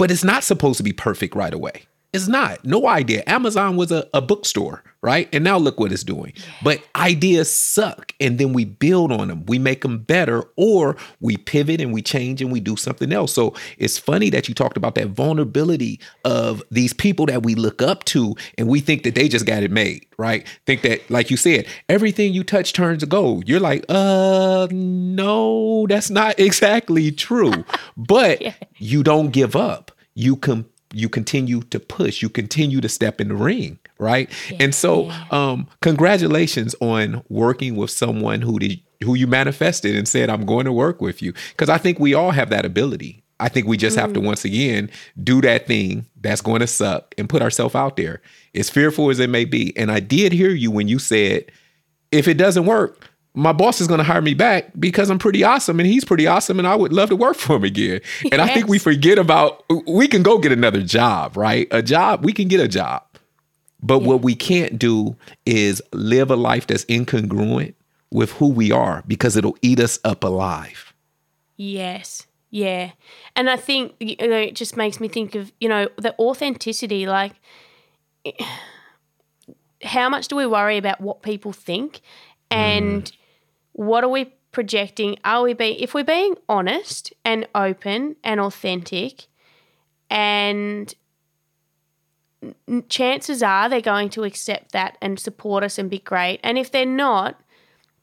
but 0.00 0.10
it's 0.10 0.24
not 0.24 0.42
supposed 0.42 0.78
to 0.78 0.82
be 0.82 0.94
perfect 0.94 1.34
right 1.34 1.52
away. 1.52 1.82
It's 2.12 2.26
not. 2.26 2.64
No 2.64 2.88
idea. 2.88 3.22
Amazon 3.28 3.76
was 3.76 3.92
a, 3.92 4.08
a 4.12 4.20
bookstore, 4.20 4.82
right? 5.00 5.28
And 5.32 5.44
now 5.44 5.58
look 5.58 5.78
what 5.78 5.92
it's 5.92 6.02
doing. 6.02 6.32
But 6.60 6.82
ideas 6.96 7.54
suck. 7.54 8.12
And 8.18 8.36
then 8.36 8.52
we 8.52 8.64
build 8.64 9.12
on 9.12 9.28
them. 9.28 9.46
We 9.46 9.60
make 9.60 9.82
them 9.82 9.98
better, 9.98 10.42
or 10.56 10.96
we 11.20 11.36
pivot 11.36 11.80
and 11.80 11.92
we 11.92 12.02
change 12.02 12.42
and 12.42 12.50
we 12.50 12.58
do 12.58 12.76
something 12.76 13.12
else. 13.12 13.32
So 13.32 13.54
it's 13.78 13.96
funny 13.96 14.28
that 14.30 14.48
you 14.48 14.54
talked 14.54 14.76
about 14.76 14.96
that 14.96 15.08
vulnerability 15.08 16.00
of 16.24 16.64
these 16.72 16.92
people 16.92 17.26
that 17.26 17.44
we 17.44 17.54
look 17.54 17.80
up 17.80 18.02
to 18.06 18.34
and 18.58 18.66
we 18.66 18.80
think 18.80 19.04
that 19.04 19.14
they 19.14 19.28
just 19.28 19.46
got 19.46 19.62
it 19.62 19.70
made, 19.70 20.04
right? 20.18 20.44
Think 20.66 20.82
that, 20.82 21.08
like 21.10 21.30
you 21.30 21.36
said, 21.36 21.66
everything 21.88 22.32
you 22.32 22.42
touch 22.42 22.72
turns 22.72 23.00
to 23.00 23.06
gold. 23.06 23.48
You're 23.48 23.60
like, 23.60 23.84
uh, 23.88 24.66
no, 24.72 25.86
that's 25.86 26.10
not 26.10 26.40
exactly 26.40 27.12
true. 27.12 27.64
But 27.96 28.42
you 28.78 29.04
don't 29.04 29.30
give 29.30 29.54
up. 29.54 29.92
You 30.14 30.34
can 30.34 30.66
you 30.92 31.08
continue 31.08 31.62
to 31.62 31.78
push. 31.80 32.22
You 32.22 32.28
continue 32.28 32.80
to 32.80 32.88
step 32.88 33.20
in 33.20 33.28
the 33.28 33.34
ring, 33.34 33.78
right? 33.98 34.30
and 34.58 34.74
so, 34.74 35.10
um, 35.30 35.68
congratulations 35.82 36.74
on 36.80 37.22
working 37.28 37.76
with 37.76 37.90
someone 37.90 38.42
who 38.42 38.58
did 38.58 38.80
who 39.02 39.14
you 39.14 39.26
manifested 39.26 39.96
and 39.96 40.06
said, 40.06 40.28
"I'm 40.28 40.44
going 40.44 40.66
to 40.66 40.72
work 40.72 41.00
with 41.00 41.22
you." 41.22 41.32
Because 41.50 41.68
I 41.68 41.78
think 41.78 41.98
we 41.98 42.12
all 42.12 42.32
have 42.32 42.50
that 42.50 42.64
ability. 42.64 43.22
I 43.38 43.48
think 43.48 43.66
we 43.66 43.78
just 43.78 43.96
have 43.96 44.12
to 44.12 44.20
once 44.20 44.44
again 44.44 44.90
do 45.22 45.40
that 45.40 45.66
thing 45.66 46.04
that's 46.20 46.42
going 46.42 46.60
to 46.60 46.66
suck 46.66 47.14
and 47.16 47.26
put 47.26 47.40
ourselves 47.40 47.74
out 47.74 47.96
there, 47.96 48.20
as 48.54 48.68
fearful 48.68 49.08
as 49.08 49.18
it 49.18 49.30
may 49.30 49.46
be. 49.46 49.74
And 49.78 49.90
I 49.90 50.00
did 50.00 50.32
hear 50.32 50.50
you 50.50 50.70
when 50.70 50.88
you 50.88 50.98
said, 50.98 51.50
"If 52.12 52.28
it 52.28 52.34
doesn't 52.34 52.66
work." 52.66 53.09
My 53.34 53.52
boss 53.52 53.80
is 53.80 53.86
going 53.86 53.98
to 53.98 54.04
hire 54.04 54.22
me 54.22 54.34
back 54.34 54.72
because 54.78 55.08
I'm 55.08 55.18
pretty 55.18 55.44
awesome 55.44 55.78
and 55.78 55.86
he's 55.86 56.04
pretty 56.04 56.26
awesome 56.26 56.58
and 56.58 56.66
I 56.66 56.74
would 56.74 56.92
love 56.92 57.10
to 57.10 57.16
work 57.16 57.36
for 57.36 57.56
him 57.56 57.64
again. 57.64 58.00
And 58.32 58.40
I 58.40 58.52
think 58.52 58.66
we 58.66 58.78
forget 58.78 59.18
about 59.18 59.64
we 59.86 60.08
can 60.08 60.22
go 60.22 60.38
get 60.38 60.50
another 60.50 60.82
job, 60.82 61.36
right? 61.36 61.68
A 61.70 61.82
job, 61.82 62.24
we 62.24 62.32
can 62.32 62.48
get 62.48 62.60
a 62.60 62.66
job. 62.66 63.04
But 63.82 64.00
what 64.00 64.22
we 64.22 64.34
can't 64.34 64.78
do 64.78 65.16
is 65.46 65.80
live 65.92 66.30
a 66.30 66.36
life 66.36 66.66
that's 66.66 66.84
incongruent 66.86 67.74
with 68.10 68.32
who 68.32 68.48
we 68.48 68.72
are 68.72 69.04
because 69.06 69.36
it'll 69.36 69.56
eat 69.62 69.80
us 69.80 69.98
up 70.04 70.24
alive. 70.24 70.92
Yes. 71.56 72.26
Yeah. 72.50 72.90
And 73.36 73.48
I 73.48 73.56
think 73.56 73.94
you 74.00 74.16
know, 74.26 74.36
it 74.36 74.54
just 74.56 74.76
makes 74.76 74.98
me 75.00 75.08
think 75.08 75.34
of, 75.34 75.52
you 75.60 75.68
know, 75.68 75.88
the 75.96 76.14
authenticity 76.18 77.06
like 77.06 77.32
how 79.82 80.08
much 80.08 80.28
do 80.28 80.36
we 80.36 80.46
worry 80.46 80.76
about 80.76 81.00
what 81.00 81.22
people 81.22 81.52
think 81.52 82.00
and 82.50 83.04
mm. 83.04 83.12
What 83.80 84.04
are 84.04 84.10
we 84.10 84.26
projecting? 84.52 85.16
Are 85.24 85.42
we 85.42 85.54
being 85.54 85.78
if 85.80 85.94
we're 85.94 86.04
being 86.04 86.34
honest 86.50 87.14
and 87.24 87.48
open 87.54 88.16
and 88.22 88.38
authentic 88.38 89.26
and 90.10 90.94
chances 92.90 93.42
are 93.42 93.70
they're 93.70 93.80
going 93.80 94.10
to 94.10 94.24
accept 94.24 94.72
that 94.72 94.98
and 95.00 95.18
support 95.18 95.64
us 95.64 95.78
and 95.78 95.88
be 95.88 95.98
great. 95.98 96.40
And 96.42 96.58
if 96.58 96.70
they're 96.70 96.84
not, 96.84 97.40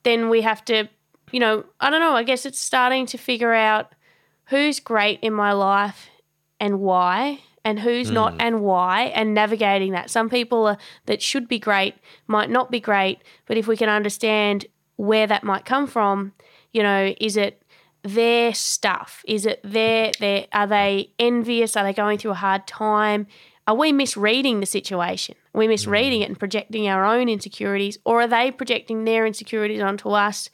then 0.02 0.30
we 0.30 0.42
have 0.42 0.66
to, 0.66 0.90
you 1.32 1.40
know, 1.40 1.64
I 1.80 1.92
don't 1.92 2.00
know, 2.00 2.14
I 2.14 2.24
guess 2.24 2.46
it's 2.48 2.60
starting 2.60 3.06
to 3.08 3.18
figure 3.20 3.54
out 3.54 3.92
who's 4.46 4.80
great 4.80 5.20
in 5.22 5.34
my 5.34 5.52
life 5.52 6.10
and 6.60 6.80
why 6.80 7.42
and 7.64 7.80
who's 7.80 8.10
not 8.10 8.34
mm. 8.34 8.38
and 8.40 8.62
why 8.62 9.04
and 9.14 9.36
navigating 9.36 9.92
that. 9.92 10.10
Some 10.10 10.28
people 10.28 10.66
are, 10.66 10.78
that 11.06 11.22
should 11.22 11.48
be 11.48 11.60
great 11.60 11.94
might 12.26 12.50
not 12.50 12.72
be 12.72 12.80
great, 12.80 13.20
but 13.46 13.58
if 13.58 13.68
we 13.68 13.78
can 13.78 13.90
understand 13.90 14.66
where 14.98 15.28
that 15.28 15.44
might 15.44 15.66
come 15.66 15.88
from, 15.88 16.34
you 16.74 16.84
know, 16.84 17.14
is 17.20 17.38
it 17.38 17.64
their 18.04 18.54
stuff? 18.54 19.24
Is 19.28 19.46
it 19.46 19.62
their 19.64 20.12
their 20.20 20.48
are 20.52 20.68
they 20.68 21.14
envious? 21.18 21.76
Are 21.76 21.84
they 21.84 21.94
going 21.94 22.18
through 22.18 22.32
a 22.32 22.36
hard 22.36 22.68
time? 22.68 23.28
Are 23.68 23.76
we 23.76 23.92
misreading 23.92 24.60
the 24.60 24.66
situation? 24.66 25.36
Are 25.54 25.60
we 25.60 25.68
misreading 25.68 26.22
it 26.22 26.30
and 26.30 26.40
projecting 26.40 26.88
our 26.88 27.06
own 27.06 27.28
insecurities, 27.28 27.98
or 28.06 28.22
are 28.22 28.28
they 28.28 28.52
projecting 28.52 29.04
their 29.04 29.26
insecurities 29.26 29.82
onto 29.82 30.10
us? 30.10 30.50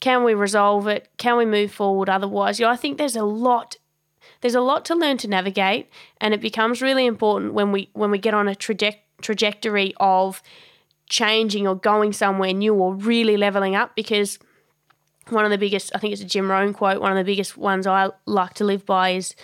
Can 0.00 0.24
we 0.24 0.34
resolve 0.34 0.86
it? 0.86 1.08
Can 1.16 1.36
we 1.36 1.44
move 1.44 1.72
forward 1.72 2.08
otherwise? 2.08 2.60
You 2.60 2.66
know, 2.66 2.72
I 2.72 2.76
think 2.76 2.98
there's 2.98 3.16
a 3.16 3.24
lot 3.24 3.76
there's 4.40 4.54
a 4.54 4.60
lot 4.60 4.84
to 4.84 4.94
learn 4.94 5.16
to 5.18 5.28
navigate 5.28 5.90
and 6.20 6.32
it 6.32 6.40
becomes 6.40 6.82
really 6.82 7.06
important 7.06 7.54
when 7.54 7.72
we 7.72 7.90
when 7.94 8.10
we 8.10 8.18
get 8.18 8.34
on 8.34 8.46
a 8.46 8.54
traje- 8.54 8.96
trajectory 9.20 9.94
of 9.98 10.42
changing 11.08 11.66
or 11.66 11.74
going 11.74 12.12
somewhere 12.12 12.52
new 12.52 12.74
or 12.74 12.94
really 12.94 13.36
leveling 13.36 13.74
up 13.74 13.94
because 13.94 14.38
one 15.28 15.44
of 15.44 15.50
the 15.50 15.58
biggest 15.58 15.90
I 15.94 15.98
think 15.98 16.12
it's 16.12 16.22
a 16.22 16.26
Jim 16.26 16.50
Rohn 16.50 16.72
quote 16.72 17.00
one 17.00 17.12
of 17.12 17.18
the 17.18 17.24
biggest 17.24 17.56
ones 17.56 17.86
I 17.86 18.10
like 18.26 18.54
to 18.54 18.64
live 18.64 18.84
by 18.84 19.10
is 19.10 19.34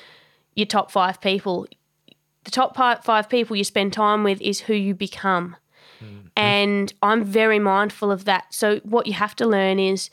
your 0.55 0.67
top 0.67 0.91
5 0.91 1.21
people 1.21 1.67
the 2.45 2.51
top 2.51 2.77
5 2.77 3.29
people 3.29 3.57
you 3.57 3.65
spend 3.65 3.93
time 3.93 4.25
with 4.25 4.41
is 4.41 4.61
who 4.61 4.75
you 4.75 4.95
become 4.95 5.57
mm-hmm. 6.03 6.25
And 6.37 6.93
I'm 7.03 7.25
very 7.25 7.59
mindful 7.59 8.11
of 8.11 8.25
that. 8.25 8.47
So, 8.51 8.81
what 8.81 9.07
you 9.07 9.13
have 9.13 9.37
to 9.37 9.47
learn 9.47 9.79
is 9.79 10.11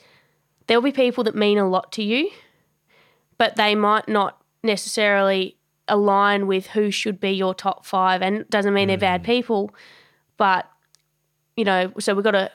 there'll 0.66 0.82
be 0.82 0.92
people 0.92 1.24
that 1.24 1.34
mean 1.34 1.58
a 1.58 1.68
lot 1.68 1.90
to 1.92 2.02
you, 2.02 2.30
but 3.38 3.56
they 3.56 3.74
might 3.74 4.08
not 4.08 4.40
necessarily 4.62 5.56
align 5.88 6.46
with 6.46 6.68
who 6.68 6.90
should 6.90 7.18
be 7.18 7.30
your 7.30 7.54
top 7.54 7.84
five. 7.84 8.22
And 8.22 8.36
it 8.36 8.50
doesn't 8.50 8.72
mean 8.72 8.88
they're 8.88 8.98
bad 8.98 9.22
mm. 9.22 9.26
people, 9.26 9.74
but, 10.36 10.70
you 11.56 11.64
know, 11.64 11.92
so 11.98 12.14
we've 12.14 12.24
got 12.24 12.32
to, 12.32 12.50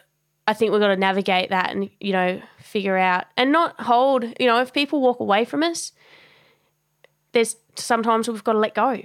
I 0.48 0.54
think 0.54 0.72
we've 0.72 0.82
got 0.82 0.88
to 0.88 0.98
navigate 0.98 1.50
that 1.50 1.72
and, 1.72 1.90
you 2.00 2.14
know, 2.14 2.42
figure 2.60 2.98
out 2.98 3.26
and 3.36 3.52
not 3.52 3.80
hold, 3.82 4.24
you 4.40 4.48
know, 4.48 4.62
if 4.62 4.74
people 4.74 5.02
walk 5.02 5.20
away 5.20 5.46
from 5.46 5.64
us, 5.64 5.92
there's 7.34 7.56
sometimes 7.76 8.28
we've 8.28 8.44
got 8.44 8.54
to 8.54 8.60
let 8.60 8.74
go. 8.74 9.02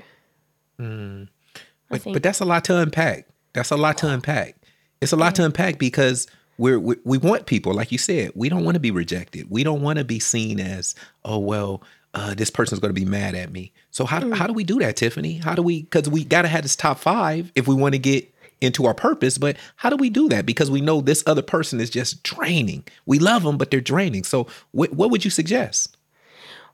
But, 1.88 2.04
but 2.14 2.22
that's 2.22 2.40
a 2.40 2.44
lot 2.44 2.64
to 2.66 2.78
unpack. 2.78 3.26
That's 3.52 3.70
a 3.70 3.76
lot 3.76 3.98
to 3.98 4.08
unpack. 4.08 4.56
It's 5.00 5.12
a 5.12 5.16
lot 5.16 5.34
to 5.34 5.44
unpack 5.44 5.78
because 5.78 6.26
we're, 6.58 6.78
we 6.78 6.96
we 7.04 7.18
want 7.18 7.46
people, 7.46 7.74
like 7.74 7.90
you 7.90 7.98
said, 7.98 8.32
we 8.34 8.48
don't 8.48 8.64
want 8.64 8.76
to 8.76 8.80
be 8.80 8.90
rejected. 8.90 9.50
We 9.50 9.64
don't 9.64 9.82
want 9.82 9.98
to 9.98 10.04
be 10.04 10.20
seen 10.20 10.60
as, 10.60 10.94
oh 11.24 11.38
well, 11.38 11.82
uh, 12.14 12.34
this 12.34 12.50
person's 12.50 12.80
going 12.80 12.94
to 12.94 13.00
be 13.00 13.04
mad 13.04 13.34
at 13.34 13.50
me. 13.50 13.72
So 13.90 14.04
how 14.04 14.32
how 14.34 14.46
do 14.46 14.52
we 14.52 14.64
do 14.64 14.78
that, 14.78 14.96
Tiffany? 14.96 15.38
How 15.38 15.54
do 15.54 15.62
we? 15.62 15.82
Because 15.82 16.08
we 16.08 16.24
got 16.24 16.42
to 16.42 16.48
have 16.48 16.62
this 16.62 16.76
top 16.76 16.98
five 16.98 17.50
if 17.54 17.66
we 17.66 17.74
want 17.74 17.94
to 17.94 17.98
get 17.98 18.32
into 18.62 18.86
our 18.86 18.94
purpose. 18.94 19.38
But 19.38 19.56
how 19.76 19.90
do 19.90 19.96
we 19.96 20.10
do 20.10 20.28
that? 20.28 20.46
Because 20.46 20.70
we 20.70 20.80
know 20.80 21.00
this 21.00 21.22
other 21.26 21.42
person 21.42 21.80
is 21.80 21.90
just 21.90 22.22
draining. 22.22 22.84
We 23.06 23.18
love 23.18 23.42
them, 23.42 23.58
but 23.58 23.70
they're 23.70 23.80
draining. 23.80 24.24
So 24.24 24.46
what 24.72 24.92
what 24.92 25.10
would 25.10 25.24
you 25.24 25.30
suggest? 25.30 25.96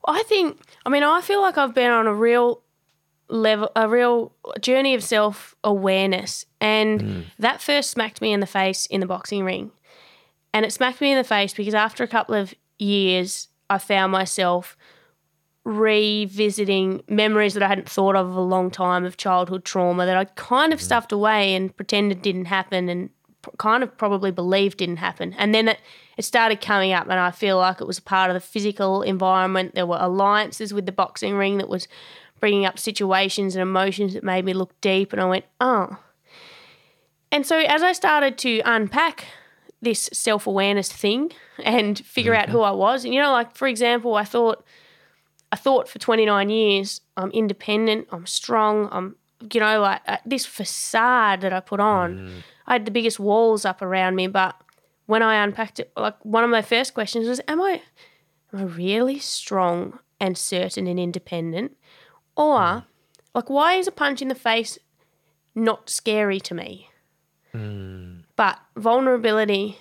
I 0.05 0.23
think, 0.23 0.59
I 0.85 0.89
mean, 0.89 1.03
I 1.03 1.21
feel 1.21 1.41
like 1.41 1.57
I've 1.57 1.75
been 1.75 1.91
on 1.91 2.07
a 2.07 2.13
real 2.13 2.61
level, 3.27 3.71
a 3.75 3.87
real 3.87 4.33
journey 4.59 4.95
of 4.95 5.03
self 5.03 5.55
awareness. 5.63 6.45
And 6.59 7.01
hmm. 7.01 7.21
that 7.37 7.61
first 7.61 7.91
smacked 7.91 8.21
me 8.21 8.33
in 8.33 8.39
the 8.39 8.47
face 8.47 8.85
in 8.87 9.01
the 9.01 9.07
boxing 9.07 9.43
ring. 9.43 9.71
And 10.53 10.65
it 10.65 10.73
smacked 10.73 11.01
me 11.01 11.11
in 11.11 11.17
the 11.17 11.23
face 11.23 11.53
because 11.53 11.75
after 11.75 12.03
a 12.03 12.07
couple 12.07 12.35
of 12.35 12.53
years, 12.79 13.49
I 13.69 13.77
found 13.77 14.11
myself 14.11 14.75
revisiting 15.69 17.03
memories 17.07 17.53
that 17.53 17.63
I 17.63 17.67
hadn't 17.67 17.89
thought 17.89 18.15
of 18.15 18.35
a 18.35 18.41
long 18.41 18.71
time 18.71 19.05
of 19.05 19.17
childhood 19.17 19.63
trauma 19.63 20.05
that 20.05 20.17
I'd 20.17 20.35
kind 20.35 20.73
of 20.73 20.79
mm. 20.79 20.83
stuffed 20.83 21.11
away 21.11 21.55
and 21.55 21.75
pretended 21.75 22.21
didn't 22.21 22.45
happen 22.45 22.89
and 22.89 23.09
kind 23.57 23.83
of 23.83 23.97
probably 23.97 24.31
believed 24.31 24.79
didn't 24.79 24.97
happen. 24.97 25.33
And 25.37 25.53
then 25.53 25.67
it, 25.67 25.79
it 26.17 26.23
started 26.23 26.61
coming 26.61 26.91
up, 26.91 27.03
and 27.03 27.19
I 27.19 27.31
feel 27.31 27.57
like 27.57 27.81
it 27.81 27.87
was 27.87 27.97
a 27.97 28.01
part 28.01 28.29
of 28.29 28.33
the 28.33 28.39
physical 28.39 29.01
environment. 29.01 29.75
There 29.75 29.85
were 29.85 29.97
alliances 29.99 30.73
with 30.73 30.85
the 30.85 30.91
boxing 30.91 31.35
ring 31.35 31.57
that 31.57 31.69
was 31.69 31.87
bringing 32.39 32.65
up 32.65 32.79
situations 32.79 33.55
and 33.55 33.61
emotions 33.61 34.13
that 34.13 34.23
made 34.23 34.45
me 34.45 34.53
look 34.53 34.79
deep. 34.81 35.13
And 35.13 35.21
I 35.21 35.25
went, 35.25 35.45
oh. 35.59 35.97
And 37.31 37.45
so 37.45 37.59
as 37.59 37.83
I 37.83 37.93
started 37.93 38.37
to 38.39 38.61
unpack 38.65 39.25
this 39.81 40.09
self 40.11 40.47
awareness 40.47 40.91
thing 40.91 41.31
and 41.63 41.99
figure 41.99 42.33
out 42.33 42.45
mm-hmm. 42.45 42.53
who 42.53 42.61
I 42.61 42.71
was, 42.71 43.05
and 43.05 43.13
you 43.13 43.21
know, 43.21 43.31
like 43.31 43.55
for 43.55 43.67
example, 43.67 44.15
I 44.15 44.23
thought, 44.23 44.65
I 45.51 45.55
thought 45.55 45.89
for 45.89 45.99
29 45.99 46.49
years, 46.49 47.01
I'm 47.17 47.31
independent, 47.31 48.07
I'm 48.11 48.25
strong, 48.25 48.87
I'm, 48.91 49.15
you 49.51 49.59
know, 49.59 49.81
like 49.81 50.01
uh, 50.07 50.17
this 50.25 50.45
facade 50.45 51.41
that 51.41 51.53
I 51.53 51.59
put 51.59 51.79
on. 51.79 52.17
Mm. 52.17 52.31
I 52.67 52.73
had 52.73 52.85
the 52.85 52.91
biggest 52.91 53.19
walls 53.19 53.65
up 53.65 53.81
around 53.81 54.15
me, 54.15 54.27
but 54.27 54.55
when 55.07 55.23
I 55.23 55.43
unpacked 55.43 55.79
it, 55.79 55.91
like 55.97 56.23
one 56.23 56.43
of 56.43 56.49
my 56.49 56.61
first 56.61 56.93
questions 56.93 57.27
was, 57.27 57.41
Am 57.47 57.61
I, 57.61 57.81
am 58.53 58.59
I 58.59 58.63
really 58.63 59.17
strong 59.17 59.99
and 60.19 60.37
certain 60.37 60.85
and 60.85 60.99
independent? 60.99 61.75
Or, 62.35 62.59
mm. 62.59 62.85
like, 63.33 63.49
why 63.49 63.73
is 63.73 63.87
a 63.87 63.91
punch 63.91 64.21
in 64.21 64.27
the 64.27 64.35
face 64.35 64.77
not 65.55 65.89
scary 65.89 66.39
to 66.41 66.53
me? 66.53 66.89
Mm. 67.55 68.23
But 68.35 68.59
vulnerability 68.75 69.79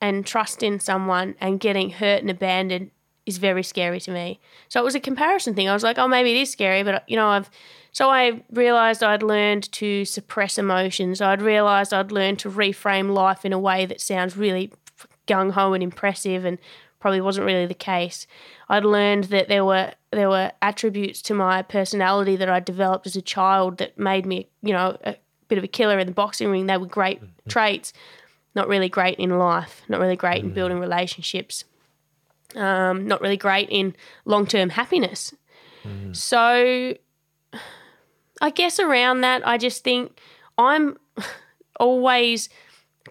and 0.00 0.24
trust 0.24 0.62
in 0.62 0.78
someone 0.78 1.34
and 1.40 1.58
getting 1.58 1.90
hurt 1.90 2.20
and 2.20 2.30
abandoned 2.30 2.90
is 3.26 3.38
very 3.38 3.62
scary 3.62 4.00
to 4.00 4.10
me. 4.10 4.40
So 4.68 4.80
it 4.80 4.84
was 4.84 4.94
a 4.94 5.00
comparison 5.00 5.54
thing. 5.54 5.68
I 5.68 5.74
was 5.74 5.82
like, 5.82 5.98
oh, 5.98 6.08
maybe 6.08 6.32
it 6.32 6.40
is 6.40 6.50
scary, 6.50 6.82
but 6.82 7.04
you 7.08 7.16
know, 7.16 7.28
I've 7.28 7.50
so 7.92 8.10
I 8.10 8.42
realized 8.52 9.02
I'd 9.02 9.22
learned 9.22 9.72
to 9.72 10.04
suppress 10.04 10.58
emotions. 10.58 11.20
I'd 11.20 11.40
realized 11.40 11.94
I'd 11.94 12.12
learned 12.12 12.38
to 12.40 12.50
reframe 12.50 13.14
life 13.14 13.44
in 13.44 13.52
a 13.52 13.58
way 13.58 13.86
that 13.86 14.00
sounds 14.00 14.36
really 14.36 14.70
gung 15.26 15.52
ho 15.52 15.72
and 15.72 15.82
impressive 15.82 16.44
and 16.44 16.58
probably 17.00 17.20
wasn't 17.20 17.46
really 17.46 17.66
the 17.66 17.74
case. 17.74 18.26
I'd 18.68 18.84
learned 18.84 19.24
that 19.24 19.48
there 19.48 19.64
were 19.64 19.92
there 20.10 20.28
were 20.28 20.52
attributes 20.62 21.22
to 21.22 21.34
my 21.34 21.62
personality 21.62 22.36
that 22.36 22.48
I 22.48 22.60
developed 22.60 23.06
as 23.06 23.16
a 23.16 23.22
child 23.22 23.78
that 23.78 23.98
made 23.98 24.26
me, 24.26 24.48
you 24.62 24.72
know, 24.72 24.98
a 25.04 25.16
bit 25.48 25.58
of 25.58 25.64
a 25.64 25.68
killer 25.68 25.98
in 25.98 26.06
the 26.06 26.12
boxing 26.12 26.50
ring. 26.50 26.66
They 26.66 26.76
were 26.76 26.86
great 26.86 27.22
mm-hmm. 27.22 27.48
traits, 27.48 27.92
not 28.54 28.68
really 28.68 28.88
great 28.88 29.18
in 29.18 29.38
life, 29.38 29.82
not 29.88 30.00
really 30.00 30.16
great 30.16 30.38
in 30.38 30.46
mm-hmm. 30.46 30.54
building 30.54 30.80
relationships, 30.80 31.64
um, 32.54 33.06
not 33.06 33.20
really 33.20 33.36
great 33.36 33.68
in 33.70 33.94
long 34.24 34.46
term 34.46 34.70
happiness. 34.70 35.34
So 36.12 36.94
I 38.40 38.50
guess 38.50 38.78
around 38.80 39.20
that, 39.20 39.46
I 39.46 39.56
just 39.58 39.84
think 39.84 40.18
I'm 40.58 40.98
always 41.80 42.48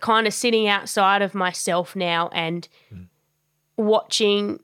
kind 0.01 0.27
of 0.27 0.33
sitting 0.33 0.67
outside 0.67 1.21
of 1.21 1.33
myself 1.33 1.95
now 1.95 2.29
and 2.29 2.67
watching 3.77 4.59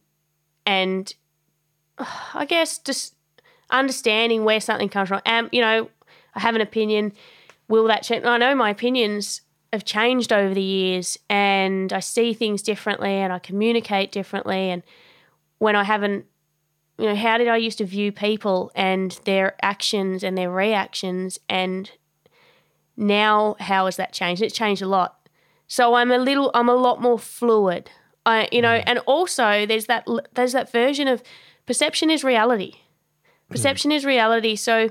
and 0.65 1.13
I 2.33 2.45
guess 2.45 2.77
just 2.79 3.15
understanding 3.69 4.43
where 4.43 4.59
something 4.59 4.89
comes 4.89 5.09
from. 5.09 5.21
And, 5.25 5.49
you 5.51 5.61
know, 5.61 5.89
I 6.35 6.39
have 6.39 6.55
an 6.55 6.61
opinion. 6.61 7.13
Will 7.67 7.85
that 7.85 8.03
change? 8.03 8.25
I 8.25 8.37
know 8.37 8.53
my 8.55 8.69
opinions 8.69 9.41
have 9.73 9.85
changed 9.85 10.33
over 10.33 10.53
the 10.53 10.61
years 10.61 11.17
and 11.29 11.93
I 11.93 11.99
see 11.99 12.33
things 12.33 12.61
differently 12.61 13.13
and 13.13 13.31
I 13.31 13.39
communicate 13.39 14.11
differently. 14.11 14.69
And 14.69 14.83
when 15.59 15.75
I 15.75 15.83
haven't, 15.83 16.25
you 16.97 17.05
know, 17.05 17.15
how 17.15 17.37
did 17.37 17.47
I 17.47 17.57
used 17.57 17.77
to 17.77 17.85
view 17.85 18.11
people 18.11 18.71
and 18.75 19.19
their 19.23 19.55
actions 19.61 20.23
and 20.23 20.37
their 20.37 20.51
reactions? 20.51 21.39
And 21.47 21.89
now, 22.97 23.55
how 23.59 23.85
has 23.85 23.95
that 23.95 24.11
changed? 24.11 24.41
It's 24.41 24.53
changed 24.53 24.81
a 24.81 24.87
lot. 24.87 25.27
So 25.67 25.93
I'm 25.93 26.11
a 26.11 26.17
little, 26.17 26.51
I'm 26.53 26.69
a 26.69 26.75
lot 26.75 27.01
more 27.01 27.17
fluid. 27.17 27.89
I, 28.25 28.49
you 28.51 28.61
know, 28.61 28.77
mm. 28.79 28.83
and 28.85 28.99
also 28.99 29.65
there's 29.65 29.85
that, 29.85 30.05
there's 30.33 30.51
that 30.51 30.71
version 30.71 31.07
of 31.07 31.23
perception 31.65 32.09
is 32.09 32.23
reality. 32.23 32.75
Perception 33.49 33.91
is 33.91 34.05
reality. 34.05 34.55
So 34.55 34.89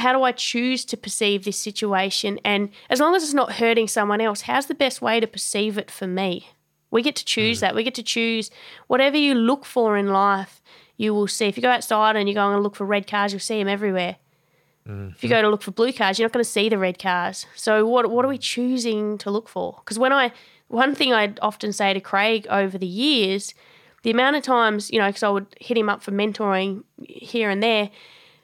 how 0.00 0.12
do 0.12 0.22
I 0.22 0.32
choose 0.32 0.84
to 0.86 0.96
perceive 0.96 1.44
this 1.44 1.56
situation? 1.56 2.38
And 2.44 2.70
as 2.88 3.00
long 3.00 3.14
as 3.14 3.22
it's 3.22 3.34
not 3.34 3.52
hurting 3.52 3.88
someone 3.88 4.20
else, 4.20 4.42
how's 4.42 4.66
the 4.66 4.74
best 4.74 5.00
way 5.00 5.20
to 5.20 5.26
perceive 5.26 5.78
it 5.78 5.90
for 5.90 6.06
me? 6.06 6.48
We 6.90 7.02
get 7.02 7.16
to 7.16 7.24
choose 7.24 7.58
mm. 7.58 7.60
that. 7.60 7.74
We 7.74 7.84
get 7.84 7.94
to 7.94 8.02
choose 8.02 8.50
whatever 8.88 9.16
you 9.16 9.34
look 9.34 9.64
for 9.64 9.96
in 9.96 10.08
life, 10.08 10.60
you 10.96 11.14
will 11.14 11.28
see. 11.28 11.46
If 11.46 11.56
you 11.56 11.62
go 11.62 11.70
outside 11.70 12.16
and 12.16 12.28
you're 12.28 12.34
going 12.34 12.56
to 12.56 12.62
look 12.62 12.76
for 12.76 12.84
red 12.84 13.06
cars, 13.06 13.32
you'll 13.32 13.40
see 13.40 13.58
them 13.58 13.68
everywhere. 13.68 14.16
Mm-hmm. 14.88 15.10
If 15.10 15.22
you 15.22 15.28
go 15.28 15.42
to 15.42 15.48
look 15.48 15.62
for 15.62 15.70
blue 15.70 15.92
cars, 15.92 16.18
you're 16.18 16.26
not 16.26 16.32
going 16.32 16.44
to 16.44 16.50
see 16.50 16.68
the 16.68 16.78
red 16.78 16.98
cars. 16.98 17.46
So 17.54 17.86
what 17.86 18.10
what 18.10 18.24
are 18.24 18.28
we 18.28 18.38
choosing 18.38 19.18
to 19.18 19.30
look 19.30 19.48
for? 19.48 19.76
Because 19.84 19.98
when 19.98 20.12
I 20.12 20.32
one 20.68 20.94
thing 20.94 21.12
I'd 21.12 21.38
often 21.40 21.72
say 21.72 21.92
to 21.92 22.00
Craig 22.00 22.46
over 22.48 22.78
the 22.78 22.86
years, 22.86 23.54
the 24.02 24.10
amount 24.10 24.36
of 24.36 24.42
times 24.42 24.90
you 24.90 24.98
know, 24.98 25.08
because 25.08 25.22
I 25.22 25.28
would 25.28 25.46
hit 25.60 25.76
him 25.76 25.88
up 25.88 26.02
for 26.02 26.12
mentoring 26.12 26.84
here 27.04 27.50
and 27.50 27.62
there. 27.62 27.90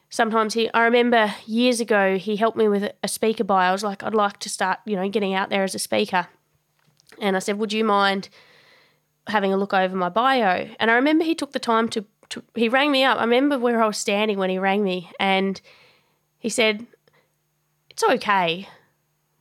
Sometimes 0.09 0.53
he, 0.53 0.69
I 0.73 0.83
remember 0.83 1.33
years 1.45 1.81
ago, 1.81 2.17
he 2.17 2.37
helped 2.37 2.57
me 2.57 2.67
with 2.67 2.91
a 3.03 3.07
speaker 3.07 3.43
buy. 3.43 3.67
I 3.67 3.71
was 3.71 3.83
like, 3.83 4.03
I'd 4.03 4.13
like 4.13 4.39
to 4.39 4.49
start, 4.49 4.79
you 4.85 4.95
know, 4.95 5.09
getting 5.09 5.33
out 5.33 5.49
there 5.49 5.63
as 5.63 5.75
a 5.75 5.79
speaker. 5.79 6.27
And 7.19 7.35
I 7.35 7.39
said, 7.39 7.57
Would 7.57 7.73
you 7.73 7.83
mind 7.83 8.29
having 9.27 9.53
a 9.53 9.57
look 9.57 9.73
over 9.73 9.95
my 9.95 10.09
bio? 10.09 10.69
And 10.79 10.89
I 10.89 10.95
remember 10.95 11.25
he 11.25 11.35
took 11.35 11.51
the 11.51 11.59
time 11.59 11.89
to, 11.89 12.05
to 12.29 12.43
he 12.55 12.69
rang 12.69 12.91
me 12.91 13.03
up. 13.03 13.17
I 13.17 13.23
remember 13.23 13.59
where 13.59 13.81
I 13.81 13.87
was 13.87 13.97
standing 13.97 14.37
when 14.37 14.49
he 14.49 14.59
rang 14.59 14.83
me, 14.83 15.11
and 15.19 15.59
he 16.39 16.49
said, 16.49 16.85
It's 17.89 18.03
okay, 18.03 18.69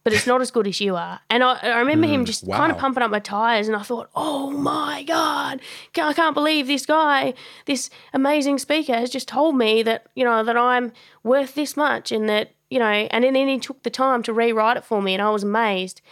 but 0.07 0.13
it's 0.13 0.25
not 0.25 0.41
as 0.41 0.53
good 0.53 0.69
as 0.69 0.81
you 0.81 0.95
are. 0.95 1.19
And 1.29 1.43
I, 1.43 1.55
I 1.55 1.81
remember 1.81 2.07
him 2.07 2.23
mm, 2.23 2.27
just 2.27 2.49
kind 2.49 2.71
of 2.71 2.79
pumping 2.79 3.03
up 3.03 3.11
my 3.11 3.19
tires, 3.19 3.67
and 3.67 3.77
I 3.77 3.83
thought, 3.83 4.09
Oh 4.15 4.53
my 4.53 5.03
God, 5.03 5.61
I 5.97 6.13
can't 6.13 6.33
believe 6.33 6.69
this 6.69 6.87
guy, 6.87 7.35
this 7.65 7.91
amazing 8.15 8.61
speaker, 8.61 8.95
has 8.95 9.11
just 9.11 9.27
told 9.27 9.57
me 9.57 9.83
that, 9.83 10.07
you 10.15 10.23
know, 10.23 10.45
that 10.45 10.57
I'm 10.57 10.93
worth 11.25 11.57
this 11.57 11.77
much 11.77 12.13
and 12.13 12.29
that, 12.29 12.53
you 12.71 12.79
know, 12.79 12.87
and 12.87 13.25
then 13.25 13.35
he 13.35 13.59
took 13.59 13.83
the 13.83 13.91
time 13.91 14.23
to 14.23 14.33
rewrite 14.33 14.77
it 14.77 14.85
for 14.85 15.03
me, 15.03 15.13
and 15.13 15.21
I 15.21 15.31
was 15.31 15.43
amazed. 15.43 16.03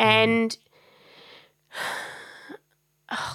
Mm. 0.00 0.06
And 0.06 0.58
oh 0.58 0.63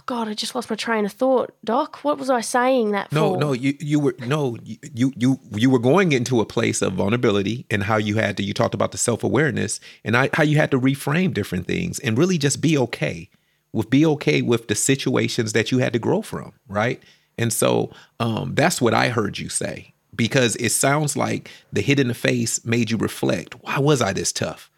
God, 0.10 0.28
I 0.28 0.34
just 0.34 0.56
lost 0.56 0.72
my 0.72 0.76
train 0.76 1.06
of 1.06 1.12
thought. 1.12 1.54
Doc, 1.64 2.04
what 2.04 2.18
was 2.18 2.32
I 2.32 2.42
saying 2.42 2.94
that 2.94 3.12
No, 3.12 3.34
for? 3.34 3.40
no, 3.40 3.54
you 3.54 3.76
you 3.80 4.00
were 4.00 4.16
no, 4.26 4.58
you 4.64 5.14
you 5.16 5.40
you 5.52 5.70
were 5.70 5.78
going 5.78 6.14
into 6.14 6.42
a 6.42 6.48
place 6.48 6.82
of 6.82 6.94
vulnerability 6.94 7.68
and 7.70 7.84
how 7.84 7.98
you 7.98 8.16
had 8.16 8.36
to. 8.38 8.44
You 8.44 8.56
talked 8.56 8.74
about 8.74 8.92
the 8.92 8.98
self 8.98 9.24
awareness 9.24 9.80
and 10.04 10.18
I, 10.18 10.32
how 10.34 10.42
you 10.42 10.58
had 10.58 10.72
to 10.72 10.80
reframe 10.80 11.32
different 11.32 11.68
things 11.68 12.00
and 12.00 12.18
really 12.18 12.40
just 12.40 12.60
be 12.60 12.76
okay 12.76 13.30
with 13.72 13.92
be 13.92 14.04
okay 14.04 14.42
with 14.42 14.68
the 14.68 14.74
situations 14.74 15.54
that 15.54 15.72
you 15.72 15.78
had 15.78 15.94
to 15.94 16.00
grow 16.00 16.24
from, 16.24 16.54
right? 16.68 17.00
And 17.38 17.54
so 17.54 17.92
um, 18.20 18.56
that's 18.56 18.82
what 18.82 18.96
I 18.96 19.10
heard 19.10 19.38
you 19.38 19.48
say 19.48 19.94
because 20.16 20.56
it 20.56 20.72
sounds 20.72 21.16
like 21.16 21.52
the 21.72 21.82
hit 21.82 22.00
in 22.00 22.08
the 22.08 22.16
face 22.16 22.66
made 22.66 22.90
you 22.90 22.98
reflect. 22.98 23.62
Why 23.62 23.78
was 23.78 24.02
I 24.02 24.14
this 24.14 24.32
tough? 24.34 24.72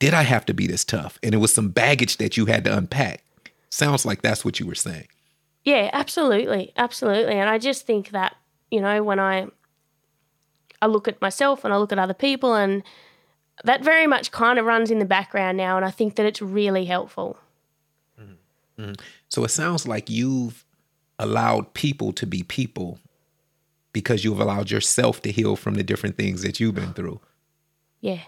did 0.00 0.12
I 0.12 0.22
have 0.22 0.44
to 0.46 0.52
be 0.54 0.66
this 0.66 0.84
tough? 0.84 1.18
And 1.22 1.32
it 1.34 1.38
was 1.38 1.54
some 1.54 1.68
baggage 1.70 2.18
that 2.18 2.36
you 2.36 2.46
had 2.46 2.64
to 2.64 2.76
unpack. 2.76 3.22
Sounds 3.74 4.06
like 4.06 4.22
that's 4.22 4.44
what 4.44 4.60
you 4.60 4.66
were 4.66 4.76
saying. 4.76 5.08
Yeah, 5.64 5.90
absolutely. 5.92 6.72
Absolutely. 6.76 7.34
And 7.34 7.50
I 7.50 7.58
just 7.58 7.88
think 7.88 8.10
that, 8.10 8.36
you 8.70 8.80
know, 8.80 9.02
when 9.02 9.18
I 9.18 9.48
I 10.80 10.86
look 10.86 11.08
at 11.08 11.20
myself 11.20 11.64
and 11.64 11.74
I 11.74 11.76
look 11.76 11.90
at 11.90 11.98
other 11.98 12.14
people 12.14 12.54
and 12.54 12.84
that 13.64 13.82
very 13.82 14.06
much 14.06 14.30
kind 14.30 14.60
of 14.60 14.64
runs 14.64 14.92
in 14.92 15.00
the 15.00 15.04
background 15.04 15.56
now 15.56 15.76
and 15.76 15.84
I 15.84 15.90
think 15.90 16.14
that 16.14 16.24
it's 16.24 16.40
really 16.40 16.84
helpful. 16.84 17.36
Mm-hmm. 18.20 18.92
So 19.28 19.42
it 19.42 19.50
sounds 19.50 19.88
like 19.88 20.08
you've 20.08 20.64
allowed 21.18 21.74
people 21.74 22.12
to 22.12 22.26
be 22.28 22.44
people 22.44 23.00
because 23.92 24.22
you've 24.22 24.38
allowed 24.38 24.70
yourself 24.70 25.20
to 25.22 25.32
heal 25.32 25.56
from 25.56 25.74
the 25.74 25.82
different 25.82 26.16
things 26.16 26.42
that 26.42 26.60
you've 26.60 26.76
been 26.76 26.92
through. 26.92 27.20
Yeah. 28.00 28.20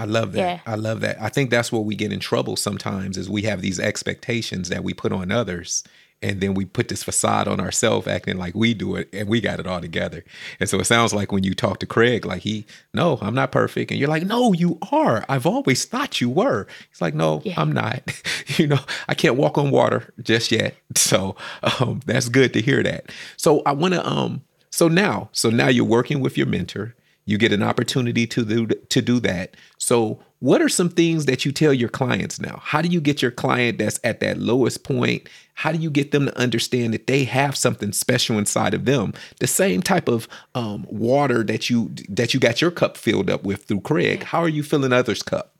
I 0.00 0.04
love 0.06 0.32
that. 0.32 0.38
Yeah. 0.38 0.60
I 0.64 0.76
love 0.76 1.00
that. 1.00 1.20
I 1.20 1.28
think 1.28 1.50
that's 1.50 1.70
where 1.70 1.82
we 1.82 1.94
get 1.94 2.10
in 2.10 2.20
trouble 2.20 2.56
sometimes 2.56 3.18
is 3.18 3.28
we 3.28 3.42
have 3.42 3.60
these 3.60 3.78
expectations 3.78 4.70
that 4.70 4.82
we 4.82 4.94
put 4.94 5.12
on 5.12 5.30
others 5.30 5.84
and 6.22 6.40
then 6.40 6.54
we 6.54 6.64
put 6.64 6.88
this 6.88 7.02
facade 7.02 7.46
on 7.46 7.60
ourselves 7.60 8.06
acting 8.06 8.38
like 8.38 8.54
we 8.54 8.72
do 8.72 8.96
it 8.96 9.10
and 9.12 9.28
we 9.28 9.42
got 9.42 9.60
it 9.60 9.66
all 9.66 9.80
together 9.80 10.24
and 10.58 10.70
so 10.70 10.80
it 10.80 10.86
sounds 10.86 11.12
like 11.12 11.32
when 11.32 11.44
you 11.44 11.54
talk 11.54 11.80
to 11.80 11.86
craig 11.86 12.24
like 12.24 12.42
he 12.42 12.66
no 12.92 13.18
i'm 13.22 13.34
not 13.34 13.52
perfect 13.52 13.90
and 13.90 13.98
you're 13.98 14.08
like 14.08 14.24
no 14.24 14.52
you 14.52 14.78
are 14.92 15.24
i've 15.28 15.46
always 15.46 15.84
thought 15.84 16.20
you 16.20 16.28
were 16.28 16.66
he's 16.90 17.00
like 17.00 17.14
no 17.14 17.40
yeah. 17.44 17.54
i'm 17.56 17.72
not 17.72 18.02
you 18.58 18.66
know 18.66 18.80
i 19.08 19.14
can't 19.14 19.36
walk 19.36 19.56
on 19.56 19.70
water 19.70 20.12
just 20.22 20.52
yet 20.52 20.74
so 20.94 21.36
um, 21.62 22.00
that's 22.04 22.28
good 22.28 22.52
to 22.52 22.60
hear 22.60 22.82
that 22.82 23.10
so 23.36 23.62
i 23.64 23.72
want 23.72 23.94
to 23.94 24.06
um 24.06 24.42
so 24.70 24.88
now 24.88 25.28
so 25.32 25.48
now 25.48 25.68
you're 25.68 25.84
working 25.84 26.20
with 26.20 26.36
your 26.36 26.46
mentor 26.46 26.94
you 27.30 27.38
get 27.38 27.52
an 27.52 27.62
opportunity 27.62 28.26
to 28.26 28.44
do 28.44 28.66
to 28.66 29.00
do 29.00 29.20
that. 29.20 29.56
So 29.78 30.18
what 30.40 30.60
are 30.60 30.68
some 30.68 30.88
things 30.88 31.26
that 31.26 31.44
you 31.44 31.52
tell 31.52 31.72
your 31.72 31.88
clients 31.88 32.40
now? 32.40 32.60
How 32.62 32.82
do 32.82 32.88
you 32.88 33.00
get 33.00 33.22
your 33.22 33.30
client 33.30 33.78
that's 33.78 34.00
at 34.02 34.18
that 34.20 34.38
lowest 34.38 34.82
point? 34.82 35.28
How 35.54 35.70
do 35.70 35.78
you 35.78 35.90
get 35.90 36.10
them 36.10 36.26
to 36.26 36.36
understand 36.36 36.92
that 36.92 37.06
they 37.06 37.24
have 37.24 37.56
something 37.56 37.92
special 37.92 38.36
inside 38.36 38.74
of 38.74 38.84
them? 38.84 39.14
The 39.38 39.46
same 39.46 39.80
type 39.80 40.08
of 40.08 40.26
um, 40.56 40.86
water 40.90 41.44
that 41.44 41.70
you 41.70 41.94
that 42.08 42.34
you 42.34 42.40
got 42.40 42.60
your 42.60 42.72
cup 42.72 42.96
filled 42.96 43.30
up 43.30 43.44
with 43.44 43.64
through 43.64 43.82
craig. 43.82 44.24
How 44.24 44.40
are 44.40 44.48
you 44.48 44.64
filling 44.64 44.92
others 44.92 45.22
cup? 45.22 45.54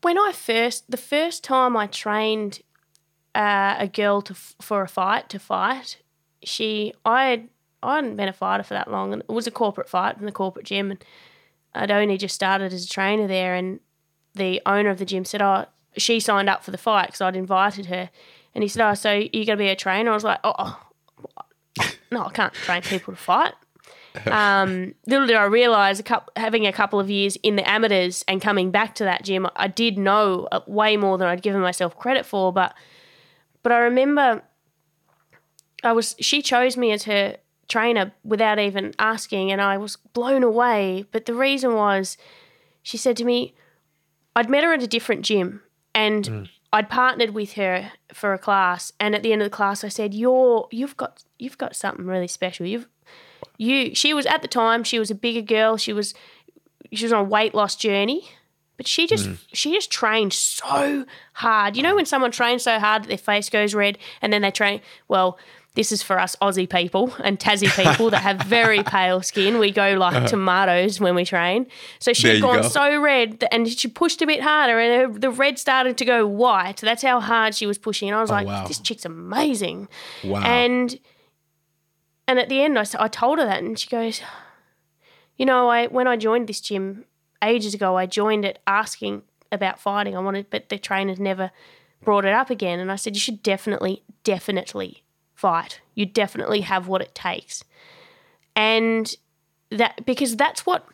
When 0.00 0.18
i 0.18 0.32
first 0.32 0.90
the 0.90 0.96
first 0.96 1.44
time 1.44 1.76
i 1.76 1.86
trained 1.86 2.62
uh, 3.36 3.76
a 3.78 3.86
girl 3.86 4.22
to 4.22 4.34
for 4.34 4.82
a 4.82 4.88
fight 4.88 5.28
to 5.28 5.38
fight 5.38 5.98
she 6.42 6.92
i 7.04 7.26
had 7.26 7.48
I 7.82 7.96
hadn't 7.96 8.16
been 8.16 8.28
a 8.28 8.32
fighter 8.32 8.62
for 8.62 8.74
that 8.74 8.90
long, 8.90 9.12
and 9.12 9.22
it 9.22 9.32
was 9.32 9.46
a 9.46 9.50
corporate 9.50 9.88
fight 9.88 10.18
in 10.18 10.26
the 10.26 10.32
corporate 10.32 10.66
gym, 10.66 10.90
and 10.90 11.04
I'd 11.74 11.90
only 11.90 12.18
just 12.18 12.34
started 12.34 12.72
as 12.72 12.84
a 12.84 12.88
trainer 12.88 13.26
there, 13.26 13.54
and 13.54 13.80
the 14.34 14.62
owner 14.66 14.90
of 14.90 14.98
the 14.98 15.04
gym 15.04 15.24
said, 15.24 15.42
"Oh, 15.42 15.66
she 15.96 16.20
signed 16.20 16.48
up 16.48 16.64
for 16.64 16.70
the 16.70 16.78
fight 16.78 17.06
because 17.06 17.20
I'd 17.20 17.36
invited 17.36 17.86
her. 17.86 18.10
And 18.54 18.62
he 18.62 18.68
said, 18.68 18.88
Oh, 18.88 18.94
so 18.94 19.12
you're 19.12 19.44
going 19.44 19.46
to 19.46 19.56
be 19.56 19.68
a 19.68 19.76
trainer? 19.76 20.10
I 20.10 20.14
was 20.14 20.24
like, 20.24 20.40
Oh, 20.44 20.80
no, 22.10 22.24
I 22.24 22.30
can't 22.32 22.52
train 22.52 22.82
people 22.82 23.14
to 23.14 23.20
fight. 23.20 23.54
Um, 24.26 24.94
little 25.06 25.26
did 25.26 25.36
I 25.36 25.44
realize, 25.44 25.98
a 25.98 26.02
couple, 26.02 26.34
having 26.36 26.66
a 26.66 26.72
couple 26.72 27.00
of 27.00 27.08
years 27.08 27.36
in 27.36 27.56
the 27.56 27.66
amateurs 27.66 28.26
and 28.28 28.42
coming 28.42 28.70
back 28.70 28.94
to 28.96 29.04
that 29.04 29.24
gym, 29.24 29.48
I 29.56 29.68
did 29.68 29.96
know 29.96 30.48
uh, 30.52 30.60
way 30.66 30.98
more 30.98 31.16
than 31.16 31.28
I'd 31.28 31.40
given 31.40 31.62
myself 31.62 31.96
credit 31.96 32.26
for. 32.26 32.52
But, 32.52 32.74
but 33.62 33.72
I 33.72 33.78
remember, 33.78 34.42
I 35.82 35.92
was 35.92 36.14
she 36.20 36.42
chose 36.42 36.76
me 36.76 36.92
as 36.92 37.04
her 37.04 37.38
trainer 37.72 38.12
without 38.22 38.58
even 38.58 38.92
asking, 38.98 39.50
and 39.50 39.60
I 39.60 39.78
was 39.78 39.96
blown 40.12 40.42
away. 40.42 41.06
But 41.10 41.24
the 41.24 41.34
reason 41.34 41.74
was, 41.74 42.18
she 42.82 42.98
said 42.98 43.16
to 43.16 43.24
me, 43.24 43.54
I'd 44.36 44.50
met 44.50 44.62
her 44.62 44.74
at 44.74 44.82
a 44.82 44.86
different 44.86 45.22
gym, 45.24 45.62
and 45.94 46.24
mm. 46.24 46.48
I'd 46.70 46.90
partnered 46.90 47.30
with 47.30 47.54
her 47.54 47.92
for 48.12 48.34
a 48.34 48.38
class, 48.38 48.92
and 49.00 49.14
at 49.14 49.22
the 49.22 49.32
end 49.32 49.40
of 49.40 49.46
the 49.46 49.56
class, 49.56 49.84
I 49.84 49.88
said, 49.88 50.12
"You're 50.12 50.68
you've 50.70 50.96
got 50.98 51.24
you've 51.38 51.58
got 51.58 51.74
something 51.74 52.04
really 52.04 52.28
special. 52.28 52.66
You've 52.66 52.88
you." 53.56 53.94
She 53.94 54.12
was 54.12 54.26
at 54.26 54.42
the 54.42 54.48
time 54.48 54.84
she 54.84 54.98
was 54.98 55.10
a 55.10 55.14
bigger 55.14 55.42
girl. 55.42 55.78
She 55.78 55.94
was 55.94 56.12
she 56.92 57.06
was 57.06 57.12
on 57.12 57.24
a 57.24 57.28
weight 57.28 57.54
loss 57.54 57.74
journey, 57.74 58.28
but 58.76 58.86
she 58.86 59.06
just 59.06 59.28
mm. 59.28 59.38
she 59.54 59.72
just 59.72 59.90
trained 59.90 60.34
so 60.34 61.06
hard. 61.32 61.76
You 61.76 61.82
know 61.82 61.94
when 61.94 62.06
someone 62.06 62.32
trains 62.32 62.64
so 62.64 62.78
hard 62.78 63.04
that 63.04 63.08
their 63.08 63.16
face 63.16 63.48
goes 63.48 63.74
red, 63.74 63.96
and 64.20 64.30
then 64.30 64.42
they 64.42 64.50
train 64.50 64.82
well 65.08 65.38
this 65.74 65.90
is 65.90 66.02
for 66.02 66.18
us 66.18 66.36
Aussie 66.42 66.68
people 66.68 67.14
and 67.24 67.38
Tassie 67.38 67.70
people 67.74 68.10
that 68.10 68.22
have 68.22 68.42
very 68.42 68.82
pale 68.84 69.22
skin. 69.22 69.58
We 69.58 69.70
go 69.70 69.94
like 69.94 70.14
uh-huh. 70.14 70.26
tomatoes 70.26 71.00
when 71.00 71.14
we 71.14 71.24
train. 71.24 71.66
So 71.98 72.12
she'd 72.12 72.42
gone 72.42 72.62
go. 72.62 72.68
so 72.68 73.00
red 73.00 73.44
and 73.50 73.66
she 73.68 73.88
pushed 73.88 74.20
a 74.20 74.26
bit 74.26 74.42
harder 74.42 74.78
and 74.78 75.14
her, 75.14 75.18
the 75.18 75.30
red 75.30 75.58
started 75.58 75.96
to 75.98 76.04
go 76.04 76.26
white. 76.26 76.76
That's 76.76 77.02
how 77.02 77.20
hard 77.20 77.54
she 77.54 77.66
was 77.66 77.78
pushing. 77.78 78.08
And 78.08 78.16
I 78.16 78.20
was 78.20 78.30
oh, 78.30 78.34
like, 78.34 78.46
wow. 78.46 78.66
this 78.66 78.80
chick's 78.80 79.06
amazing. 79.06 79.88
Wow. 80.24 80.42
And 80.42 80.98
and 82.28 82.38
at 82.38 82.48
the 82.48 82.62
end, 82.62 82.78
I, 82.78 82.84
I 82.98 83.08
told 83.08 83.38
her 83.38 83.44
that 83.44 83.62
and 83.62 83.78
she 83.78 83.88
goes, 83.88 84.20
you 85.36 85.46
know, 85.46 85.68
I 85.68 85.86
when 85.86 86.06
I 86.06 86.16
joined 86.16 86.48
this 86.48 86.60
gym 86.60 87.06
ages 87.42 87.72
ago, 87.72 87.96
I 87.96 88.04
joined 88.04 88.44
it 88.44 88.58
asking 88.66 89.22
about 89.50 89.80
fighting. 89.80 90.14
I 90.16 90.20
wanted, 90.20 90.50
but 90.50 90.68
the 90.68 90.78
trainers 90.78 91.18
never 91.18 91.50
brought 92.04 92.26
it 92.26 92.34
up 92.34 92.50
again. 92.50 92.78
And 92.78 92.92
I 92.92 92.96
said, 92.96 93.16
you 93.16 93.20
should 93.20 93.42
definitely, 93.42 94.02
definitely 94.22 95.02
fight. 95.42 95.80
You 95.96 96.06
definitely 96.06 96.60
have 96.60 96.86
what 96.86 97.02
it 97.02 97.14
takes. 97.16 97.64
And 98.54 99.14
that 99.70 100.06
because 100.06 100.36
that's 100.36 100.64
what 100.64 100.86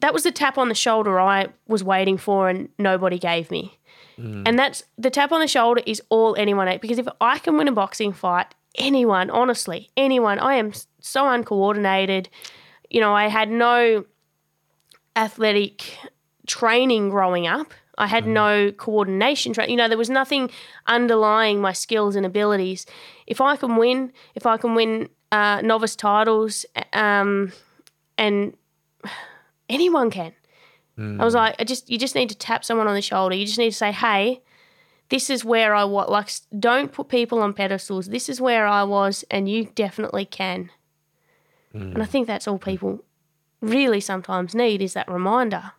that 0.00 0.12
was 0.12 0.24
the 0.24 0.30
tap 0.30 0.58
on 0.58 0.68
the 0.68 0.74
shoulder 0.74 1.18
I 1.18 1.48
was 1.66 1.82
waiting 1.82 2.18
for 2.18 2.50
and 2.50 2.68
nobody 2.78 3.18
gave 3.18 3.50
me. 3.50 3.78
Mm. 4.18 4.42
And 4.46 4.58
that's 4.58 4.84
the 4.98 5.08
tap 5.08 5.32
on 5.32 5.40
the 5.40 5.48
shoulder 5.48 5.82
is 5.86 6.02
all 6.10 6.36
anyone 6.36 6.78
because 6.82 6.98
if 6.98 7.08
I 7.20 7.38
can 7.38 7.56
win 7.56 7.66
a 7.66 7.72
boxing 7.72 8.12
fight, 8.12 8.54
anyone, 8.74 9.30
honestly, 9.30 9.88
anyone, 9.96 10.38
I 10.38 10.56
am 10.56 10.72
so 11.00 11.26
uncoordinated. 11.26 12.28
You 12.90 13.00
know, 13.00 13.14
I 13.14 13.28
had 13.28 13.50
no 13.50 14.04
athletic 15.16 15.96
training 16.46 17.08
growing 17.08 17.46
up. 17.46 17.72
I 17.98 18.06
had 18.06 18.24
mm. 18.24 18.28
no 18.28 18.72
coordination. 18.72 19.52
Tra- 19.52 19.68
you 19.68 19.76
know, 19.76 19.88
there 19.88 19.98
was 19.98 20.08
nothing 20.08 20.50
underlying 20.86 21.60
my 21.60 21.72
skills 21.72 22.16
and 22.16 22.24
abilities. 22.24 22.86
If 23.26 23.40
I 23.40 23.56
can 23.56 23.76
win, 23.76 24.12
if 24.34 24.46
I 24.46 24.56
can 24.56 24.74
win 24.74 25.08
uh, 25.32 25.60
novice 25.62 25.96
titles, 25.96 26.64
um, 26.92 27.52
and 28.16 28.56
anyone 29.68 30.10
can. 30.10 30.32
Mm. 30.96 31.20
I 31.20 31.24
was 31.24 31.34
mm. 31.34 31.38
like, 31.38 31.56
I 31.58 31.64
just 31.64 31.90
you 31.90 31.98
just 31.98 32.14
need 32.14 32.30
to 32.30 32.36
tap 32.36 32.64
someone 32.64 32.86
on 32.86 32.94
the 32.94 33.02
shoulder. 33.02 33.34
You 33.34 33.44
just 33.44 33.58
need 33.58 33.70
to 33.70 33.76
say, 33.76 33.92
hey. 33.92 34.42
This 35.10 35.30
is 35.30 35.42
where 35.42 35.74
I 35.74 35.84
was. 35.84 36.10
Like, 36.10 36.28
don't 36.60 36.92
put 36.92 37.08
people 37.08 37.38
on 37.38 37.54
pedestals. 37.54 38.08
This 38.08 38.28
is 38.28 38.42
where 38.42 38.66
I 38.66 38.82
was, 38.82 39.24
and 39.30 39.48
you 39.48 39.70
definitely 39.74 40.26
can. 40.26 40.68
Mm. 41.74 41.94
And 41.94 42.02
I 42.02 42.04
think 42.04 42.26
that's 42.26 42.46
all 42.46 42.58
people 42.58 43.02
really 43.62 44.00
sometimes 44.00 44.54
need 44.54 44.82
is 44.82 44.92
that 44.92 45.10
reminder. 45.10 45.72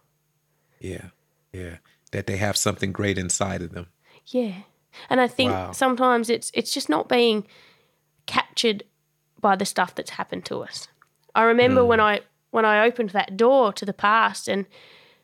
Yeah, 0.80 1.10
yeah 1.54 1.76
that 2.12 2.28
they 2.28 2.38
have 2.38 2.58
something 2.58 2.92
great 2.92 3.18
inside 3.18 3.62
of 3.62 3.72
them. 3.72 3.88
Yeah. 4.28 4.54
And 5.10 5.22
I 5.22 5.28
think 5.28 5.52
wow. 5.52 5.72
sometimes 5.72 6.30
it's 6.30 6.52
it's 6.54 6.74
just 6.74 6.90
not 6.90 7.08
being 7.08 7.46
captured 8.26 8.84
by 9.40 9.56
the 9.56 9.66
stuff 9.66 9.96
that's 9.96 10.12
happened 10.12 10.46
to 10.46 10.60
us. 10.60 10.88
I 11.36 11.44
remember 11.44 11.82
mm. 11.82 11.88
when 11.88 12.00
I 12.00 12.22
when 12.52 12.66
I 12.66 12.86
opened 12.86 13.12
that 13.12 13.38
door 13.38 13.72
to 13.74 13.86
the 13.86 13.94
past 13.94 14.48
and 14.48 14.66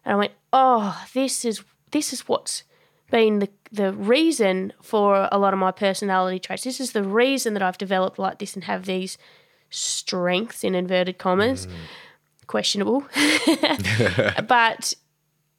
and 0.03 0.13
I 0.13 0.15
went, 0.15 0.33
"Oh, 0.53 1.05
this 1.13 1.45
is 1.45 1.63
this 1.91 2.13
is 2.13 2.27
what's 2.27 2.63
been 3.11 3.39
the 3.39 3.49
the 3.71 3.91
reason 3.93 4.73
for 4.81 5.27
a 5.31 5.37
lot 5.37 5.53
of 5.53 5.59
my 5.59 5.71
personality 5.71 6.39
traits. 6.39 6.63
This 6.63 6.79
is 6.79 6.91
the 6.91 7.03
reason 7.03 7.53
that 7.53 7.63
I've 7.63 7.77
developed 7.77 8.19
like 8.19 8.39
this 8.39 8.53
and 8.53 8.63
have 8.65 8.85
these 8.85 9.17
strengths 9.69 10.63
in 10.63 10.75
inverted 10.75 11.17
commas." 11.17 11.67
Mm. 11.67 11.71
Questionable. 12.47 13.03
but 14.47 14.93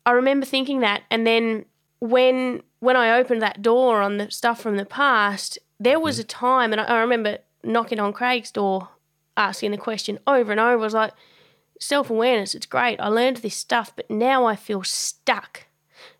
I 0.06 0.12
remember 0.12 0.46
thinking 0.46 0.80
that, 0.80 1.02
and 1.10 1.26
then 1.26 1.66
when 1.98 2.62
when 2.78 2.96
I 2.96 3.18
opened 3.18 3.42
that 3.42 3.60
door 3.60 4.00
on 4.00 4.18
the 4.18 4.30
stuff 4.30 4.60
from 4.60 4.76
the 4.76 4.86
past, 4.86 5.58
there 5.80 6.00
was 6.00 6.16
mm-hmm. 6.16 6.22
a 6.22 6.24
time, 6.24 6.72
and 6.72 6.80
I, 6.80 6.84
I 6.84 6.98
remember 7.00 7.38
knocking 7.64 7.98
on 7.98 8.12
Craig's 8.12 8.52
door, 8.52 8.90
asking 9.36 9.72
the 9.72 9.76
question 9.76 10.20
over 10.26 10.52
and 10.52 10.60
over. 10.60 10.72
I 10.72 10.76
was 10.76 10.94
like, 10.94 11.12
self 11.80 12.08
awareness, 12.08 12.54
it's 12.54 12.66
great. 12.66 13.00
I 13.00 13.08
learned 13.08 13.38
this 13.38 13.56
stuff, 13.56 13.94
but 13.96 14.08
now 14.08 14.44
I 14.44 14.54
feel 14.54 14.84
stuck. 14.84 15.66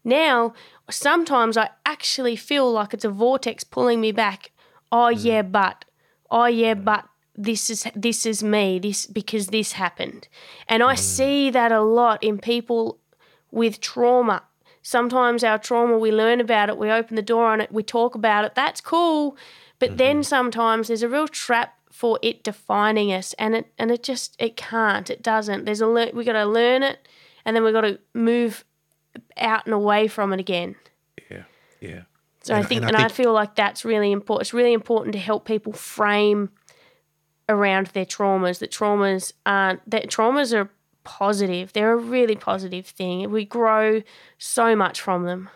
Now, 0.02 0.52
sometimes 0.90 1.56
I 1.56 1.70
actually 1.84 2.36
feel 2.36 2.70
like 2.70 2.92
it's 2.92 3.04
a 3.04 3.10
vortex 3.10 3.62
pulling 3.64 4.00
me 4.00 4.10
back. 4.10 4.50
Oh 4.90 5.12
mm. 5.12 5.24
yeah, 5.24 5.42
but 5.42 5.84
oh 6.30 6.46
yeah, 6.46 6.74
but 6.74 7.04
this 7.36 7.70
is 7.70 7.86
this 7.94 8.26
is 8.26 8.42
me. 8.42 8.80
This 8.80 9.06
because 9.06 9.48
this 9.48 9.72
happened, 9.72 10.26
and 10.68 10.82
I 10.82 10.94
mm. 10.94 10.98
see 10.98 11.50
that 11.50 11.70
a 11.70 11.82
lot 11.82 12.22
in 12.24 12.38
people 12.38 12.98
with 13.50 13.80
trauma. 13.80 14.42
Sometimes 14.82 15.42
our 15.42 15.58
trauma, 15.58 15.98
we 15.98 16.12
learn 16.12 16.40
about 16.40 16.68
it, 16.68 16.78
we 16.78 16.90
open 16.90 17.16
the 17.16 17.22
door 17.22 17.46
on 17.46 17.60
it, 17.60 17.72
we 17.72 17.82
talk 17.82 18.14
about 18.14 18.44
it. 18.44 18.54
That's 18.54 18.80
cool. 18.80 19.36
But 19.78 19.90
mm-hmm. 19.90 19.96
then 19.96 20.22
sometimes 20.22 20.88
there's 20.88 21.02
a 21.02 21.08
real 21.08 21.28
trap 21.28 21.74
for 21.90 22.18
it 22.22 22.44
defining 22.44 23.12
us 23.12 23.32
and 23.38 23.54
it 23.54 23.72
and 23.78 23.90
it 23.90 24.02
just 24.02 24.36
it 24.38 24.54
can't 24.54 25.08
it 25.08 25.22
doesn't 25.22 25.64
there's 25.64 25.80
a 25.80 25.88
we 26.12 26.24
got 26.24 26.34
to 26.34 26.44
learn 26.44 26.82
it 26.82 27.08
and 27.46 27.56
then 27.56 27.64
we 27.64 27.72
got 27.72 27.82
to 27.82 27.98
move 28.12 28.66
out 29.36 29.64
and 29.64 29.74
away 29.74 30.08
from 30.08 30.32
it 30.32 30.40
again. 30.40 30.74
Yeah. 31.30 31.44
Yeah. 31.80 32.02
So 32.42 32.54
and, 32.54 32.64
I 32.64 32.68
think, 32.68 32.82
and, 32.82 32.84
I, 32.84 32.88
and 32.88 32.96
think, 32.98 33.12
I 33.12 33.14
feel 33.14 33.32
like 33.32 33.54
that's 33.54 33.84
really 33.84 34.12
important. 34.12 34.46
It's 34.46 34.54
really 34.54 34.72
important 34.72 35.12
to 35.14 35.18
help 35.18 35.46
people 35.46 35.72
frame 35.72 36.50
around 37.48 37.88
their 37.88 38.04
traumas. 38.04 38.58
That 38.58 38.70
traumas 38.70 39.32
aren't 39.44 39.88
that 39.88 40.08
traumas 40.08 40.52
are 40.52 40.70
positive. 41.06 41.72
They're 41.72 41.92
a 41.92 41.96
really 41.96 42.36
positive 42.36 42.86
thing. 42.86 43.30
We 43.30 43.44
grow 43.44 44.02
so 44.36 44.76
much 44.76 45.00
from 45.00 45.24
them. 45.24 45.48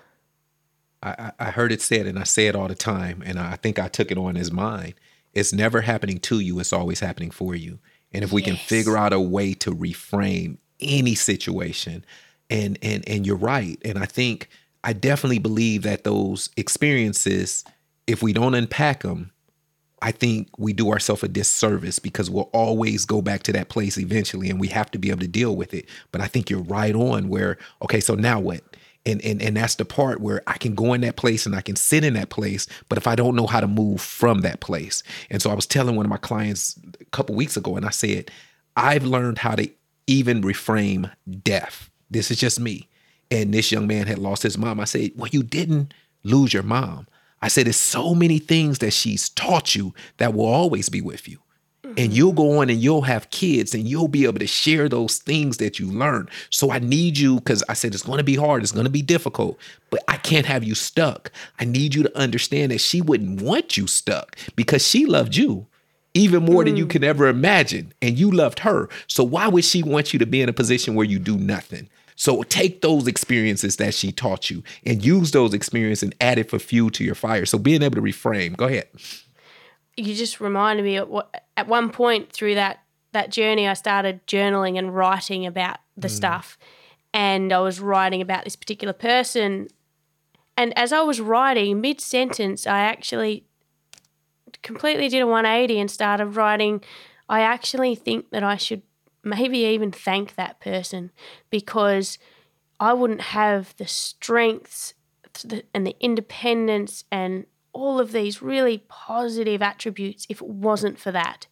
I, 1.03 1.33
I 1.39 1.51
heard 1.51 1.73
it 1.73 1.83
said, 1.83 2.07
and 2.07 2.19
I 2.19 2.25
say 2.25 2.47
it 2.47 2.55
all 2.55 2.69
the 2.69 2.75
time, 2.75 3.23
and 3.25 3.39
I 3.39 3.57
think 3.57 3.79
I 3.79 3.89
took 3.89 4.11
it 4.11 4.19
on 4.19 4.37
as 4.37 4.53
mine. 4.53 4.95
It's 5.33 5.53
never 5.53 5.81
happening 5.81 6.19
to 6.21 6.41
you; 6.41 6.59
it's 6.61 6.73
always 6.73 7.01
happening 7.01 7.31
for 7.31 7.55
you. 7.55 7.79
And 8.13 8.25
if 8.25 8.33
we 8.33 8.43
yes. 8.43 8.49
can 8.49 8.57
figure 8.57 8.97
out 8.97 9.13
a 9.13 9.21
way 9.21 9.55
to 9.55 9.71
reframe 9.71 10.59
any 10.81 11.15
situation, 11.15 12.05
and 12.51 12.79
and 12.83 13.09
and 13.09 13.27
you're 13.27 13.37
right, 13.37 13.81
and 13.85 13.99
I 13.99 14.07
think 14.07 14.49
I 14.85 14.93
definitely 14.93 15.39
believe 15.39 15.83
that 15.83 16.05
those 16.05 16.51
experiences, 16.57 17.65
if 18.07 18.23
we 18.23 18.33
don't 18.33 18.55
unpack 18.55 19.03
them, 19.03 19.33
I 20.03 20.13
think 20.13 20.49
we 20.59 20.73
do 20.73 20.91
ourselves 20.91 21.23
a 21.23 21.29
disservice 21.29 21.99
because 21.99 22.31
we'll 22.31 22.51
always 22.53 23.05
go 23.05 23.21
back 23.21 23.43
to 23.45 23.53
that 23.53 23.69
place 23.69 23.99
eventually 23.99 24.49
and 24.49 24.59
we 24.59 24.69
have 24.69 24.91
to 24.93 24.99
be 24.99 25.11
able 25.11 25.21
to 25.21 25.29
deal 25.29 25.57
with 25.57 25.75
it. 25.75 25.87
But 26.11 26.21
I 26.21 26.27
think 26.27 26.49
you're 26.49 26.63
right 26.63 26.95
on 26.95 27.29
where, 27.29 27.59
okay, 27.83 28.01
so 28.01 28.15
now 28.15 28.41
what? 28.41 28.63
And, 29.07 29.23
and 29.25 29.41
and 29.41 29.57
that's 29.57 29.77
the 29.77 29.87
part 29.87 30.21
where 30.21 30.43
I 30.47 30.59
can 30.59 30.75
go 30.75 30.93
in 30.93 31.01
that 31.01 31.17
place 31.17 31.47
and 31.47 31.57
I 31.57 31.63
can 31.63 31.75
sit 31.75 32.05
in 32.05 32.15
that 32.15 32.29
place, 32.29 32.67
but 32.91 32.99
if 32.99 33.07
I 33.07 33.15
don't 33.15 33.35
know 33.35 33.47
how 33.47 33.61
to 33.61 33.67
move 33.67 34.01
from 34.01 34.43
that 34.43 34.61
place. 34.61 35.03
And 35.31 35.41
so 35.41 35.51
I 35.51 35.55
was 35.55 35.65
telling 35.65 35.97
one 35.97 36.05
of 36.05 36.11
my 36.11 36.19
clients 36.19 36.79
a 37.01 37.05
couple 37.07 37.35
weeks 37.35 37.57
ago, 37.57 37.77
and 37.77 37.87
I 37.87 37.91
said, 37.91 38.31
I've 38.77 39.05
learned 39.05 39.39
how 39.39 39.55
to 39.55 39.71
even 40.07 40.43
reframe 40.43 41.11
death. 41.43 41.89
This 42.11 42.31
is 42.31 42.39
just 42.39 42.61
me. 42.61 42.89
And 43.31 43.55
this 43.55 43.73
young 43.73 43.87
man 43.87 44.07
had 44.07 44.19
lost 44.19 44.43
his 44.43 44.59
mom. 44.59 44.81
I 44.81 44.85
said, 44.85 45.13
Well, 45.17 45.31
you 45.33 45.43
didn't 45.43 45.95
lose 46.25 46.53
your 46.53 46.63
mom. 46.63 47.07
I 47.43 47.49
said, 47.49 47.67
There's 47.67 47.77
so 47.77 48.15
many 48.15 48.39
things 48.39 48.79
that 48.79 48.93
she's 48.93 49.29
taught 49.31 49.75
you 49.75 49.95
that 50.19 50.35
will 50.35 50.47
always 50.47 50.89
be 50.89 51.01
with 51.01 51.29
you. 51.29 51.39
Mm-hmm. 51.83 51.95
And 51.97 52.13
you'll 52.13 52.33
go 52.33 52.59
on 52.59 52.69
and 52.69 52.81
you'll 52.81 53.03
have 53.03 53.31
kids 53.31 53.75
and 53.75 53.89
you'll 53.89 54.09
be 54.09 54.25
able 54.25 54.39
to 54.39 54.47
share 54.47 54.89
those 54.89 55.19
things 55.19 55.57
that 55.57 55.79
you 55.79 55.91
learned. 55.91 56.31
So 56.51 56.71
I 56.71 56.79
need 56.79 57.19
you 57.19 57.37
because 57.37 57.65
I 57.69 57.73
said 57.73 57.95
it's 57.95 58.03
going 58.03 58.19
to 58.19 58.25
be 58.25 58.37
hard, 58.37 58.63
it's 58.63 58.73
going 58.73 58.85
to 58.85 58.91
be 58.91 59.03
difficult, 59.03 59.59
but 59.89 60.03
I 60.07 60.17
can't 60.19 60.47
have 60.47 60.63
you 60.63 60.75
stuck. 60.75 61.33
I 61.59 61.65
need 61.65 61.95
you 61.95 62.03
to 62.03 62.19
understand 62.19 62.71
that 62.73 62.81
she 62.81 63.01
wouldn't 63.01 63.41
want 63.41 63.77
you 63.77 63.87
stuck 63.87 64.37
because 64.57 64.87
she 64.87 65.07
loved 65.07 65.37
you 65.37 65.67
even 66.13 66.45
more 66.45 66.63
mm. 66.63 66.67
than 66.67 66.77
you 66.77 66.87
mm. 66.87 66.91
can 66.91 67.05
ever 67.05 67.29
imagine. 67.29 67.93
And 68.03 68.19
you 68.19 68.31
loved 68.31 68.61
her. 68.61 68.89
So 69.07 69.25
why 69.25 69.49
would 69.49 69.65
she 69.65 69.83
want 69.83 70.13
you 70.13 70.19
to 70.19 70.27
be 70.27 70.43
in 70.43 70.49
a 70.49 70.53
position 70.53 70.95
where 70.95 71.07
you 71.07 71.19
do 71.19 71.37
nothing? 71.37 71.89
So 72.21 72.43
take 72.43 72.83
those 72.83 73.07
experiences 73.07 73.77
that 73.77 73.95
she 73.95 74.13
taught 74.13 74.51
you 74.51 74.63
and 74.85 75.03
use 75.03 75.31
those 75.31 75.55
experiences 75.55 76.03
and 76.03 76.15
add 76.21 76.39
it 76.39 76.51
for 76.51 76.59
fuel 76.59 76.91
to 76.91 77.03
your 77.03 77.15
fire. 77.15 77.47
So 77.47 77.57
being 77.57 77.83
able 77.83 77.95
to 77.95 78.03
reframe. 78.03 78.59
Go 78.59 78.67
ahead. 78.67 78.89
You 79.97 80.15
just 80.15 80.39
reminded 80.39 80.85
me 80.85 80.99
what 80.99 81.35
at 81.57 81.67
one 81.67 81.89
point 81.89 82.31
through 82.31 82.57
that 82.57 82.81
that 83.13 83.31
journey 83.31 83.67
I 83.67 83.73
started 83.73 84.27
journaling 84.27 84.77
and 84.77 84.95
writing 84.95 85.47
about 85.47 85.79
the 85.97 86.09
mm. 86.09 86.11
stuff. 86.11 86.59
And 87.15 87.55
I 87.55 87.61
was 87.61 87.81
writing 87.81 88.21
about 88.21 88.45
this 88.45 88.55
particular 88.55 88.93
person. 88.93 89.69
And 90.59 90.77
as 90.79 90.93
I 90.93 91.01
was 91.01 91.23
writing, 91.23 91.81
mid 91.81 92.03
sentence, 92.03 92.67
I 92.67 92.81
actually 92.81 93.47
completely 94.61 95.09
did 95.09 95.23
a 95.23 95.27
180 95.27 95.81
and 95.81 95.91
started 95.91 96.27
writing. 96.27 96.85
I 97.31 97.41
actually 97.41 97.95
think 97.95 98.29
that 98.29 98.43
I 98.43 98.57
should 98.59 98.83
maybe 99.23 99.59
even 99.59 99.93
thank 99.93 100.35
that 100.35 100.61
person 100.61 101.11
because 101.51 102.19
I 102.79 102.93
wouldn't 102.93 103.21
have 103.21 103.77
the 103.77 103.87
strengths 103.87 104.95
and 105.75 105.87
the 105.87 105.97
independence 106.01 107.05
and 107.11 107.47
all 107.73 108.01
of 108.01 108.13
these 108.13 108.43
really 108.43 108.79
positive 108.89 109.63
attributes 109.63 110.27
if 110.29 110.41
it 110.41 110.49
wasn't 110.49 110.99
for 110.99 111.13
that. 111.13 111.47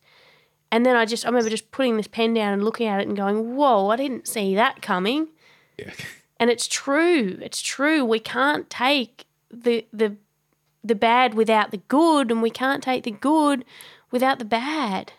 And 0.70 0.84
then 0.84 0.96
I 0.96 1.04
just, 1.04 1.24
I 1.24 1.28
remember 1.28 1.50
just 1.50 1.70
putting 1.70 1.96
this 1.96 2.08
pen 2.08 2.34
down 2.34 2.52
and 2.52 2.64
looking 2.64 2.86
at 2.86 3.00
it 3.00 3.08
and 3.08 3.16
going, 3.16 3.56
whoa, 3.56 3.88
I 3.88 3.96
didn't 3.96 4.28
see 4.28 4.54
that 4.54 4.82
coming. 4.82 5.28
Yeah. 5.78 5.92
And 6.40 6.50
it's 6.50 6.68
true. 6.68 7.36
It's 7.42 7.60
true. 7.60 8.04
We 8.04 8.20
can't 8.20 8.70
take 8.70 9.26
the, 9.50 9.88
the, 9.92 10.16
the 10.84 10.94
bad 10.94 11.34
without 11.34 11.72
the 11.72 11.78
good, 11.88 12.30
and 12.30 12.40
we 12.40 12.50
can't 12.50 12.80
take 12.80 13.02
the 13.02 13.10
good 13.10 13.64
without 14.12 14.38
the 14.38 14.44
bad. 14.44 15.14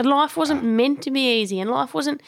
And 0.00 0.08
life 0.08 0.34
wasn't 0.34 0.64
meant 0.64 1.02
to 1.02 1.10
be 1.10 1.42
easy, 1.42 1.60
and 1.60 1.68
life 1.68 1.92
wasn't 1.92 2.22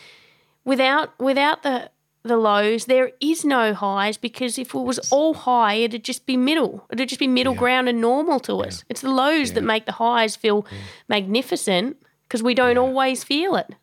without 0.62 1.18
without 1.18 1.62
the 1.62 1.90
the 2.22 2.36
lows. 2.36 2.84
There 2.84 3.12
is 3.18 3.46
no 3.46 3.72
highs 3.72 4.18
because 4.18 4.58
if 4.58 4.74
it 4.74 4.78
was 4.78 4.98
all 5.10 5.32
high, 5.32 5.76
it'd 5.76 6.04
just 6.04 6.26
be 6.26 6.36
middle. 6.36 6.84
It'd 6.92 7.08
just 7.08 7.18
be 7.18 7.26
middle 7.26 7.54
yeah. 7.54 7.60
ground 7.60 7.88
and 7.88 7.98
normal 7.98 8.40
to 8.40 8.56
us. 8.56 8.84
It's 8.90 9.00
the 9.00 9.10
lows 9.10 9.48
yeah. 9.48 9.54
that 9.54 9.64
make 9.64 9.86
the 9.86 9.92
highs 9.92 10.36
feel 10.36 10.66
magnificent 11.08 11.96
because 12.24 12.42
we 12.42 12.52
don't 12.52 12.76
always 12.76 13.24
feel 13.24 13.56
it. 13.56 13.74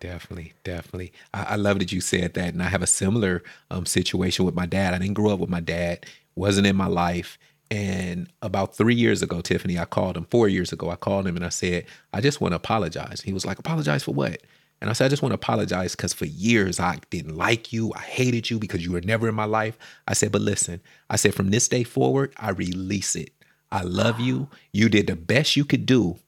Definitely, 0.00 0.54
definitely. 0.64 1.12
I, 1.34 1.42
I, 1.42 1.56
love 1.56 1.80
that 1.80 1.92
you 1.92 2.00
said 2.00 2.32
that, 2.32 2.54
and 2.54 2.62
I 2.62 2.68
have 2.68 2.82
a 2.82 2.86
similar 2.86 3.42
um, 3.70 3.84
situation 3.84 4.46
with 4.46 4.54
my 4.54 4.64
dad. 4.64 4.94
I 4.94 4.98
didn't 4.98 5.12
grow 5.12 5.32
up 5.32 5.40
with 5.40 5.50
my 5.50 5.60
dad; 5.60 6.06
wasn't 6.34 6.66
in 6.66 6.76
my 6.76 6.86
life, 6.86 7.36
and 7.70 8.28
about 8.40 8.76
three 8.76 8.94
years 8.94 9.22
ago, 9.22 9.40
Tiffany, 9.40 9.78
I 9.78 9.84
called 9.84 10.16
him. 10.16 10.24
Four 10.30 10.48
years 10.48 10.72
ago, 10.72 10.90
I 10.90 10.96
called 10.96 11.26
him 11.26 11.36
and 11.36 11.44
I 11.44 11.50
said, 11.50 11.84
I 12.12 12.20
just 12.20 12.40
want 12.40 12.52
to 12.52 12.56
apologize. 12.56 13.20
He 13.20 13.32
was 13.32 13.44
like, 13.44 13.58
Apologize 13.58 14.04
for 14.04 14.14
what? 14.14 14.40
And 14.80 14.88
I 14.88 14.92
said, 14.92 15.06
I 15.06 15.08
just 15.08 15.22
want 15.22 15.32
to 15.32 15.36
apologize 15.36 15.94
because 15.94 16.12
for 16.12 16.24
years 16.24 16.80
I 16.80 17.00
didn't 17.10 17.36
like 17.36 17.72
you. 17.72 17.92
I 17.94 18.00
hated 18.00 18.48
you 18.48 18.58
because 18.58 18.84
you 18.84 18.92
were 18.92 19.00
never 19.00 19.28
in 19.28 19.34
my 19.34 19.44
life. 19.44 19.76
I 20.06 20.14
said, 20.14 20.32
But 20.32 20.40
listen, 20.40 20.80
I 21.10 21.16
said, 21.16 21.34
from 21.34 21.50
this 21.50 21.68
day 21.68 21.84
forward, 21.84 22.32
I 22.38 22.50
release 22.50 23.14
it. 23.14 23.30
I 23.70 23.82
love 23.82 24.18
you. 24.18 24.48
You 24.72 24.88
did 24.88 25.06
the 25.06 25.16
best 25.16 25.56
you 25.56 25.64
could 25.64 25.84
do 25.84 26.18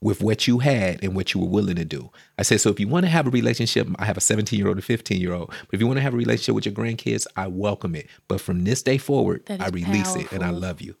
with 0.00 0.22
what 0.22 0.46
you 0.46 0.60
had 0.60 1.02
and 1.02 1.14
what 1.14 1.34
you 1.34 1.40
were 1.40 1.48
willing 1.48 1.76
to 1.76 1.84
do. 1.84 2.10
I 2.38 2.42
said, 2.42 2.60
so 2.60 2.70
if 2.70 2.78
you 2.78 2.86
want 2.86 3.04
to 3.04 3.10
have 3.10 3.26
a 3.26 3.30
relationship, 3.30 3.88
I 3.98 4.04
have 4.04 4.16
a 4.16 4.20
17 4.20 4.58
year 4.58 4.68
old 4.68 4.76
and 4.76 4.84
15 4.84 5.20
year 5.20 5.32
old, 5.32 5.48
but 5.48 5.68
if 5.72 5.80
you 5.80 5.86
want 5.86 5.96
to 5.98 6.02
have 6.02 6.14
a 6.14 6.18
relationship 6.18 6.54
with 6.54 6.66
your 6.66 6.74
grandkids, 6.74 7.26
I 7.36 7.48
welcome 7.48 7.94
it. 7.94 8.08
But 8.28 8.40
from 8.40 8.64
this 8.64 8.82
day 8.82 8.98
forward, 8.98 9.42
I 9.48 9.68
release 9.68 10.12
powerful. 10.12 10.22
it 10.22 10.32
and 10.32 10.44
I 10.44 10.50
love 10.50 10.80
you. 10.80 10.94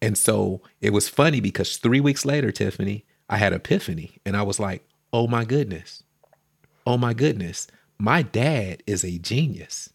And 0.00 0.16
so 0.16 0.62
it 0.80 0.90
was 0.90 1.08
funny 1.08 1.40
because 1.40 1.76
three 1.76 2.00
weeks 2.00 2.24
later, 2.24 2.52
Tiffany, 2.52 3.04
I 3.28 3.36
had 3.36 3.52
epiphany 3.52 4.18
and 4.24 4.36
I 4.36 4.42
was 4.42 4.60
like, 4.60 4.86
oh 5.12 5.26
my 5.26 5.44
goodness. 5.44 6.04
Oh 6.86 6.96
my 6.96 7.14
goodness. 7.14 7.66
My 7.98 8.22
dad 8.22 8.82
is 8.86 9.04
a 9.04 9.18
genius. 9.18 9.90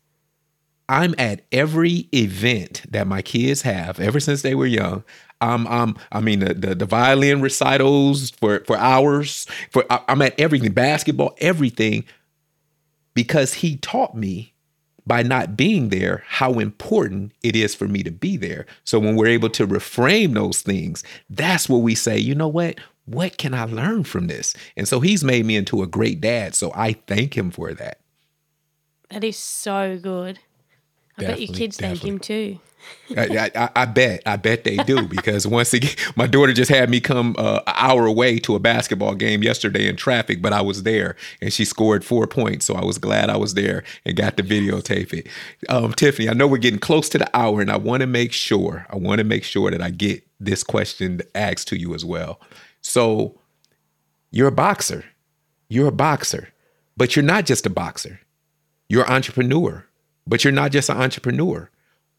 I'm 0.90 1.16
at 1.18 1.46
every 1.52 2.08
event 2.14 2.84
that 2.90 3.08
my 3.08 3.22
kids 3.22 3.62
have 3.62 4.00
ever 4.00 4.20
since 4.20 4.42
they 4.42 4.56
were 4.56 4.66
young. 4.66 5.04
I'm, 5.42 5.68
I'm 5.68 5.96
I 6.12 6.20
mean 6.22 6.40
the, 6.40 6.54
the, 6.54 6.76
the 6.76 6.86
violin 6.86 7.42
recitals 7.42 8.32
for 8.32 8.64
for 8.66 8.78
hours. 8.78 9.46
For 9.72 9.86
I'm 9.90 10.22
at 10.22 10.40
everything, 10.40 10.72
basketball, 10.72 11.36
everything, 11.40 12.06
because 13.14 13.56
he 13.56 13.78
taught 13.78 14.16
me 14.16 14.54
by 15.06 15.22
not 15.22 15.58
being 15.58 15.90
there 15.90 16.24
how 16.28 16.54
important 16.60 17.34
it 17.44 17.56
is 17.56 17.76
for 17.76 17.88
me 17.88 18.04
to 18.04 18.12
be 18.12 18.38
there. 18.38 18.66
So 18.86 19.00
when 19.00 19.16
we're 19.16 19.28
able 19.28 19.50
to 19.50 19.68
reframe 19.68 20.34
those 20.34 20.62
things, 20.62 21.04
that's 21.30 21.68
what 21.68 21.80
we 21.80 21.96
say. 21.96 22.18
You 22.18 22.36
know 22.36 22.48
what? 22.48 22.80
What 23.06 23.38
can 23.38 23.54
I 23.54 23.66
learn 23.66 24.06
from 24.06 24.28
this? 24.28 24.56
And 24.78 24.88
so 24.88 25.02
he's 25.02 25.24
made 25.24 25.46
me 25.46 25.58
into 25.58 25.84
a 25.84 25.88
great 25.88 26.22
dad. 26.22 26.56
So 26.56 26.72
I 26.74 26.94
thank 26.94 27.38
him 27.38 27.52
for 27.52 27.74
that. 27.74 28.00
That 29.10 29.26
is 29.26 29.38
so 29.38 30.00
good. 30.02 30.40
I 31.18 31.22
bet 31.22 31.42
your 31.42 31.54
kids 31.54 31.78
definitely. 31.78 32.00
thank 32.00 32.14
him 32.14 32.20
too. 32.20 32.60
I, 33.16 33.52
I, 33.56 33.70
I, 33.76 33.86
bet, 33.86 34.24
I 34.26 34.36
bet 34.36 34.64
they 34.64 34.78
do 34.78 35.08
because 35.08 35.46
once 35.48 35.74
again, 35.74 35.96
my 36.16 36.28
daughter 36.28 36.54
just 36.54 36.72
had 36.72 36.90
me 36.90 37.00
come 37.00 37.36
uh, 37.38 37.62
an 37.68 37.74
hour 37.76 38.06
away 38.06 38.40
to 38.40 38.56
a 38.56 38.60
basketball 38.60 39.16
game 39.16 39.44
yesterday 39.44 39.88
in 39.88 39.96
traffic, 39.96 40.42
but 40.42 40.54
I 40.54 40.62
was 40.62 40.84
there 40.84 41.16
and 41.42 41.52
she 41.54 41.66
scored 41.66 42.04
four 42.04 42.28
points, 42.28 42.66
so 42.66 42.76
I 42.76 42.84
was 42.84 42.98
glad 42.98 43.30
I 43.30 43.38
was 43.38 43.54
there 43.54 43.84
and 44.06 44.16
got 44.16 44.38
to 44.38 44.44
videotape 44.44 45.14
it. 45.14 45.28
Um, 45.70 45.94
Tiffany, 45.94 46.30
I 46.30 46.34
know 46.34 46.48
we're 46.48 46.58
getting 46.58 46.80
close 46.80 47.10
to 47.10 47.18
the 47.18 47.38
hour, 47.38 47.62
and 47.62 47.72
I 47.72 47.78
want 47.78 48.02
to 48.02 48.08
make 48.08 48.34
sure, 48.34 48.86
I 48.90 48.98
want 48.98 49.20
to 49.20 49.24
make 49.24 49.44
sure 49.44 49.72
that 49.72 49.82
I 49.82 49.90
get 49.90 50.26
this 50.40 50.64
question 50.64 51.22
asked 51.36 51.68
to 51.70 51.80
you 51.80 51.94
as 51.94 52.04
well. 52.04 52.40
So, 52.82 53.40
you're 54.32 54.48
a 54.48 54.52
boxer, 54.52 55.06
you're 55.70 55.88
a 55.88 55.92
boxer, 55.92 56.50
but 56.98 57.16
you're 57.16 57.24
not 57.24 57.46
just 57.46 57.66
a 57.66 57.70
boxer. 57.70 58.20
You're 58.90 59.06
an 59.06 59.12
entrepreneur, 59.12 59.86
but 60.26 60.44
you're 60.44 60.54
not 60.54 60.72
just 60.72 60.90
an 60.90 60.98
entrepreneur. 60.98 61.70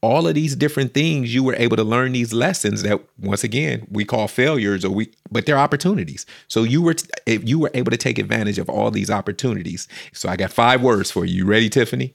All 0.01 0.27
of 0.29 0.35
these 0.35 0.55
different 0.55 0.93
things 0.93 1.35
you 1.35 1.43
were 1.43 1.55
able 1.57 1.77
to 1.77 1.85
learn 1.85 2.13
these 2.13 2.33
lessons 2.35 2.83
that 2.83 3.01
once 3.19 3.43
again 3.43 3.87
we 3.91 4.05
call 4.05 4.29
failures 4.29 4.85
or 4.85 4.91
we 4.91 5.11
but 5.31 5.47
they're 5.47 5.59
opportunities. 5.59 6.27
So 6.47 6.63
you 6.63 6.83
were 6.83 6.95
t- 6.95 7.09
if 7.25 7.49
you 7.49 7.59
were 7.59 7.71
able 7.73 7.91
to 7.91 7.97
take 7.97 8.19
advantage 8.19 8.59
of 8.59 8.69
all 8.69 8.91
these 8.91 9.09
opportunities. 9.09 9.89
So 10.13 10.29
i 10.29 10.37
got 10.37 10.53
five 10.53 10.83
words 10.83 11.11
for 11.11 11.25
you. 11.25 11.39
You 11.39 11.47
ready 11.47 11.71
tiffany? 11.71 12.15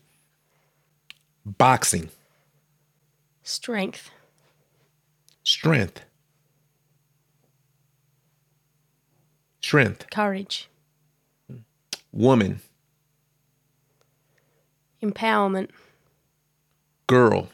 Boxing. 1.46 2.10
Strength. 3.42 4.12
Strength. 5.44 6.02
Strength. 9.62 10.10
Courage. 10.12 10.70
Woman 12.12 12.62
empowerment 15.02 15.70
girl. 17.08 17.50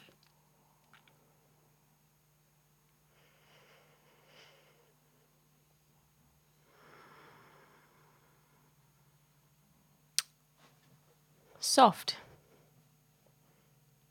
Soft. 11.60 12.18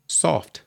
Soft. 0.07 0.63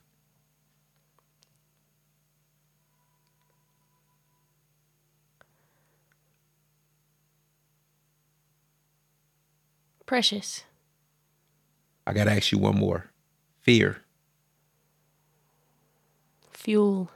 Precious. 10.06 10.64
I 12.08 12.14
got 12.14 12.24
to 12.24 12.32
ask 12.32 12.52
you 12.52 12.58
one 12.58 12.76
more. 12.76 13.10
Fear. 13.60 13.98
Fuel. 16.52 17.10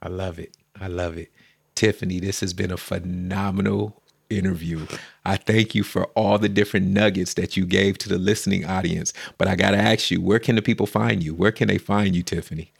I 0.00 0.08
love 0.08 0.38
it. 0.38 0.56
I 0.80 0.86
love 0.86 1.18
it. 1.18 1.30
Tiffany, 1.74 2.18
this 2.18 2.40
has 2.40 2.54
been 2.54 2.70
a 2.70 2.78
phenomenal 2.78 4.00
interview. 4.30 4.86
I 5.26 5.36
thank 5.36 5.74
you 5.74 5.82
for 5.82 6.06
all 6.14 6.38
the 6.38 6.48
different 6.48 6.86
nuggets 6.86 7.34
that 7.34 7.58
you 7.58 7.66
gave 7.66 7.98
to 7.98 8.08
the 8.08 8.16
listening 8.16 8.64
audience. 8.64 9.12
But 9.36 9.48
I 9.48 9.54
got 9.54 9.72
to 9.72 9.76
ask 9.76 10.10
you, 10.10 10.18
where 10.22 10.38
can 10.38 10.56
the 10.56 10.62
people 10.62 10.86
find 10.86 11.22
you? 11.22 11.34
Where 11.34 11.52
can 11.52 11.68
they 11.68 11.76
find 11.76 12.16
you, 12.16 12.22
Tiffany? 12.22 12.72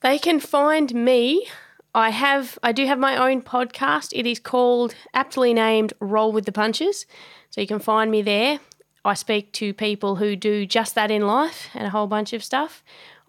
They 0.00 0.16
can 0.16 0.38
find 0.38 0.94
me. 0.94 1.48
I 1.92 2.10
have 2.10 2.56
I 2.62 2.70
do 2.70 2.86
have 2.86 3.00
my 3.00 3.16
own 3.16 3.42
podcast. 3.42 4.12
It 4.12 4.26
is 4.26 4.38
called 4.38 4.94
aptly 5.12 5.52
named 5.52 5.92
Roll 5.98 6.30
with 6.30 6.44
the 6.46 6.52
Punches. 6.52 7.04
So 7.50 7.60
you 7.60 7.66
can 7.66 7.80
find 7.80 8.12
me 8.12 8.22
there. 8.22 8.60
I 9.04 9.14
speak 9.14 9.52
to 9.54 9.74
people 9.74 10.14
who 10.16 10.36
do 10.36 10.66
just 10.66 10.94
that 10.94 11.10
in 11.10 11.26
life 11.26 11.68
and 11.74 11.86
a 11.86 11.90
whole 11.90 12.06
bunch 12.06 12.32
of 12.32 12.44
stuff. 12.44 12.84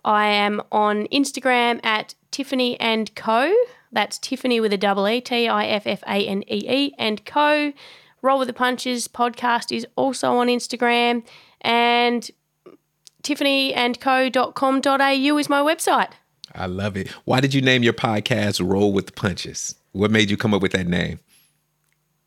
I 0.05 0.28
am 0.28 0.61
on 0.71 1.07
Instagram 1.07 1.84
at 1.84 2.13
Tiffanee 2.32 2.78
and 2.80 3.13
Co. 3.15 3.51
That's 3.91 4.19
Tiffany 4.19 4.59
with 4.59 4.71
a 4.74 4.78
double 4.78 5.07
E, 5.07 5.21
T 5.21 5.47
I 5.47 5.65
F 5.65 5.88
F 5.88 6.03
A 6.03 6.28
N 6.28 6.43
E 6.43 6.69
E, 6.69 6.93
and 6.97 7.26
Co. 7.26 7.74
Roll 8.21 8.39
with 8.39 8.47
the 8.47 8.53
Punches 8.53 9.07
podcast 9.07 9.76
is 9.76 9.88
also 9.95 10.38
on 10.38 10.47
Instagram, 10.47 11.24
and 11.61 12.30
tiffaneeandco.com.au 13.24 15.38
is 15.38 15.49
my 15.49 15.61
website. 15.61 16.11
I 16.55 16.67
love 16.67 16.95
it. 16.97 17.09
Why 17.26 17.39
did 17.39 17.53
you 17.53 17.61
name 17.61 17.84
your 17.84 17.93
podcast 17.93 18.65
Roll 18.65 18.93
with 18.93 19.07
the 19.07 19.11
Punches? 19.11 19.76
What 19.91 20.11
made 20.11 20.30
you 20.30 20.38
come 20.38 20.53
up 20.53 20.61
with 20.61 20.74
that 20.74 20.88
name? 20.88 21.19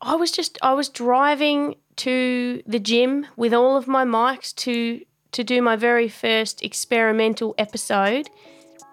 I 0.01 0.15
was 0.15 0.31
just 0.31 0.57
I 0.61 0.73
was 0.73 0.89
driving 0.89 1.75
to 1.97 2.61
the 2.65 2.79
gym 2.79 3.25
with 3.35 3.53
all 3.53 3.75
of 3.77 3.87
my 3.87 4.05
mics 4.05 4.53
to 4.55 5.01
to 5.33 5.43
do 5.43 5.61
my 5.61 5.75
very 5.75 6.07
first 6.07 6.63
experimental 6.63 7.53
episode 7.57 8.29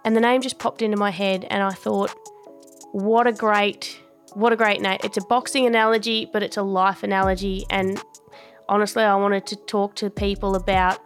and 0.04 0.16
the 0.16 0.20
name 0.20 0.42
just 0.42 0.58
popped 0.58 0.82
into 0.82 0.96
my 0.96 1.10
head 1.10 1.46
and 1.50 1.62
I 1.62 1.70
thought 1.70 2.14
what 2.92 3.26
a 3.26 3.32
great 3.32 4.00
what 4.34 4.52
a 4.52 4.56
great 4.56 4.80
name. 4.80 4.98
It's 5.04 5.16
a 5.16 5.20
boxing 5.22 5.64
analogy, 5.64 6.28
but 6.32 6.42
it's 6.42 6.56
a 6.56 6.62
life 6.62 7.02
analogy 7.02 7.64
and 7.70 8.02
honestly 8.68 9.02
I 9.02 9.14
wanted 9.14 9.46
to 9.46 9.56
talk 9.56 9.94
to 9.96 10.10
people 10.10 10.56
about 10.56 10.98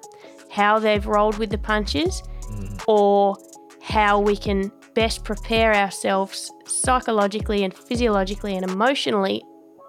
how 0.50 0.78
they've 0.78 1.06
rolled 1.06 1.38
with 1.38 1.50
the 1.50 1.58
punches 1.58 2.22
mm. 2.50 2.82
or 2.86 3.36
how 3.82 4.18
we 4.18 4.36
can 4.36 4.72
best 4.94 5.24
prepare 5.24 5.74
ourselves 5.74 6.50
psychologically 6.66 7.64
and 7.64 7.74
physiologically 7.74 8.56
and 8.56 8.68
emotionally 8.68 9.42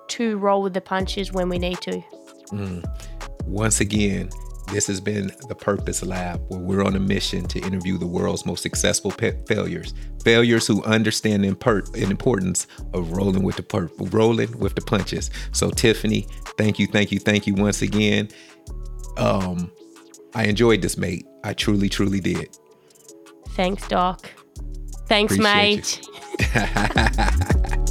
to 0.09 0.37
roll 0.37 0.61
with 0.61 0.73
the 0.73 0.81
punches 0.81 1.31
when 1.31 1.49
we 1.49 1.59
need 1.59 1.81
to. 1.81 2.01
Mm. 2.51 2.83
Once 3.45 3.79
again, 3.79 4.29
this 4.71 4.85
has 4.87 5.01
been 5.01 5.31
the 5.47 5.55
Purpose 5.55 6.03
Lab, 6.05 6.41
where 6.49 6.59
we're 6.59 6.83
on 6.83 6.95
a 6.95 6.99
mission 6.99 7.45
to 7.47 7.59
interview 7.59 7.97
the 7.97 8.05
world's 8.05 8.45
most 8.45 8.61
successful 8.61 9.11
failures, 9.11 9.93
failures 10.23 10.67
who 10.67 10.83
understand 10.83 11.43
the 11.43 12.03
importance 12.03 12.67
of 12.93 13.11
rolling 13.11 13.43
with 13.43 13.55
the 13.55 13.63
pur- 13.63 13.89
rolling 13.97 14.57
with 14.59 14.75
the 14.75 14.81
punches. 14.81 15.31
So, 15.53 15.71
Tiffany, 15.71 16.27
thank 16.57 16.77
you, 16.77 16.85
thank 16.87 17.11
you, 17.11 17.19
thank 17.19 17.47
you 17.47 17.55
once 17.55 17.81
again. 17.81 18.29
Um, 19.17 19.71
I 20.35 20.45
enjoyed 20.45 20.81
this, 20.81 20.97
mate. 20.97 21.25
I 21.43 21.53
truly, 21.53 21.89
truly 21.89 22.19
did. 22.19 22.55
Thanks, 23.49 23.87
Doc. 23.87 24.29
Thanks, 25.07 25.35
Appreciate 25.35 26.07
mate. 26.39 27.79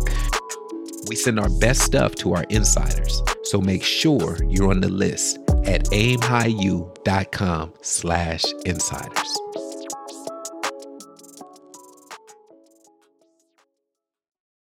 we 1.09 1.17
send 1.17 1.41
our 1.41 1.49
best 1.61 1.83
stuff 1.83 2.15
to 2.17 2.35
our 2.35 2.45
insiders. 2.51 3.23
So 3.45 3.61
make 3.61 3.83
sure 3.83 4.39
you're 4.45 4.71
on 4.71 4.81
the 4.81 4.89
list 4.89 5.39
at 5.65 5.85
aimhighu.com 5.87 7.73
slash 7.83 8.45
insiders. 8.65 9.41